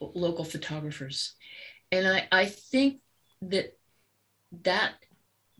local 0.00 0.44
photographers. 0.44 1.34
And 1.90 2.06
I, 2.06 2.28
I 2.32 2.46
think 2.46 3.00
that 3.42 3.76
that 4.62 4.94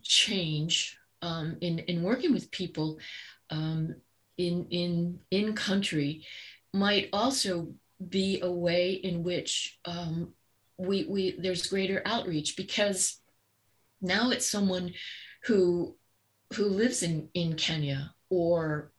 change 0.02 0.98
um, 1.20 1.56
in, 1.60 1.80
in 1.80 2.02
working 2.02 2.32
with 2.32 2.50
people 2.50 2.98
um, 3.50 3.94
in, 4.38 4.66
in, 4.70 5.18
in 5.30 5.54
country 5.54 6.24
might 6.72 7.08
also 7.12 7.74
be 8.08 8.40
a 8.40 8.50
way 8.50 8.92
in 8.92 9.22
which 9.22 9.78
um, 9.84 10.32
we, 10.78 11.04
we, 11.08 11.36
there's 11.38 11.66
greater 11.66 12.02
outreach 12.04 12.56
because 12.56 13.20
now 14.00 14.30
it's 14.30 14.46
someone 14.46 14.92
who, 15.45 15.97
who 16.55 16.66
lives 16.66 17.03
in, 17.03 17.28
in 17.34 17.55
Kenya 17.55 18.14
or, 18.30 18.93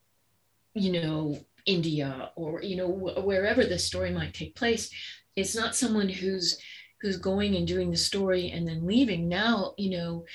you 0.74 0.92
know, 0.92 1.40
India 1.66 2.32
or 2.36 2.62
you 2.62 2.76
know 2.76 2.92
wh- 2.92 3.26
wherever 3.26 3.66
the 3.66 3.80
story 3.80 4.12
might 4.12 4.34
take 4.34 4.56
place. 4.56 4.90
It's 5.36 5.56
not 5.56 5.76
someone 5.76 6.10
who's 6.10 6.58
who's 7.02 7.18
going 7.18 7.56
and 7.56 7.68
doing 7.68 7.92
the 7.92 7.98
story 7.98 8.52
and 8.52 8.68
then 8.68 8.86
leaving. 8.86 9.28
Now 9.28 9.74
you 9.78 9.92
know 9.92 10.26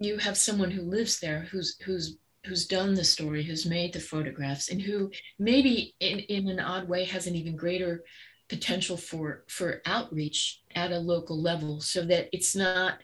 you 0.00 0.18
have 0.18 0.36
someone 0.36 0.70
who 0.70 0.82
lives 0.82 1.20
there 1.20 1.48
who's 1.50 1.78
who's 1.84 2.16
who's 2.44 2.66
done 2.66 2.94
the 2.94 3.04
story, 3.04 3.42
who's 3.42 3.66
made 3.66 3.92
the 3.92 4.00
photographs, 4.00 4.70
and 4.70 4.80
who 4.80 5.10
maybe 5.38 5.94
in, 6.00 6.20
in 6.20 6.48
an 6.48 6.60
odd 6.60 6.88
way 6.88 7.04
has 7.04 7.26
an 7.26 7.34
even 7.34 7.56
greater 7.56 8.04
potential 8.48 8.96
for 8.96 9.44
for 9.48 9.82
outreach 9.84 10.62
at 10.74 10.92
a 10.92 10.98
local 10.98 11.40
level 11.40 11.80
so 11.80 12.02
that 12.02 12.28
it's 12.32 12.54
not 12.56 13.00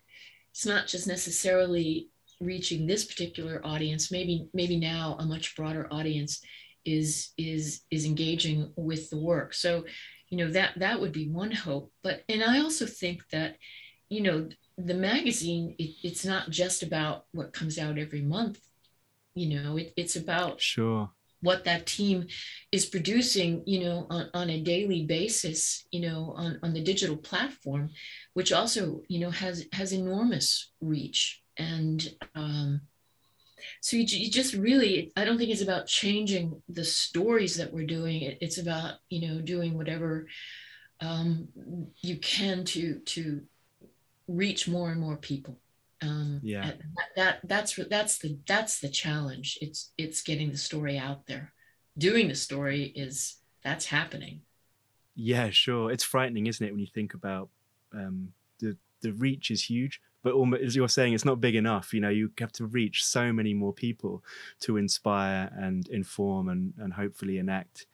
it's 0.55 0.65
not 0.65 0.87
just 0.87 1.09
necessarily 1.09 2.09
reaching 2.41 2.87
this 2.87 3.05
particular 3.05 3.61
audience 3.65 4.11
maybe 4.11 4.49
maybe 4.55 4.79
now 4.79 5.17
a 5.19 5.27
much 5.27 5.57
broader 5.57 5.89
audience 5.91 6.41
is 6.85 7.33
is 7.37 7.83
is 7.91 8.05
engaging 8.05 8.73
with 8.77 9.11
the 9.11 9.19
work. 9.19 9.55
So 9.55 9.85
you 10.29 10.39
know 10.39 10.51
that 10.53 10.79
that 10.79 11.01
would 11.01 11.13
be 11.13 11.29
one 11.29 11.51
hope. 11.51 11.93
But 12.03 12.23
and 12.29 12.43
i 12.43 12.61
also 12.61 12.87
think 12.87 13.23
that 13.31 13.57
you 14.09 14.21
know 14.21 14.49
the 14.77 14.95
magazine 14.95 15.75
it, 15.79 15.91
it's 16.03 16.25
not 16.25 16.51
just 16.51 16.83
about 16.83 17.25
what 17.33 17.53
comes 17.53 17.79
out 17.79 17.99
every 17.99 18.23
month 18.23 18.59
you 19.37 19.55
know 19.55 19.77
it, 19.77 19.93
it's 19.97 20.17
about 20.17 20.61
sure 20.61 21.11
what 21.45 21.65
that 21.65 21.87
team 21.87 22.27
is 22.73 22.87
producing 22.87 23.63
you 23.67 23.81
know 23.85 24.07
on, 24.11 24.29
on 24.35 24.51
a 24.51 24.61
daily 24.61 25.05
basis 25.05 25.87
you 25.93 26.01
know 26.01 26.35
on, 26.37 26.59
on 26.63 26.73
the 26.73 26.83
digital 26.83 27.17
platform 27.17 27.91
which 28.35 28.53
also 28.53 29.03
you 29.09 29.21
know 29.21 29.31
has 29.31 29.67
has 29.73 29.93
enormous 29.93 30.73
reach. 30.81 31.41
And 31.57 32.07
um, 32.35 32.83
so 33.81 33.97
you, 33.97 34.05
you 34.05 34.31
just 34.31 34.55
really 34.55 35.13
i 35.17 35.25
don't 35.25 35.39
think 35.39 35.51
it's 35.51 35.63
about 35.63 35.87
changing 35.87 36.61
the 36.69 36.85
stories 36.85 37.57
that 37.57 37.73
we're 37.73 37.87
doing. 37.87 38.23
It, 38.23 38.39
it's 38.41 38.59
about 38.59 38.97
you 39.09 39.27
know 39.27 39.41
doing 39.41 39.77
whatever 39.77 40.27
um, 41.01 41.49
you 42.03 42.19
can 42.19 42.65
to 42.67 42.99
to 42.99 43.43
reach 44.27 44.69
more 44.69 44.91
and 44.91 45.01
more 45.01 45.17
people 45.17 45.59
um, 46.03 46.41
yeah. 46.43 46.73
that, 46.73 46.79
that 47.17 47.39
that's 47.45 47.77
that's 47.89 48.19
the 48.19 48.39
that's 48.47 48.81
the 48.81 48.89
challenge. 48.89 49.59
It's 49.61 49.93
it's 49.97 50.23
getting 50.23 50.51
the 50.51 50.59
story 50.59 50.99
out 50.99 51.27
there. 51.27 51.53
Doing 51.97 52.29
the 52.29 52.35
story 52.35 52.93
is 52.97 53.37
that's 53.63 53.87
happening. 53.87 54.43
Yeah 55.15 55.51
sure. 55.51 55.91
It's 55.91 56.05
frightening 56.05 56.47
isn't 56.47 56.67
it 56.67 56.73
when 56.73 56.81
you 56.81 56.89
think 56.93 57.15
about 57.15 57.49
um, 57.93 58.33
the 58.59 58.77
the 59.01 59.13
reach 59.13 59.51
is 59.51 59.63
huge 59.63 60.01
but 60.25 60.33
almost, 60.33 60.63
as 60.63 60.75
you're 60.75 60.89
saying 60.89 61.13
it's 61.13 61.27
not 61.27 61.41
big 61.41 61.55
enough. 61.55 61.95
You 61.95 62.01
know 62.01 62.09
you 62.09 62.33
have 62.41 62.51
to 62.53 62.67
reach 62.67 63.05
so 63.05 63.33
many 63.33 63.55
more 63.55 63.73
people 63.73 64.25
to 64.61 64.79
inspire 64.79 65.53
and 65.57 65.87
inform 65.89 66.49
and 66.49 66.73
and 66.79 66.93
hopefully 66.93 67.39
enact 67.39 67.87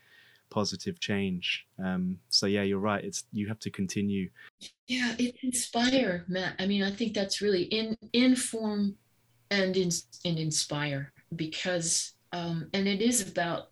positive 0.50 1.00
change. 1.00 1.66
Um, 1.82 2.18
so 2.28 2.46
yeah 2.46 2.62
you're 2.62 2.78
right. 2.78 3.04
It's 3.04 3.24
you 3.32 3.48
have 3.48 3.60
to 3.60 3.70
continue. 3.70 4.30
Yeah 4.86 5.14
it 5.18 5.36
inspire 5.42 6.24
matt. 6.28 6.54
I 6.58 6.66
mean 6.66 6.82
i 6.82 6.90
think 6.90 7.14
that's 7.14 7.40
really 7.40 7.62
in 7.64 7.96
inform 8.12 8.96
and 9.50 9.76
in, 9.76 9.90
and 10.24 10.38
inspire 10.38 11.12
because 11.34 12.12
um, 12.32 12.68
and 12.74 12.86
it 12.86 13.00
is 13.00 13.28
about 13.28 13.68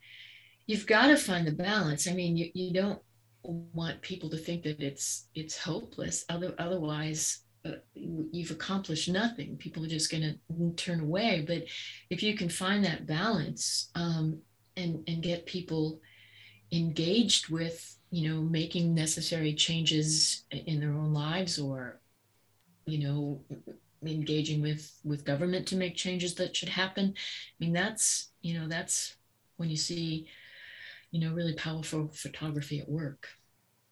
you've 0.67 0.87
got 0.87 1.07
to 1.09 1.17
find 1.17 1.47
the 1.47 1.53
balance. 1.53 2.09
I 2.09 2.13
mean 2.13 2.37
you, 2.37 2.51
you 2.55 2.73
don't 2.73 3.01
want 3.43 4.03
people 4.03 4.29
to 4.31 4.37
think 4.37 4.63
that 4.65 4.81
it's 4.81 5.27
it's 5.35 5.57
hopeless. 5.57 6.25
Other, 6.29 6.55
otherwise 6.59 7.41
uh, 7.65 7.73
you've 7.95 8.51
accomplished 8.51 9.09
nothing. 9.09 9.57
People 9.57 9.85
are 9.85 9.89
just 9.89 10.11
going 10.11 10.39
to 10.51 10.71
turn 10.77 11.01
away. 11.01 11.45
But 11.47 11.65
if 12.11 12.23
you 12.23 12.37
can 12.37 12.49
find 12.49 12.85
that 12.85 13.07
balance 13.07 13.91
um, 13.95 14.41
and 14.77 15.03
and 15.09 15.23
get 15.23 15.47
people 15.47 16.01
engaged 16.73 17.49
with 17.49 17.97
you 18.11 18.29
know 18.29 18.41
making 18.41 18.95
necessary 18.95 19.55
changes 19.55 20.45
in 20.51 20.81
their 20.81 20.93
own 20.93 21.13
lives 21.13 21.59
or 21.59 22.01
you 22.87 22.99
know 22.99 23.41
engaging 24.05 24.63
with 24.63 24.99
with 25.05 25.25
government 25.25 25.67
to 25.69 25.77
make 25.77 25.97
changes 25.97 26.35
that 26.35 26.57
should 26.57 26.69
happen. 26.69 27.15
I 27.17 27.57
mean 27.59 27.73
that's 27.73 28.31
you 28.41 28.59
know 28.59 28.69
that's 28.69 29.17
when 29.57 29.69
you 29.69 29.77
see 29.77 30.27
you 31.11 31.21
know 31.21 31.35
really 31.35 31.55
powerful 31.55 32.09
photography 32.13 32.81
at 32.81 32.89
work. 32.89 33.29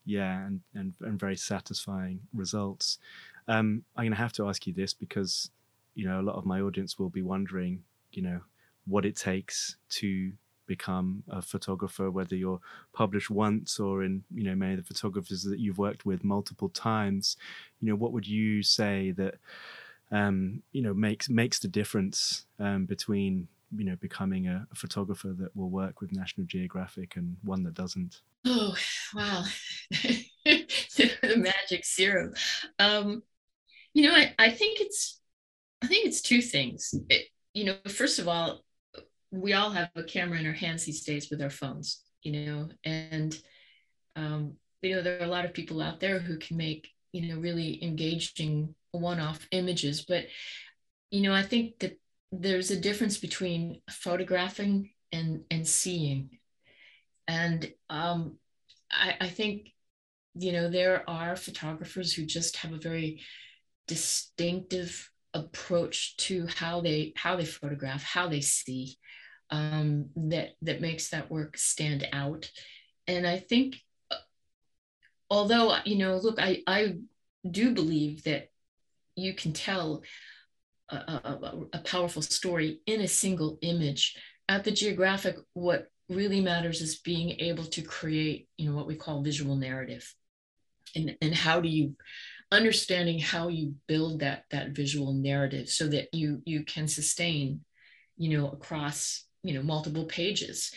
Yeah 0.05 0.47
and 0.47 0.61
and, 0.75 0.95
and 1.01 1.19
very 1.19 1.37
satisfying 1.37 2.21
results. 2.33 2.99
Um, 3.49 3.85
i'm 3.97 4.11
to 4.11 4.17
have 4.17 4.33
to 4.33 4.49
ask 4.49 4.67
you 4.67 4.73
this 4.73 4.93
because 4.93 5.51
you 5.95 6.05
know 6.07 6.21
a 6.21 6.23
lot 6.23 6.35
of 6.35 6.45
my 6.45 6.61
audience 6.61 6.99
will 6.99 7.11
be 7.11 7.23
wondering 7.23 7.85
you 8.11 8.23
know 8.23 8.41
what 8.87 9.05
it 9.05 9.15
takes 9.15 9.77
to 9.91 10.33
become 10.67 11.23
a 11.29 11.41
photographer, 11.41 12.11
whether 12.11 12.37
you're 12.37 12.61
published 12.93 13.31
once 13.31 13.79
or 13.79 14.03
in 14.03 14.25
you 14.35 14.45
know 14.45 14.55
many 14.55 14.75
of 14.75 14.79
the 14.79 14.95
photographers 14.95 15.43
that 15.45 15.59
you've 15.59 15.79
worked 15.79 16.07
with 16.07 16.25
multiple 16.25 16.69
times. 16.69 17.37
You 17.81 17.89
know, 17.89 17.97
what 17.97 18.13
would 18.13 18.27
you 18.27 18.63
say 18.63 19.13
that 19.13 19.37
um, 20.11 20.63
you 20.73 20.83
know 20.83 20.95
makes 20.95 21.29
makes 21.29 21.59
the 21.59 21.69
difference 21.69 22.47
um, 22.59 22.87
between 22.87 23.49
you 23.77 23.85
know 23.85 23.97
becoming 23.97 24.47
a, 24.47 24.67
a, 24.71 24.75
photographer 24.75 25.35
that 25.39 25.55
will 25.57 25.71
work 25.71 26.01
with 26.01 26.13
National 26.13 26.47
Geographic 26.47 27.17
and 27.17 27.37
one 27.43 27.63
that 27.65 27.75
doesn't? 27.75 28.21
Oh 28.45 28.77
wow, 29.15 29.45
the 29.91 31.37
magic 31.37 31.85
serum. 31.85 32.35
Um, 32.79 33.23
you 33.95 34.03
know, 34.03 34.15
I, 34.15 34.35
I 34.39 34.51
think 34.51 34.81
it's 34.81 35.21
I 35.83 35.87
think 35.87 36.07
it's 36.07 36.21
two 36.21 36.43
things. 36.43 36.95
It, 37.09 37.29
you 37.55 37.65
know, 37.65 37.77
first 37.89 38.19
of 38.19 38.29
all, 38.29 38.66
we 39.31 39.53
all 39.53 39.71
have 39.71 39.91
a 39.97 40.03
camera 40.03 40.39
in 40.39 40.47
our 40.47 40.53
hands 40.53 40.85
these 40.85 41.05
days 41.05 41.31
with 41.31 41.43
our 41.43 41.51
phones, 41.51 42.03
you 42.23 42.33
know, 42.33 42.69
and 42.85 43.39
um, 44.15 44.55
you 44.83 44.95
know 44.95 45.03
there 45.03 45.21
are 45.21 45.25
a 45.25 45.31
lot 45.31 45.45
of 45.45 45.55
people 45.55 45.83
out 45.83 46.01
there 46.01 46.19
who 46.19 46.39
can 46.39 46.57
make 46.57 46.89
you 47.13 47.29
know 47.29 47.41
really 47.41 47.83
engaging 47.83 48.75
one-off 48.93 49.47
images, 49.51 50.05
but 50.07 50.27
you 51.11 51.23
know 51.23 51.35
I 51.35 51.43
think 51.43 51.79
that 51.81 51.99
there's 52.33 52.71
a 52.71 52.81
difference 52.81 53.19
between 53.19 53.81
photographing 53.91 54.91
and 55.13 55.43
and 55.51 55.67
seeing, 55.67 56.39
and 57.27 57.71
um, 57.91 58.37
I, 58.91 59.17
I 59.21 59.29
think 59.29 59.73
you 60.35 60.53
know 60.53 60.71
there 60.71 61.09
are 61.09 61.37
photographers 61.37 62.13
who 62.13 62.25
just 62.25 62.57
have 62.59 62.73
a 62.73 62.79
very 62.79 63.23
distinctive 63.89 65.11
approach 65.35 66.17
to 66.17 66.47
how 66.47 66.81
they 66.81 67.13
how 67.15 67.37
they 67.37 67.45
photograph 67.45 68.03
how 68.03 68.27
they 68.27 68.41
see 68.41 68.97
um, 69.51 70.11
that 70.17 70.51
that 70.63 70.81
makes 70.81 71.11
that 71.11 71.31
work 71.31 71.57
stand 71.57 72.07
out. 72.13 72.51
And 73.07 73.27
I 73.27 73.39
think, 73.39 73.77
uh, 74.11 74.17
although 75.31 75.77
you 75.85 75.97
know, 75.97 76.17
look, 76.17 76.41
I 76.41 76.63
I 76.67 76.97
do 77.49 77.73
believe 77.73 78.25
that 78.25 78.49
you 79.15 79.35
can 79.35 79.53
tell 79.53 80.03
a, 80.89 80.97
a, 80.97 81.53
a 81.73 81.79
powerful 81.79 82.23
story 82.23 82.81
in 82.87 83.01
a 83.01 83.09
single 83.09 83.59
image. 83.63 84.17
At 84.49 84.63
the 84.63 84.71
geographic, 84.71 85.37
what 85.55 85.89
really 86.09 86.41
matters 86.41 86.81
is 86.81 87.01
being 87.01 87.41
able 87.41 87.65
to 87.65 87.83
create, 87.83 88.49
you 88.57 88.71
know, 88.71 88.77
what 88.77 88.87
we 88.87 88.95
call 88.95 89.23
visual 89.23 89.57
narrative. 89.57 90.15
And, 90.95 91.17
and 91.21 91.35
how 91.35 91.61
do 91.61 91.69
you 91.69 91.97
understanding 92.53 93.19
how 93.19 93.49
you 93.49 93.75
build 93.89 94.21
that 94.21 94.45
that 94.51 94.71
visual 94.71 95.13
narrative 95.13 95.69
so 95.69 95.89
that 95.89 96.13
you 96.15 96.43
you 96.45 96.65
can 96.65 96.87
sustain 96.87 97.61
you 98.17 98.39
know 98.39 98.49
across 98.49 99.26
you 99.47 99.55
know 99.55 99.63
multiple 99.63 100.05
pages. 100.05 100.73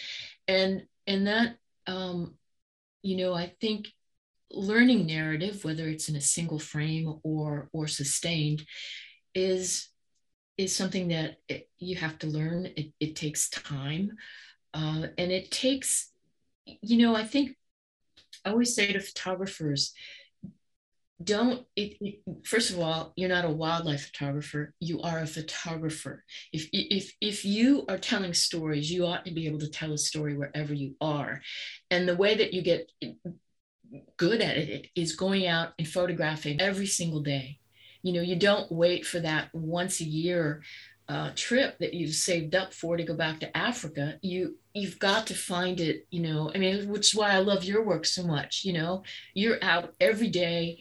And 0.47 0.83
and 1.07 1.27
that 1.27 1.57
um, 1.87 2.35
you 3.01 3.17
know 3.17 3.33
i 3.33 3.53
think 3.61 3.87
learning 4.51 5.05
narrative 5.05 5.63
whether 5.63 5.87
it's 5.87 6.09
in 6.09 6.15
a 6.15 6.21
single 6.21 6.59
frame 6.59 7.19
or 7.23 7.69
or 7.71 7.87
sustained 7.87 8.65
is 9.35 9.89
is 10.57 10.75
something 10.75 11.07
that 11.07 11.37
it, 11.47 11.69
you 11.77 11.95
have 11.95 12.19
to 12.19 12.27
learn. 12.27 12.65
It, 12.75 12.91
it 12.99 13.15
takes 13.15 13.49
time 13.49 14.17
uh, 14.73 15.07
and 15.17 15.31
it 15.31 15.51
takes 15.51 16.11
you 16.65 16.97
know 16.97 17.15
i 17.15 17.23
think 17.23 17.55
i 18.45 18.51
always 18.51 18.75
say 18.75 18.93
to 18.93 18.99
photographers 18.99 19.93
don't 21.21 21.65
it, 21.75 21.97
it, 21.99 22.21
first 22.45 22.71
of 22.71 22.79
all 22.79 23.11
you're 23.15 23.27
not 23.29 23.43
a 23.43 23.49
wildlife 23.49 24.07
photographer 24.07 24.73
you 24.79 25.01
are 25.01 25.19
a 25.19 25.27
photographer 25.27 26.23
if 26.53 26.69
if 26.71 27.13
if 27.19 27.43
you 27.43 27.83
are 27.89 27.97
telling 27.97 28.33
stories 28.33 28.89
you 28.89 29.05
ought 29.05 29.25
to 29.25 29.33
be 29.33 29.45
able 29.45 29.59
to 29.59 29.69
tell 29.69 29.91
a 29.91 29.97
story 29.97 30.37
wherever 30.37 30.73
you 30.73 30.95
are 31.01 31.41
and 31.91 32.07
the 32.07 32.15
way 32.15 32.35
that 32.35 32.53
you 32.53 32.61
get 32.61 32.89
good 34.15 34.41
at 34.41 34.57
it 34.57 34.87
is 34.95 35.15
going 35.15 35.45
out 35.45 35.73
and 35.77 35.87
photographing 35.87 36.61
every 36.61 36.87
single 36.87 37.21
day 37.21 37.59
you 38.01 38.13
know 38.13 38.21
you 38.21 38.37
don't 38.37 38.71
wait 38.71 39.05
for 39.05 39.19
that 39.19 39.53
once 39.53 39.99
a 39.99 40.05
year 40.05 40.61
uh, 41.09 41.31
trip 41.35 41.79
that 41.79 41.95
you've 41.95 42.13
saved 42.13 42.53
up 42.53 42.71
for 42.71 42.95
to 42.95 43.03
go 43.03 43.15
back 43.15 43.39
to 43.39 43.57
Africa, 43.57 44.19
you 44.21 44.59
you've 44.75 44.99
got 44.99 45.25
to 45.25 45.33
find 45.33 45.79
it. 45.79 46.05
You 46.11 46.21
know, 46.21 46.51
I 46.53 46.59
mean, 46.59 46.87
which 46.87 47.07
is 47.07 47.15
why 47.15 47.31
I 47.31 47.39
love 47.39 47.63
your 47.63 47.83
work 47.83 48.05
so 48.05 48.21
much. 48.21 48.63
You 48.63 48.73
know, 48.73 49.01
you're 49.33 49.57
out 49.63 49.95
every 49.99 50.29
day 50.29 50.77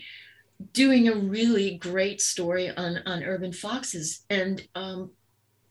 doing 0.72 1.08
a 1.08 1.14
really 1.14 1.76
great 1.76 2.20
story 2.20 2.70
on 2.70 3.00
on 3.06 3.22
urban 3.22 3.52
foxes. 3.52 4.24
And 4.30 4.66
um 4.74 5.10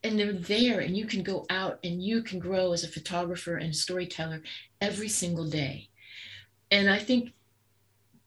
and 0.03 0.19
they're 0.19 0.33
there 0.33 0.79
and 0.79 0.95
you 0.95 1.05
can 1.05 1.23
go 1.23 1.45
out 1.49 1.79
and 1.83 2.01
you 2.01 2.21
can 2.21 2.39
grow 2.39 2.71
as 2.71 2.83
a 2.83 2.87
photographer 2.87 3.57
and 3.57 3.75
storyteller 3.75 4.41
every 4.79 5.09
single 5.09 5.47
day. 5.49 5.89
And 6.71 6.89
i 6.89 6.99
think 6.99 7.33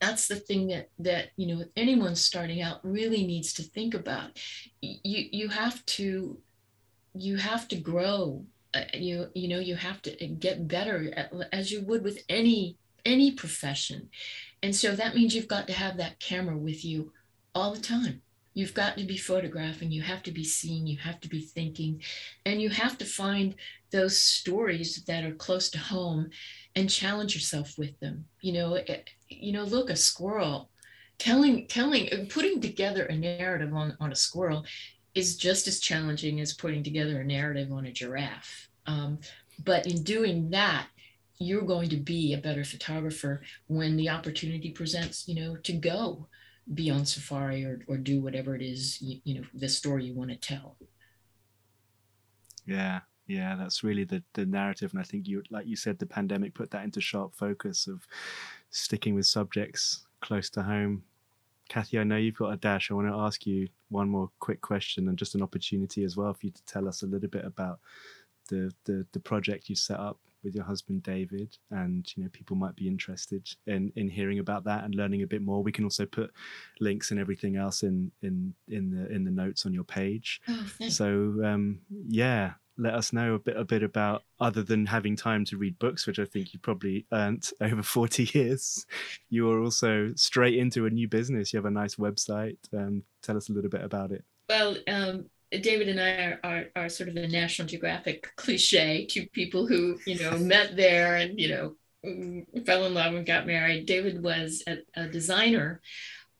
that's 0.00 0.26
the 0.26 0.36
thing 0.36 0.68
that 0.68 0.88
that 0.98 1.28
you 1.36 1.46
know 1.46 1.64
anyone 1.76 2.16
starting 2.16 2.62
out 2.62 2.80
really 2.82 3.26
needs 3.26 3.52
to 3.54 3.62
think 3.62 3.94
about. 3.94 4.38
You 4.80 5.28
you 5.30 5.48
have 5.48 5.84
to 5.86 6.38
you 7.14 7.36
have 7.36 7.68
to 7.68 7.76
grow. 7.76 8.44
Uh, 8.72 8.84
you 8.94 9.26
you 9.34 9.48
know 9.48 9.58
you 9.58 9.76
have 9.76 10.00
to 10.02 10.10
get 10.26 10.68
better 10.68 11.12
at, 11.16 11.32
as 11.52 11.70
you 11.70 11.82
would 11.82 12.02
with 12.02 12.22
any 12.28 12.76
any 13.04 13.32
profession 13.32 14.08
and 14.62 14.74
so 14.74 14.94
that 14.94 15.14
means 15.14 15.34
you've 15.34 15.48
got 15.48 15.66
to 15.68 15.72
have 15.72 15.96
that 15.96 16.20
camera 16.20 16.56
with 16.56 16.84
you 16.84 17.12
all 17.54 17.72
the 17.72 17.80
time. 17.80 18.22
You've 18.52 18.74
got 18.74 18.98
to 18.98 19.04
be 19.04 19.16
photographing, 19.16 19.92
you 19.92 20.02
have 20.02 20.22
to 20.24 20.32
be 20.32 20.44
seeing, 20.44 20.86
you 20.86 20.98
have 20.98 21.20
to 21.20 21.28
be 21.28 21.40
thinking, 21.40 22.02
and 22.44 22.60
you 22.60 22.68
have 22.68 22.98
to 22.98 23.04
find 23.04 23.54
those 23.92 24.18
stories 24.18 25.04
that 25.04 25.24
are 25.24 25.34
close 25.34 25.70
to 25.70 25.78
home 25.78 26.30
and 26.74 26.90
challenge 26.90 27.34
yourself 27.34 27.78
with 27.78 27.98
them. 28.00 28.24
You 28.40 28.52
know, 28.54 28.74
eh, 28.74 29.02
you 29.28 29.52
know, 29.52 29.64
look, 29.64 29.88
a 29.88 29.96
squirrel 29.96 30.68
telling 31.18 31.66
telling 31.68 32.26
putting 32.26 32.60
together 32.60 33.04
a 33.04 33.14
narrative 33.14 33.72
on, 33.72 33.96
on 34.00 34.10
a 34.10 34.16
squirrel 34.16 34.64
is 35.14 35.36
just 35.36 35.68
as 35.68 35.80
challenging 35.80 36.40
as 36.40 36.54
putting 36.54 36.82
together 36.82 37.20
a 37.20 37.24
narrative 37.24 37.70
on 37.72 37.86
a 37.86 37.92
giraffe. 37.92 38.68
Um, 38.86 39.20
but 39.64 39.86
in 39.86 40.02
doing 40.02 40.50
that 40.50 40.88
you're 41.40 41.62
going 41.62 41.88
to 41.88 41.96
be 41.96 42.34
a 42.34 42.38
better 42.38 42.62
photographer 42.62 43.42
when 43.66 43.96
the 43.96 44.08
opportunity 44.08 44.70
presents 44.70 45.26
you 45.26 45.34
know 45.34 45.56
to 45.56 45.72
go 45.72 46.28
be 46.74 46.90
on 46.90 47.04
safari 47.04 47.64
or, 47.64 47.80
or 47.88 47.96
do 47.96 48.20
whatever 48.20 48.54
it 48.54 48.62
is 48.62 49.00
you, 49.00 49.20
you 49.24 49.34
know 49.40 49.46
the 49.54 49.68
story 49.68 50.04
you 50.04 50.14
want 50.14 50.30
to 50.30 50.36
tell. 50.36 50.76
Yeah 52.66 53.00
yeah 53.26 53.54
that's 53.56 53.84
really 53.84 54.02
the 54.02 54.22
the 54.34 54.44
narrative 54.44 54.90
and 54.90 55.00
i 55.00 55.04
think 55.04 55.28
you 55.28 55.40
like 55.50 55.64
you 55.64 55.76
said 55.76 55.96
the 55.98 56.06
pandemic 56.06 56.52
put 56.52 56.68
that 56.72 56.82
into 56.82 57.00
sharp 57.00 57.32
focus 57.36 57.86
of 57.86 58.04
sticking 58.70 59.14
with 59.14 59.24
subjects 59.24 60.04
close 60.20 60.50
to 60.50 60.62
home. 60.62 61.02
Kathy 61.68 61.98
i 61.98 62.04
know 62.04 62.16
you've 62.16 62.36
got 62.36 62.52
a 62.52 62.56
dash. 62.56 62.90
I 62.90 62.94
want 62.94 63.08
to 63.08 63.14
ask 63.14 63.46
you 63.46 63.68
one 63.88 64.08
more 64.08 64.30
quick 64.40 64.60
question 64.60 65.08
and 65.08 65.16
just 65.16 65.34
an 65.34 65.42
opportunity 65.42 66.04
as 66.04 66.16
well 66.16 66.34
for 66.34 66.46
you 66.46 66.52
to 66.52 66.64
tell 66.64 66.86
us 66.88 67.02
a 67.02 67.06
little 67.06 67.28
bit 67.28 67.44
about 67.44 67.78
the 68.48 68.72
the, 68.84 69.06
the 69.12 69.20
project 69.20 69.68
you 69.68 69.76
set 69.76 69.98
up 69.98 70.18
with 70.42 70.54
your 70.54 70.64
husband 70.64 71.02
David, 71.02 71.56
and 71.70 72.10
you 72.16 72.22
know 72.22 72.28
people 72.30 72.56
might 72.56 72.76
be 72.76 72.88
interested 72.88 73.48
in 73.66 73.92
in 73.96 74.08
hearing 74.08 74.38
about 74.38 74.64
that 74.64 74.84
and 74.84 74.94
learning 74.94 75.22
a 75.22 75.26
bit 75.26 75.42
more. 75.42 75.62
We 75.62 75.72
can 75.72 75.84
also 75.84 76.06
put 76.06 76.32
links 76.80 77.10
and 77.10 77.20
everything 77.20 77.56
else 77.56 77.82
in 77.82 78.10
in 78.22 78.54
in 78.68 78.90
the 78.90 79.12
in 79.12 79.24
the 79.24 79.30
notes 79.30 79.66
on 79.66 79.74
your 79.74 79.84
page. 79.84 80.40
Oh, 80.48 80.66
so 80.88 81.06
um, 81.44 81.80
yeah, 82.08 82.52
let 82.78 82.94
us 82.94 83.12
know 83.12 83.34
a 83.34 83.38
bit 83.38 83.56
a 83.56 83.64
bit 83.64 83.82
about 83.82 84.24
other 84.40 84.62
than 84.62 84.86
having 84.86 85.16
time 85.16 85.44
to 85.46 85.56
read 85.56 85.78
books, 85.78 86.06
which 86.06 86.18
I 86.18 86.24
think 86.24 86.52
you 86.52 86.60
probably 86.60 87.06
earned 87.12 87.50
over 87.60 87.82
forty 87.82 88.30
years. 88.32 88.86
You 89.28 89.50
are 89.50 89.62
also 89.62 90.12
straight 90.16 90.58
into 90.58 90.86
a 90.86 90.90
new 90.90 91.08
business. 91.08 91.52
You 91.52 91.58
have 91.58 91.66
a 91.66 91.70
nice 91.70 91.96
website. 91.96 92.58
Um, 92.76 93.02
tell 93.22 93.36
us 93.36 93.48
a 93.50 93.52
little 93.52 93.70
bit 93.70 93.84
about 93.84 94.12
it. 94.12 94.24
Well, 94.48 94.76
um, 94.88 95.26
David 95.50 95.88
and 95.88 96.00
I 96.00 96.10
are, 96.10 96.40
are, 96.44 96.64
are, 96.76 96.88
sort 96.88 97.08
of 97.08 97.16
a 97.16 97.26
National 97.26 97.66
Geographic 97.66 98.30
cliche, 98.36 99.06
two 99.06 99.26
people 99.28 99.66
who, 99.66 99.98
you 100.06 100.18
know, 100.18 100.38
met 100.38 100.76
there 100.76 101.16
and, 101.16 101.40
you 101.40 101.48
know, 101.48 101.74
mm, 102.04 102.66
fell 102.66 102.86
in 102.86 102.94
love 102.94 103.14
and 103.14 103.26
got 103.26 103.46
married. 103.46 103.86
David 103.86 104.22
was 104.22 104.62
a, 104.66 104.78
a 104.94 105.08
designer. 105.08 105.80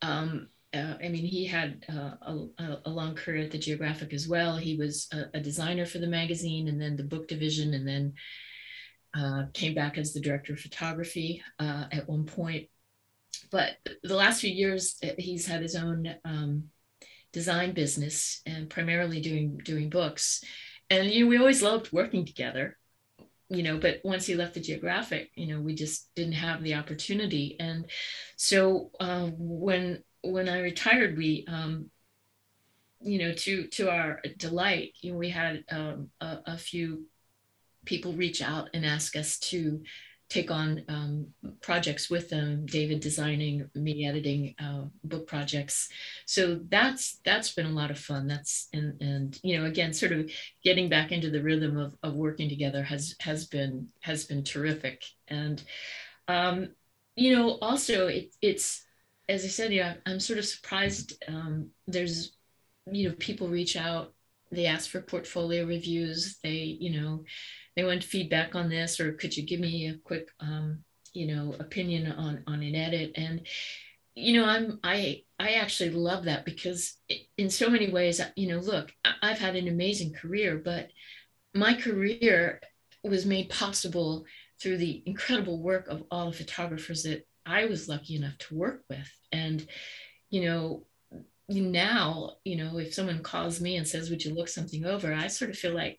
Um, 0.01 0.49
uh, 0.73 0.95
I 1.03 1.09
mean, 1.09 1.25
he 1.25 1.45
had 1.47 1.85
uh, 1.89 2.15
a, 2.23 2.79
a, 2.85 2.91
long 2.91 3.17
career 3.17 3.43
at 3.43 3.51
the 3.51 3.59
Geographic 3.59 4.13
as 4.13 4.29
well. 4.29 4.57
He 4.57 4.77
was 4.77 5.09
a, 5.13 5.39
a, 5.39 5.41
designer 5.41 5.85
for 5.85 5.99
the 5.99 6.07
magazine 6.07 6.69
and 6.69 6.81
then 6.81 6.97
the 6.97 7.03
book 7.03 7.27
division, 7.27 7.75
and 7.75 7.87
then 7.87 8.13
uh, 9.15 9.47
came 9.53 9.75
back 9.75 9.99
as 9.99 10.13
the 10.13 10.21
director 10.21 10.53
of 10.53 10.61
photography 10.61 11.43
uh, 11.59 11.87
at 11.91 12.09
one 12.09 12.25
point. 12.25 12.69
But 13.51 13.79
the 14.05 14.15
last 14.15 14.41
few 14.41 14.53
years, 14.53 14.97
uh, 15.03 15.09
he's 15.19 15.47
had 15.47 15.63
his 15.63 15.75
own 15.75 16.15
um, 16.25 16.71
design 17.33 17.73
business 17.73 18.43
and 18.47 18.69
primarily 18.71 19.21
doing 19.21 19.59
doing 19.65 19.91
books. 19.91 20.43
And 20.89 21.11
you 21.11 21.25
know, 21.25 21.31
we 21.31 21.39
always 21.39 21.63
loved 21.63 21.93
working 21.93 22.25
together, 22.25 22.77
you 23.49 23.63
know, 23.63 23.79
but 23.79 24.01
once 24.05 24.27
he 24.27 24.35
left 24.35 24.55
the 24.55 24.61
geographic, 24.61 25.31
you 25.35 25.47
know, 25.47 25.61
we 25.61 25.75
just 25.75 26.09
didn't 26.15 26.35
have 26.35 26.63
the 26.63 26.75
opportunity. 26.75 27.57
And 27.61 27.87
so 28.37 28.91
um, 29.01 29.35
when 29.39 30.03
when 30.23 30.49
I 30.49 30.61
retired, 30.61 31.17
we 31.17 31.45
um, 31.49 31.91
you 33.01 33.19
know, 33.19 33.33
to 33.33 33.67
to 33.69 33.91
our 33.91 34.21
delight, 34.37 34.93
you 35.01 35.13
know, 35.13 35.19
we 35.19 35.31
had 35.31 35.65
um, 35.71 36.11
a, 36.21 36.39
a 36.47 36.59
few 36.59 37.07
people 37.85 38.13
reach 38.13 38.43
out 38.43 38.69
and 38.75 38.85
ask 38.85 39.17
us 39.17 39.39
to 39.39 39.83
take 40.31 40.51
on 40.51 40.83
um, 40.89 41.27
projects 41.61 42.09
with 42.09 42.31
them 42.31 42.65
david 42.65 43.01
designing 43.01 43.69
me 43.75 44.07
editing 44.07 44.55
uh, 44.59 44.85
book 45.05 45.27
projects. 45.27 45.89
So 46.27 46.61
that's 46.69 47.21
that's 47.25 47.53
been 47.53 47.67
a 47.67 47.71
lot 47.71 47.91
of 47.91 47.99
fun. 47.99 48.27
That's 48.27 48.69
and 48.73 49.01
and 49.03 49.39
you 49.43 49.59
know 49.59 49.67
again 49.67 49.93
sort 49.93 50.13
of 50.13 50.31
getting 50.65 50.89
back 50.89 51.13
into 51.13 51.31
the 51.31 51.43
rhythm 51.43 51.77
of, 51.77 51.95
of 52.03 52.15
working 52.15 52.49
together 52.49 52.83
has 52.83 53.15
has 53.21 53.47
been 53.47 53.89
has 54.01 54.25
been 54.25 54.45
terrific. 54.45 55.03
And 55.29 55.63
um, 56.29 56.69
you 57.17 57.37
know 57.37 57.59
also 57.61 58.07
it, 58.07 58.35
it's 58.41 58.85
as 59.29 59.45
i 59.45 59.49
said 59.49 59.73
yeah 59.73 59.95
i'm 60.07 60.21
sort 60.21 60.39
of 60.39 60.45
surprised 60.45 61.23
um, 61.29 61.69
there's 61.87 62.37
you 62.91 63.09
know 63.09 63.15
people 63.19 63.49
reach 63.49 63.77
out 63.77 64.13
they 64.51 64.67
ask 64.67 64.91
for 64.91 65.01
portfolio 65.01 65.65
reviews. 65.67 66.39
They 66.43 66.77
you 66.81 67.01
know 67.01 67.25
they 67.77 67.85
want 67.85 68.05
feedback 68.05 68.55
on 68.55 68.69
this 68.69 69.01
or 69.01 69.13
could 69.13 69.37
you 69.37 69.45
give 69.45 69.61
me 69.61 69.89
a 69.89 69.99
quick 70.05 70.29
um, 70.41 70.85
you 71.13 71.27
know 71.27 71.55
opinion 71.59 72.11
on 72.13 72.43
on 72.47 72.63
an 72.63 72.75
edit? 72.75 73.13
And 73.17 73.47
you 74.17 74.35
know 74.35 74.45
i'm 74.45 74.81
i 74.83 75.23
i 75.39 75.53
actually 75.53 75.91
love 75.91 76.25
that 76.25 76.45
because 76.45 76.97
in 77.39 77.49
so 77.49 77.71
many 77.71 77.91
ways 77.91 78.21
you 78.35 78.49
know 78.49 78.59
look 78.59 78.93
i've 79.23 79.39
had 79.39 79.55
an 79.55 79.69
amazing 79.69 80.13
career 80.13 80.61
but 80.63 80.89
my 81.55 81.75
career 81.75 82.61
was 83.05 83.25
made 83.25 83.49
possible 83.49 84.25
through 84.61 84.77
the 84.77 85.03
incredible 85.07 85.63
work 85.63 85.87
of 85.89 86.03
all 86.11 86.27
the 86.31 86.37
photographers 86.37 87.05
that 87.05 87.27
i 87.47 87.65
was 87.67 87.89
lucky 87.89 88.17
enough 88.17 88.37
to 88.39 88.55
work 88.55 88.83
with. 88.89 89.11
And 89.33 89.67
you 90.29 90.43
know 90.43 90.87
now 91.51 92.33
you 92.45 92.57
know 92.57 92.79
if 92.79 92.95
someone 92.95 93.23
calls 93.23 93.61
me 93.61 93.77
and 93.77 93.87
says 93.87 94.11
would 94.11 94.25
you 94.25 94.35
look 94.35 94.49
something 94.49 94.85
over 94.85 95.13
i 95.13 95.27
sort 95.27 95.51
of 95.51 95.59
feel 95.59 95.75
like 95.75 95.99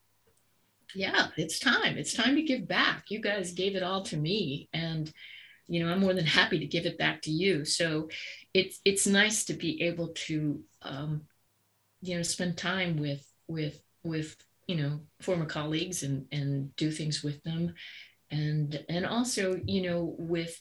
yeah, 0.96 1.28
it's 1.38 1.60
time. 1.60 1.98
It's 1.98 2.14
time 2.14 2.36
to 2.36 2.42
give 2.42 2.68
back. 2.68 3.06
You 3.10 3.22
guys 3.22 3.54
gave 3.54 3.76
it 3.76 3.84
all 3.84 4.04
to 4.04 4.18
me. 4.18 4.70
And, 4.74 5.12
you 5.68 5.84
know, 5.84 5.92
I'm 5.92 6.00
more 6.00 6.14
than 6.14 6.26
happy 6.26 6.60
to 6.60 6.66
give 6.66 6.86
it 6.86 6.98
back 6.98 7.22
to 7.24 7.32
you. 7.32 7.66
So 7.66 8.10
it's 8.54 8.80
it's 8.84 9.08
nice 9.08 9.46
to 9.46 9.54
be 9.54 9.84
able 9.84 10.10
to 10.10 10.62
um, 10.82 11.22
you 12.02 12.18
know, 12.18 12.24
spend 12.24 12.58
time 12.58 12.98
with 12.98 13.26
with 13.48 13.80
with, 14.04 14.36
you 14.68 14.76
know, 14.76 15.00
former 15.22 15.46
colleagues 15.46 16.04
and 16.04 16.26
and 16.32 16.76
do 16.76 16.92
things 16.92 17.24
with 17.24 17.42
them. 17.44 17.74
And 18.30 18.84
and 18.90 19.06
also, 19.06 19.60
you 19.66 19.84
know, 19.84 20.16
with 20.18 20.60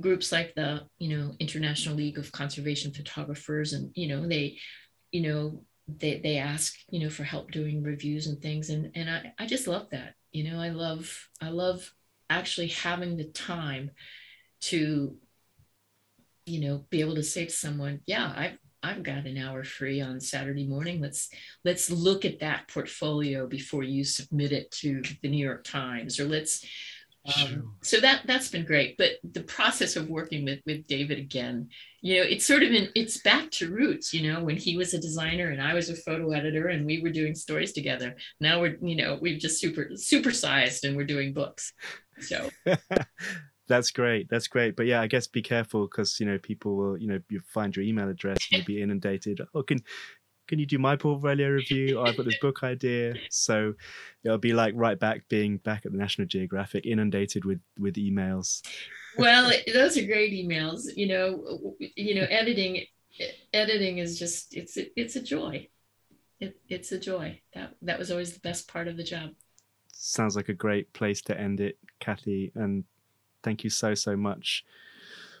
groups 0.00 0.32
like 0.32 0.54
the, 0.54 0.82
you 0.98 1.16
know, 1.16 1.34
International 1.40 1.96
League 1.96 2.18
of 2.18 2.32
Conservation 2.32 2.92
Photographers 2.92 3.72
and, 3.72 3.90
you 3.94 4.08
know, 4.08 4.26
they, 4.26 4.58
you 5.12 5.22
know, 5.22 5.62
they, 5.88 6.20
they 6.22 6.36
ask 6.36 6.74
you 6.90 7.00
know 7.00 7.08
for 7.08 7.24
help 7.24 7.50
doing 7.50 7.82
reviews 7.82 8.26
and 8.26 8.42
things. 8.42 8.68
And 8.68 8.90
and 8.94 9.08
I, 9.08 9.32
I 9.38 9.46
just 9.46 9.66
love 9.66 9.88
that. 9.90 10.14
You 10.32 10.50
know 10.50 10.60
i 10.60 10.68
love 10.68 11.28
i 11.40 11.48
love 11.48 11.90
actually 12.28 12.68
having 12.68 13.16
the 13.16 13.24
time 13.24 13.90
to 14.60 15.16
you 16.44 16.60
know 16.60 16.84
be 16.90 17.00
able 17.00 17.14
to 17.14 17.22
say 17.22 17.46
to 17.46 17.50
someone 17.50 18.00
yeah 18.06 18.32
i've 18.36 18.58
i've 18.82 19.02
got 19.02 19.26
an 19.26 19.38
hour 19.38 19.64
free 19.64 20.00
on 20.00 20.20
saturday 20.20 20.66
morning. 20.66 21.00
Let's 21.00 21.30
let's 21.64 21.90
look 21.90 22.24
at 22.24 22.40
that 22.40 22.68
portfolio 22.68 23.46
before 23.46 23.82
you 23.82 24.04
submit 24.04 24.52
it 24.52 24.70
to 24.72 25.02
the 25.22 25.28
new 25.28 25.44
york 25.44 25.64
times 25.64 26.20
or 26.20 26.26
let's 26.26 26.64
um, 27.36 27.74
so 27.82 28.00
that 28.00 28.22
that's 28.26 28.50
been 28.50 28.64
great 28.64 28.96
but 28.96 29.12
the 29.32 29.42
process 29.42 29.96
of 29.96 30.08
working 30.08 30.44
with 30.44 30.60
with 30.66 30.86
david 30.86 31.18
again 31.18 31.68
you 32.00 32.16
know 32.16 32.22
it's 32.22 32.46
sort 32.46 32.62
of 32.62 32.70
in 32.72 32.88
it's 32.94 33.20
back 33.22 33.50
to 33.50 33.70
roots 33.70 34.14
you 34.14 34.30
know 34.30 34.42
when 34.42 34.56
he 34.56 34.76
was 34.76 34.94
a 34.94 35.00
designer 35.00 35.50
and 35.50 35.60
i 35.60 35.74
was 35.74 35.90
a 35.90 35.96
photo 35.96 36.30
editor 36.32 36.68
and 36.68 36.86
we 36.86 37.00
were 37.00 37.10
doing 37.10 37.34
stories 37.34 37.72
together. 37.72 38.16
Now 38.40 38.60
we're 38.60 38.76
you 38.80 38.96
know 38.96 39.18
we've 39.20 39.38
just 39.38 39.60
super 39.60 39.90
supersized 39.94 40.84
and 40.84 40.96
we're 40.96 41.04
doing 41.04 41.32
books. 41.32 41.72
So. 42.20 42.50
That's 43.68 43.90
great. 43.90 44.30
That's 44.30 44.48
great. 44.48 44.76
But 44.76 44.86
yeah 44.86 45.02
i 45.02 45.06
guess 45.06 45.26
be 45.26 45.42
careful 45.42 45.82
because 45.86 46.18
you 46.18 46.24
know 46.24 46.38
people 46.38 46.74
will 46.74 46.96
you 46.96 47.06
know 47.06 47.20
you 47.28 47.40
find 47.46 47.76
your 47.76 47.84
email 47.84 48.08
address 48.08 48.38
and 48.50 48.58
you'll 48.58 48.66
be 48.66 48.82
inundated. 48.82 49.42
Oh 49.54 49.62
can 49.62 49.80
can 50.48 50.58
you 50.58 50.66
do 50.66 50.78
my 50.78 50.96
portfolio 50.96 51.48
review? 51.50 51.98
Oh, 51.98 52.04
I've 52.04 52.16
got 52.16 52.24
this 52.24 52.38
book 52.40 52.62
idea. 52.62 53.14
So 53.30 53.74
it'll 54.24 54.38
be 54.38 54.52
like 54.52 54.74
right 54.76 54.98
back 54.98 55.28
being 55.28 55.58
back 55.58 55.86
at 55.86 55.92
the 55.92 55.98
National 55.98 56.26
Geographic, 56.26 56.86
inundated 56.86 57.44
with 57.44 57.60
with 57.78 57.94
emails. 57.94 58.62
Well, 59.16 59.52
those 59.72 59.96
are 59.96 60.06
great 60.06 60.32
emails. 60.32 60.86
You 60.96 61.08
know, 61.08 61.76
you 61.78 62.14
know, 62.16 62.26
editing 62.30 62.84
editing 63.52 63.98
is 63.98 64.18
just 64.18 64.56
it's 64.56 64.76
it's 64.76 65.16
a 65.16 65.22
joy. 65.22 65.68
It, 66.40 66.58
it's 66.68 66.92
a 66.92 66.98
joy. 66.98 67.40
That 67.54 67.74
that 67.82 67.98
was 67.98 68.10
always 68.10 68.32
the 68.32 68.40
best 68.40 68.68
part 68.68 68.88
of 68.88 68.96
the 68.96 69.04
job. 69.04 69.30
Sounds 69.92 70.36
like 70.36 70.48
a 70.48 70.54
great 70.54 70.92
place 70.92 71.20
to 71.22 71.38
end 71.38 71.60
it, 71.60 71.78
Kathy. 72.00 72.52
And 72.54 72.84
thank 73.42 73.64
you 73.64 73.70
so 73.70 73.94
so 73.94 74.16
much 74.16 74.64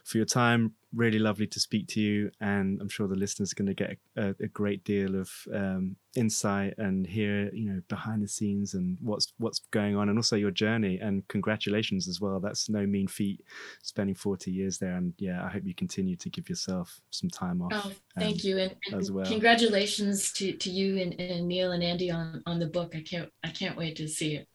for 0.08 0.16
your 0.16 0.26
time. 0.26 0.72
Really 0.94 1.18
lovely 1.18 1.46
to 1.46 1.60
speak 1.60 1.86
to 1.88 2.00
you, 2.00 2.30
and 2.40 2.80
I'm 2.80 2.88
sure 2.88 3.06
the 3.06 3.14
listeners 3.14 3.52
are 3.52 3.56
going 3.56 3.66
to 3.66 3.74
get 3.74 3.98
a, 4.16 4.34
a 4.42 4.48
great 4.48 4.82
deal 4.84 5.16
of 5.16 5.30
um, 5.52 5.96
insight 6.16 6.72
and 6.78 7.06
hear, 7.06 7.50
you 7.52 7.70
know, 7.70 7.82
behind 7.88 8.22
the 8.22 8.28
scenes 8.28 8.72
and 8.72 8.96
what's 9.02 9.34
what's 9.36 9.60
going 9.70 9.96
on, 9.96 10.08
and 10.08 10.18
also 10.18 10.34
your 10.34 10.50
journey. 10.50 10.98
And 10.98 11.28
congratulations 11.28 12.08
as 12.08 12.22
well. 12.22 12.40
That's 12.40 12.70
no 12.70 12.86
mean 12.86 13.06
feat, 13.06 13.44
spending 13.82 14.14
40 14.14 14.50
years 14.50 14.78
there. 14.78 14.94
And 14.94 15.12
yeah, 15.18 15.44
I 15.44 15.50
hope 15.50 15.64
you 15.66 15.74
continue 15.74 16.16
to 16.16 16.30
give 16.30 16.48
yourself 16.48 17.02
some 17.10 17.28
time 17.28 17.60
off. 17.60 17.72
Oh, 17.74 17.92
thank 18.18 18.36
um, 18.36 18.40
you, 18.44 18.58
and, 18.58 18.74
and, 18.90 18.98
as 18.98 19.12
well. 19.12 19.26
Congratulations 19.26 20.32
to, 20.32 20.52
to 20.54 20.70
you 20.70 21.02
and, 21.02 21.20
and 21.20 21.46
Neil 21.46 21.72
and 21.72 21.84
Andy 21.84 22.10
on 22.10 22.42
on 22.46 22.58
the 22.58 22.66
book. 22.66 22.94
I 22.96 23.02
can't 23.02 23.30
I 23.44 23.48
can't 23.48 23.76
wait 23.76 23.96
to 23.96 24.08
see 24.08 24.36
it. 24.36 24.48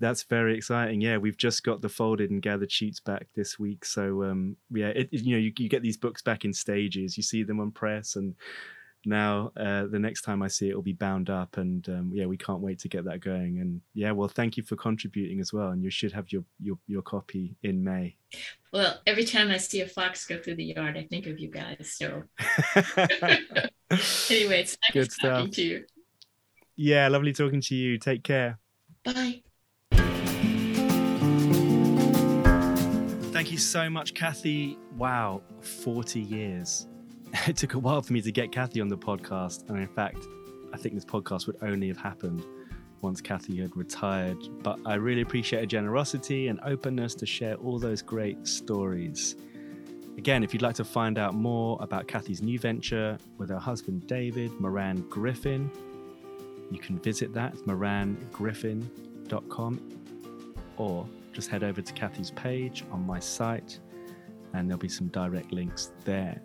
That's 0.00 0.22
very 0.22 0.56
exciting. 0.56 1.00
Yeah, 1.00 1.16
we've 1.16 1.36
just 1.36 1.64
got 1.64 1.82
the 1.82 1.88
folded 1.88 2.30
and 2.30 2.40
gathered 2.40 2.70
sheets 2.70 3.00
back 3.00 3.26
this 3.34 3.58
week. 3.58 3.84
So 3.84 4.22
um, 4.24 4.56
yeah, 4.70 4.88
it, 4.88 5.08
you 5.12 5.32
know, 5.32 5.38
you, 5.38 5.52
you 5.58 5.68
get 5.68 5.82
these 5.82 5.96
books 5.96 6.22
back 6.22 6.44
in 6.44 6.52
stages. 6.52 7.16
You 7.16 7.22
see 7.22 7.42
them 7.42 7.58
on 7.60 7.72
press, 7.72 8.16
and 8.16 8.34
now 9.04 9.52
uh, 9.56 9.86
the 9.86 9.98
next 9.98 10.22
time 10.22 10.42
I 10.42 10.48
see 10.48 10.66
it, 10.66 10.70
it'll 10.70 10.82
be 10.82 10.92
bound 10.92 11.30
up, 11.30 11.56
and 11.56 11.88
um, 11.88 12.10
yeah, 12.12 12.26
we 12.26 12.36
can't 12.36 12.60
wait 12.60 12.78
to 12.80 12.88
get 12.88 13.04
that 13.06 13.20
going. 13.20 13.58
And 13.60 13.80
yeah, 13.94 14.12
well, 14.12 14.28
thank 14.28 14.56
you 14.56 14.62
for 14.62 14.76
contributing 14.76 15.40
as 15.40 15.52
well, 15.52 15.70
and 15.70 15.82
you 15.82 15.90
should 15.90 16.12
have 16.12 16.30
your 16.30 16.44
your 16.60 16.78
your 16.86 17.02
copy 17.02 17.56
in 17.62 17.82
May. 17.82 18.16
Well, 18.72 19.00
every 19.06 19.24
time 19.24 19.50
I 19.50 19.56
see 19.56 19.80
a 19.80 19.88
fox 19.88 20.26
go 20.26 20.38
through 20.38 20.56
the 20.56 20.64
yard, 20.64 20.96
I 20.96 21.04
think 21.04 21.26
of 21.26 21.38
you 21.38 21.50
guys. 21.50 21.94
So 21.96 22.22
anyway, 24.30 24.60
it's 24.60 24.76
nice 24.82 24.92
Good 24.92 25.10
talking 25.20 25.46
stuff. 25.46 25.50
to 25.52 25.62
you. 25.62 25.84
Yeah, 26.76 27.08
lovely 27.08 27.32
talking 27.32 27.60
to 27.62 27.74
you. 27.74 27.98
Take 27.98 28.22
care. 28.22 28.58
Bye. 29.04 29.42
Thank 33.38 33.52
you 33.52 33.58
so 33.58 33.88
much, 33.88 34.14
Kathy. 34.14 34.76
Wow, 34.96 35.42
40 35.60 36.18
years. 36.18 36.88
it 37.46 37.56
took 37.56 37.74
a 37.74 37.78
while 37.78 38.02
for 38.02 38.12
me 38.12 38.20
to 38.20 38.32
get 38.32 38.50
Kathy 38.50 38.80
on 38.80 38.88
the 38.88 38.98
podcast. 38.98 39.68
And 39.68 39.78
in 39.78 39.86
fact, 39.86 40.26
I 40.74 40.76
think 40.76 40.96
this 40.96 41.04
podcast 41.04 41.46
would 41.46 41.54
only 41.62 41.86
have 41.86 41.98
happened 41.98 42.44
once 43.00 43.20
Kathy 43.20 43.60
had 43.60 43.76
retired. 43.76 44.38
But 44.64 44.80
I 44.84 44.96
really 44.96 45.20
appreciate 45.20 45.60
her 45.60 45.66
generosity 45.66 46.48
and 46.48 46.58
openness 46.64 47.14
to 47.14 47.26
share 47.26 47.54
all 47.54 47.78
those 47.78 48.02
great 48.02 48.44
stories. 48.44 49.36
Again, 50.16 50.42
if 50.42 50.52
you'd 50.52 50.62
like 50.62 50.74
to 50.74 50.84
find 50.84 51.16
out 51.16 51.34
more 51.34 51.78
about 51.80 52.08
Kathy's 52.08 52.42
new 52.42 52.58
venture 52.58 53.18
with 53.36 53.50
her 53.50 53.60
husband 53.60 54.08
David, 54.08 54.50
Moran 54.58 55.08
Griffin, 55.10 55.70
you 56.72 56.80
can 56.80 56.98
visit 56.98 57.32
that, 57.34 57.54
morangriffin.com, 57.58 60.00
or 60.76 61.08
just 61.38 61.50
head 61.50 61.62
over 61.62 61.80
to 61.80 61.92
Kathy's 61.92 62.32
page 62.32 62.84
on 62.90 63.06
my 63.06 63.20
site, 63.20 63.78
and 64.54 64.68
there'll 64.68 64.76
be 64.76 64.88
some 64.88 65.06
direct 65.06 65.52
links 65.52 65.92
there. 66.04 66.42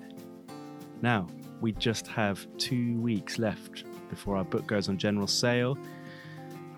Now, 1.02 1.26
we 1.62 1.72
just 1.72 2.06
have 2.06 2.46
two 2.60 3.00
weeks 3.00 3.40
left 3.40 3.86
before 4.12 4.36
our 4.36 4.44
book 4.44 4.68
goes 4.68 4.90
on 4.90 5.00
general 5.00 5.26
sale. 5.26 5.80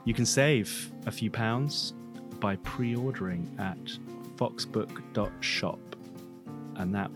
You 0.05 0.13
can 0.13 0.25
save 0.25 0.93
a 1.05 1.11
few 1.11 1.29
pounds 1.29 1.91
by 2.39 2.55
pre 2.55 2.95
ordering 2.95 3.53
at 3.59 3.83
foxbook.shop, 4.37 5.95
and 6.77 6.95
that 6.95 7.11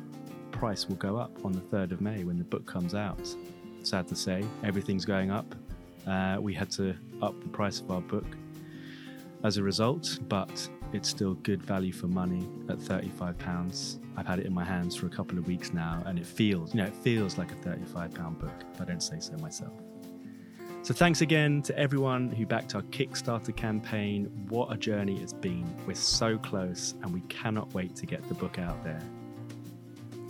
price 0.52 0.90
will 0.90 0.98
go 0.98 1.16
up 1.16 1.32
on 1.46 1.54
the 1.54 1.62
3rd 1.62 1.94
of 1.94 2.02
May 2.02 2.26
when 2.26 2.38
the 2.38 2.44
book 2.44 2.66
comes 2.66 2.94
out. 2.94 3.34
Sad 3.84 4.06
to 4.10 4.18
say, 4.18 4.44
everything's 4.66 5.06
going 5.06 5.32
up. 5.32 5.56
Uh, 6.06 6.40
we 6.42 6.54
had 6.54 6.70
to 6.72 6.94
up 7.22 7.42
the 7.42 7.48
price 7.48 7.80
of 7.80 7.90
our 7.90 8.02
book 8.02 8.26
as 9.46 9.56
a 9.56 9.64
result, 9.64 10.20
but 10.28 10.70
it's 10.94 11.08
still 11.10 11.36
good 11.36 11.62
value 11.62 11.92
for 11.92 12.08
money 12.08 12.48
at 12.70 12.80
£35. 12.80 14.00
I've 14.18 14.26
had 14.26 14.40
it 14.40 14.46
in 14.46 14.54
my 14.54 14.64
hands 14.64 14.96
for 14.96 15.06
a 15.06 15.10
couple 15.10 15.38
of 15.38 15.48
weeks 15.48 15.74
now, 15.74 16.04
and 16.06 16.18
it 16.18 16.26
feels, 16.26 16.74
you 16.74 16.82
know, 16.82 16.88
it 16.88 16.96
feels 16.96 17.38
like 17.38 17.52
a 17.52 17.56
£35 17.56 18.40
book, 18.40 18.64
if 18.74 18.82
I 18.82 18.86
don't 18.86 19.04
say 19.04 19.20
so 19.20 19.38
myself. 19.38 19.74
So 20.82 20.94
thanks 20.94 21.22
again 21.22 21.62
to 21.64 21.78
everyone 21.78 22.32
who 22.32 22.46
backed 22.46 22.74
our 22.74 22.82
Kickstarter 22.84 23.56
campaign. 23.56 24.26
What 24.48 24.72
a 24.74 24.78
journey 24.78 25.22
it's 25.22 25.34
been. 25.34 25.66
We're 25.86 25.94
so 25.94 26.38
close, 26.38 26.96
and 27.04 27.14
we 27.14 27.22
cannot 27.22 27.74
wait 27.74 27.96
to 27.98 28.06
get 28.06 28.28
the 28.28 28.34
book 28.34 28.58
out 28.58 28.84
there. 28.84 29.02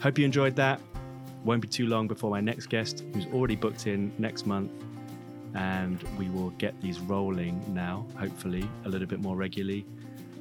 Hope 0.01 0.17
you 0.17 0.25
enjoyed 0.25 0.55
that. 0.55 0.81
Won't 1.45 1.61
be 1.61 1.67
too 1.67 1.87
long 1.87 2.07
before 2.07 2.29
my 2.29 2.41
next 2.41 2.65
guest, 2.67 3.05
who's 3.13 3.27
already 3.27 3.55
booked 3.55 3.87
in 3.87 4.11
next 4.17 4.45
month, 4.45 4.71
and 5.55 6.03
we 6.17 6.29
will 6.29 6.49
get 6.51 6.79
these 6.81 6.99
rolling 6.99 7.63
now, 7.73 8.05
hopefully, 8.17 8.67
a 8.85 8.89
little 8.89 9.07
bit 9.07 9.21
more 9.21 9.35
regularly. 9.35 9.85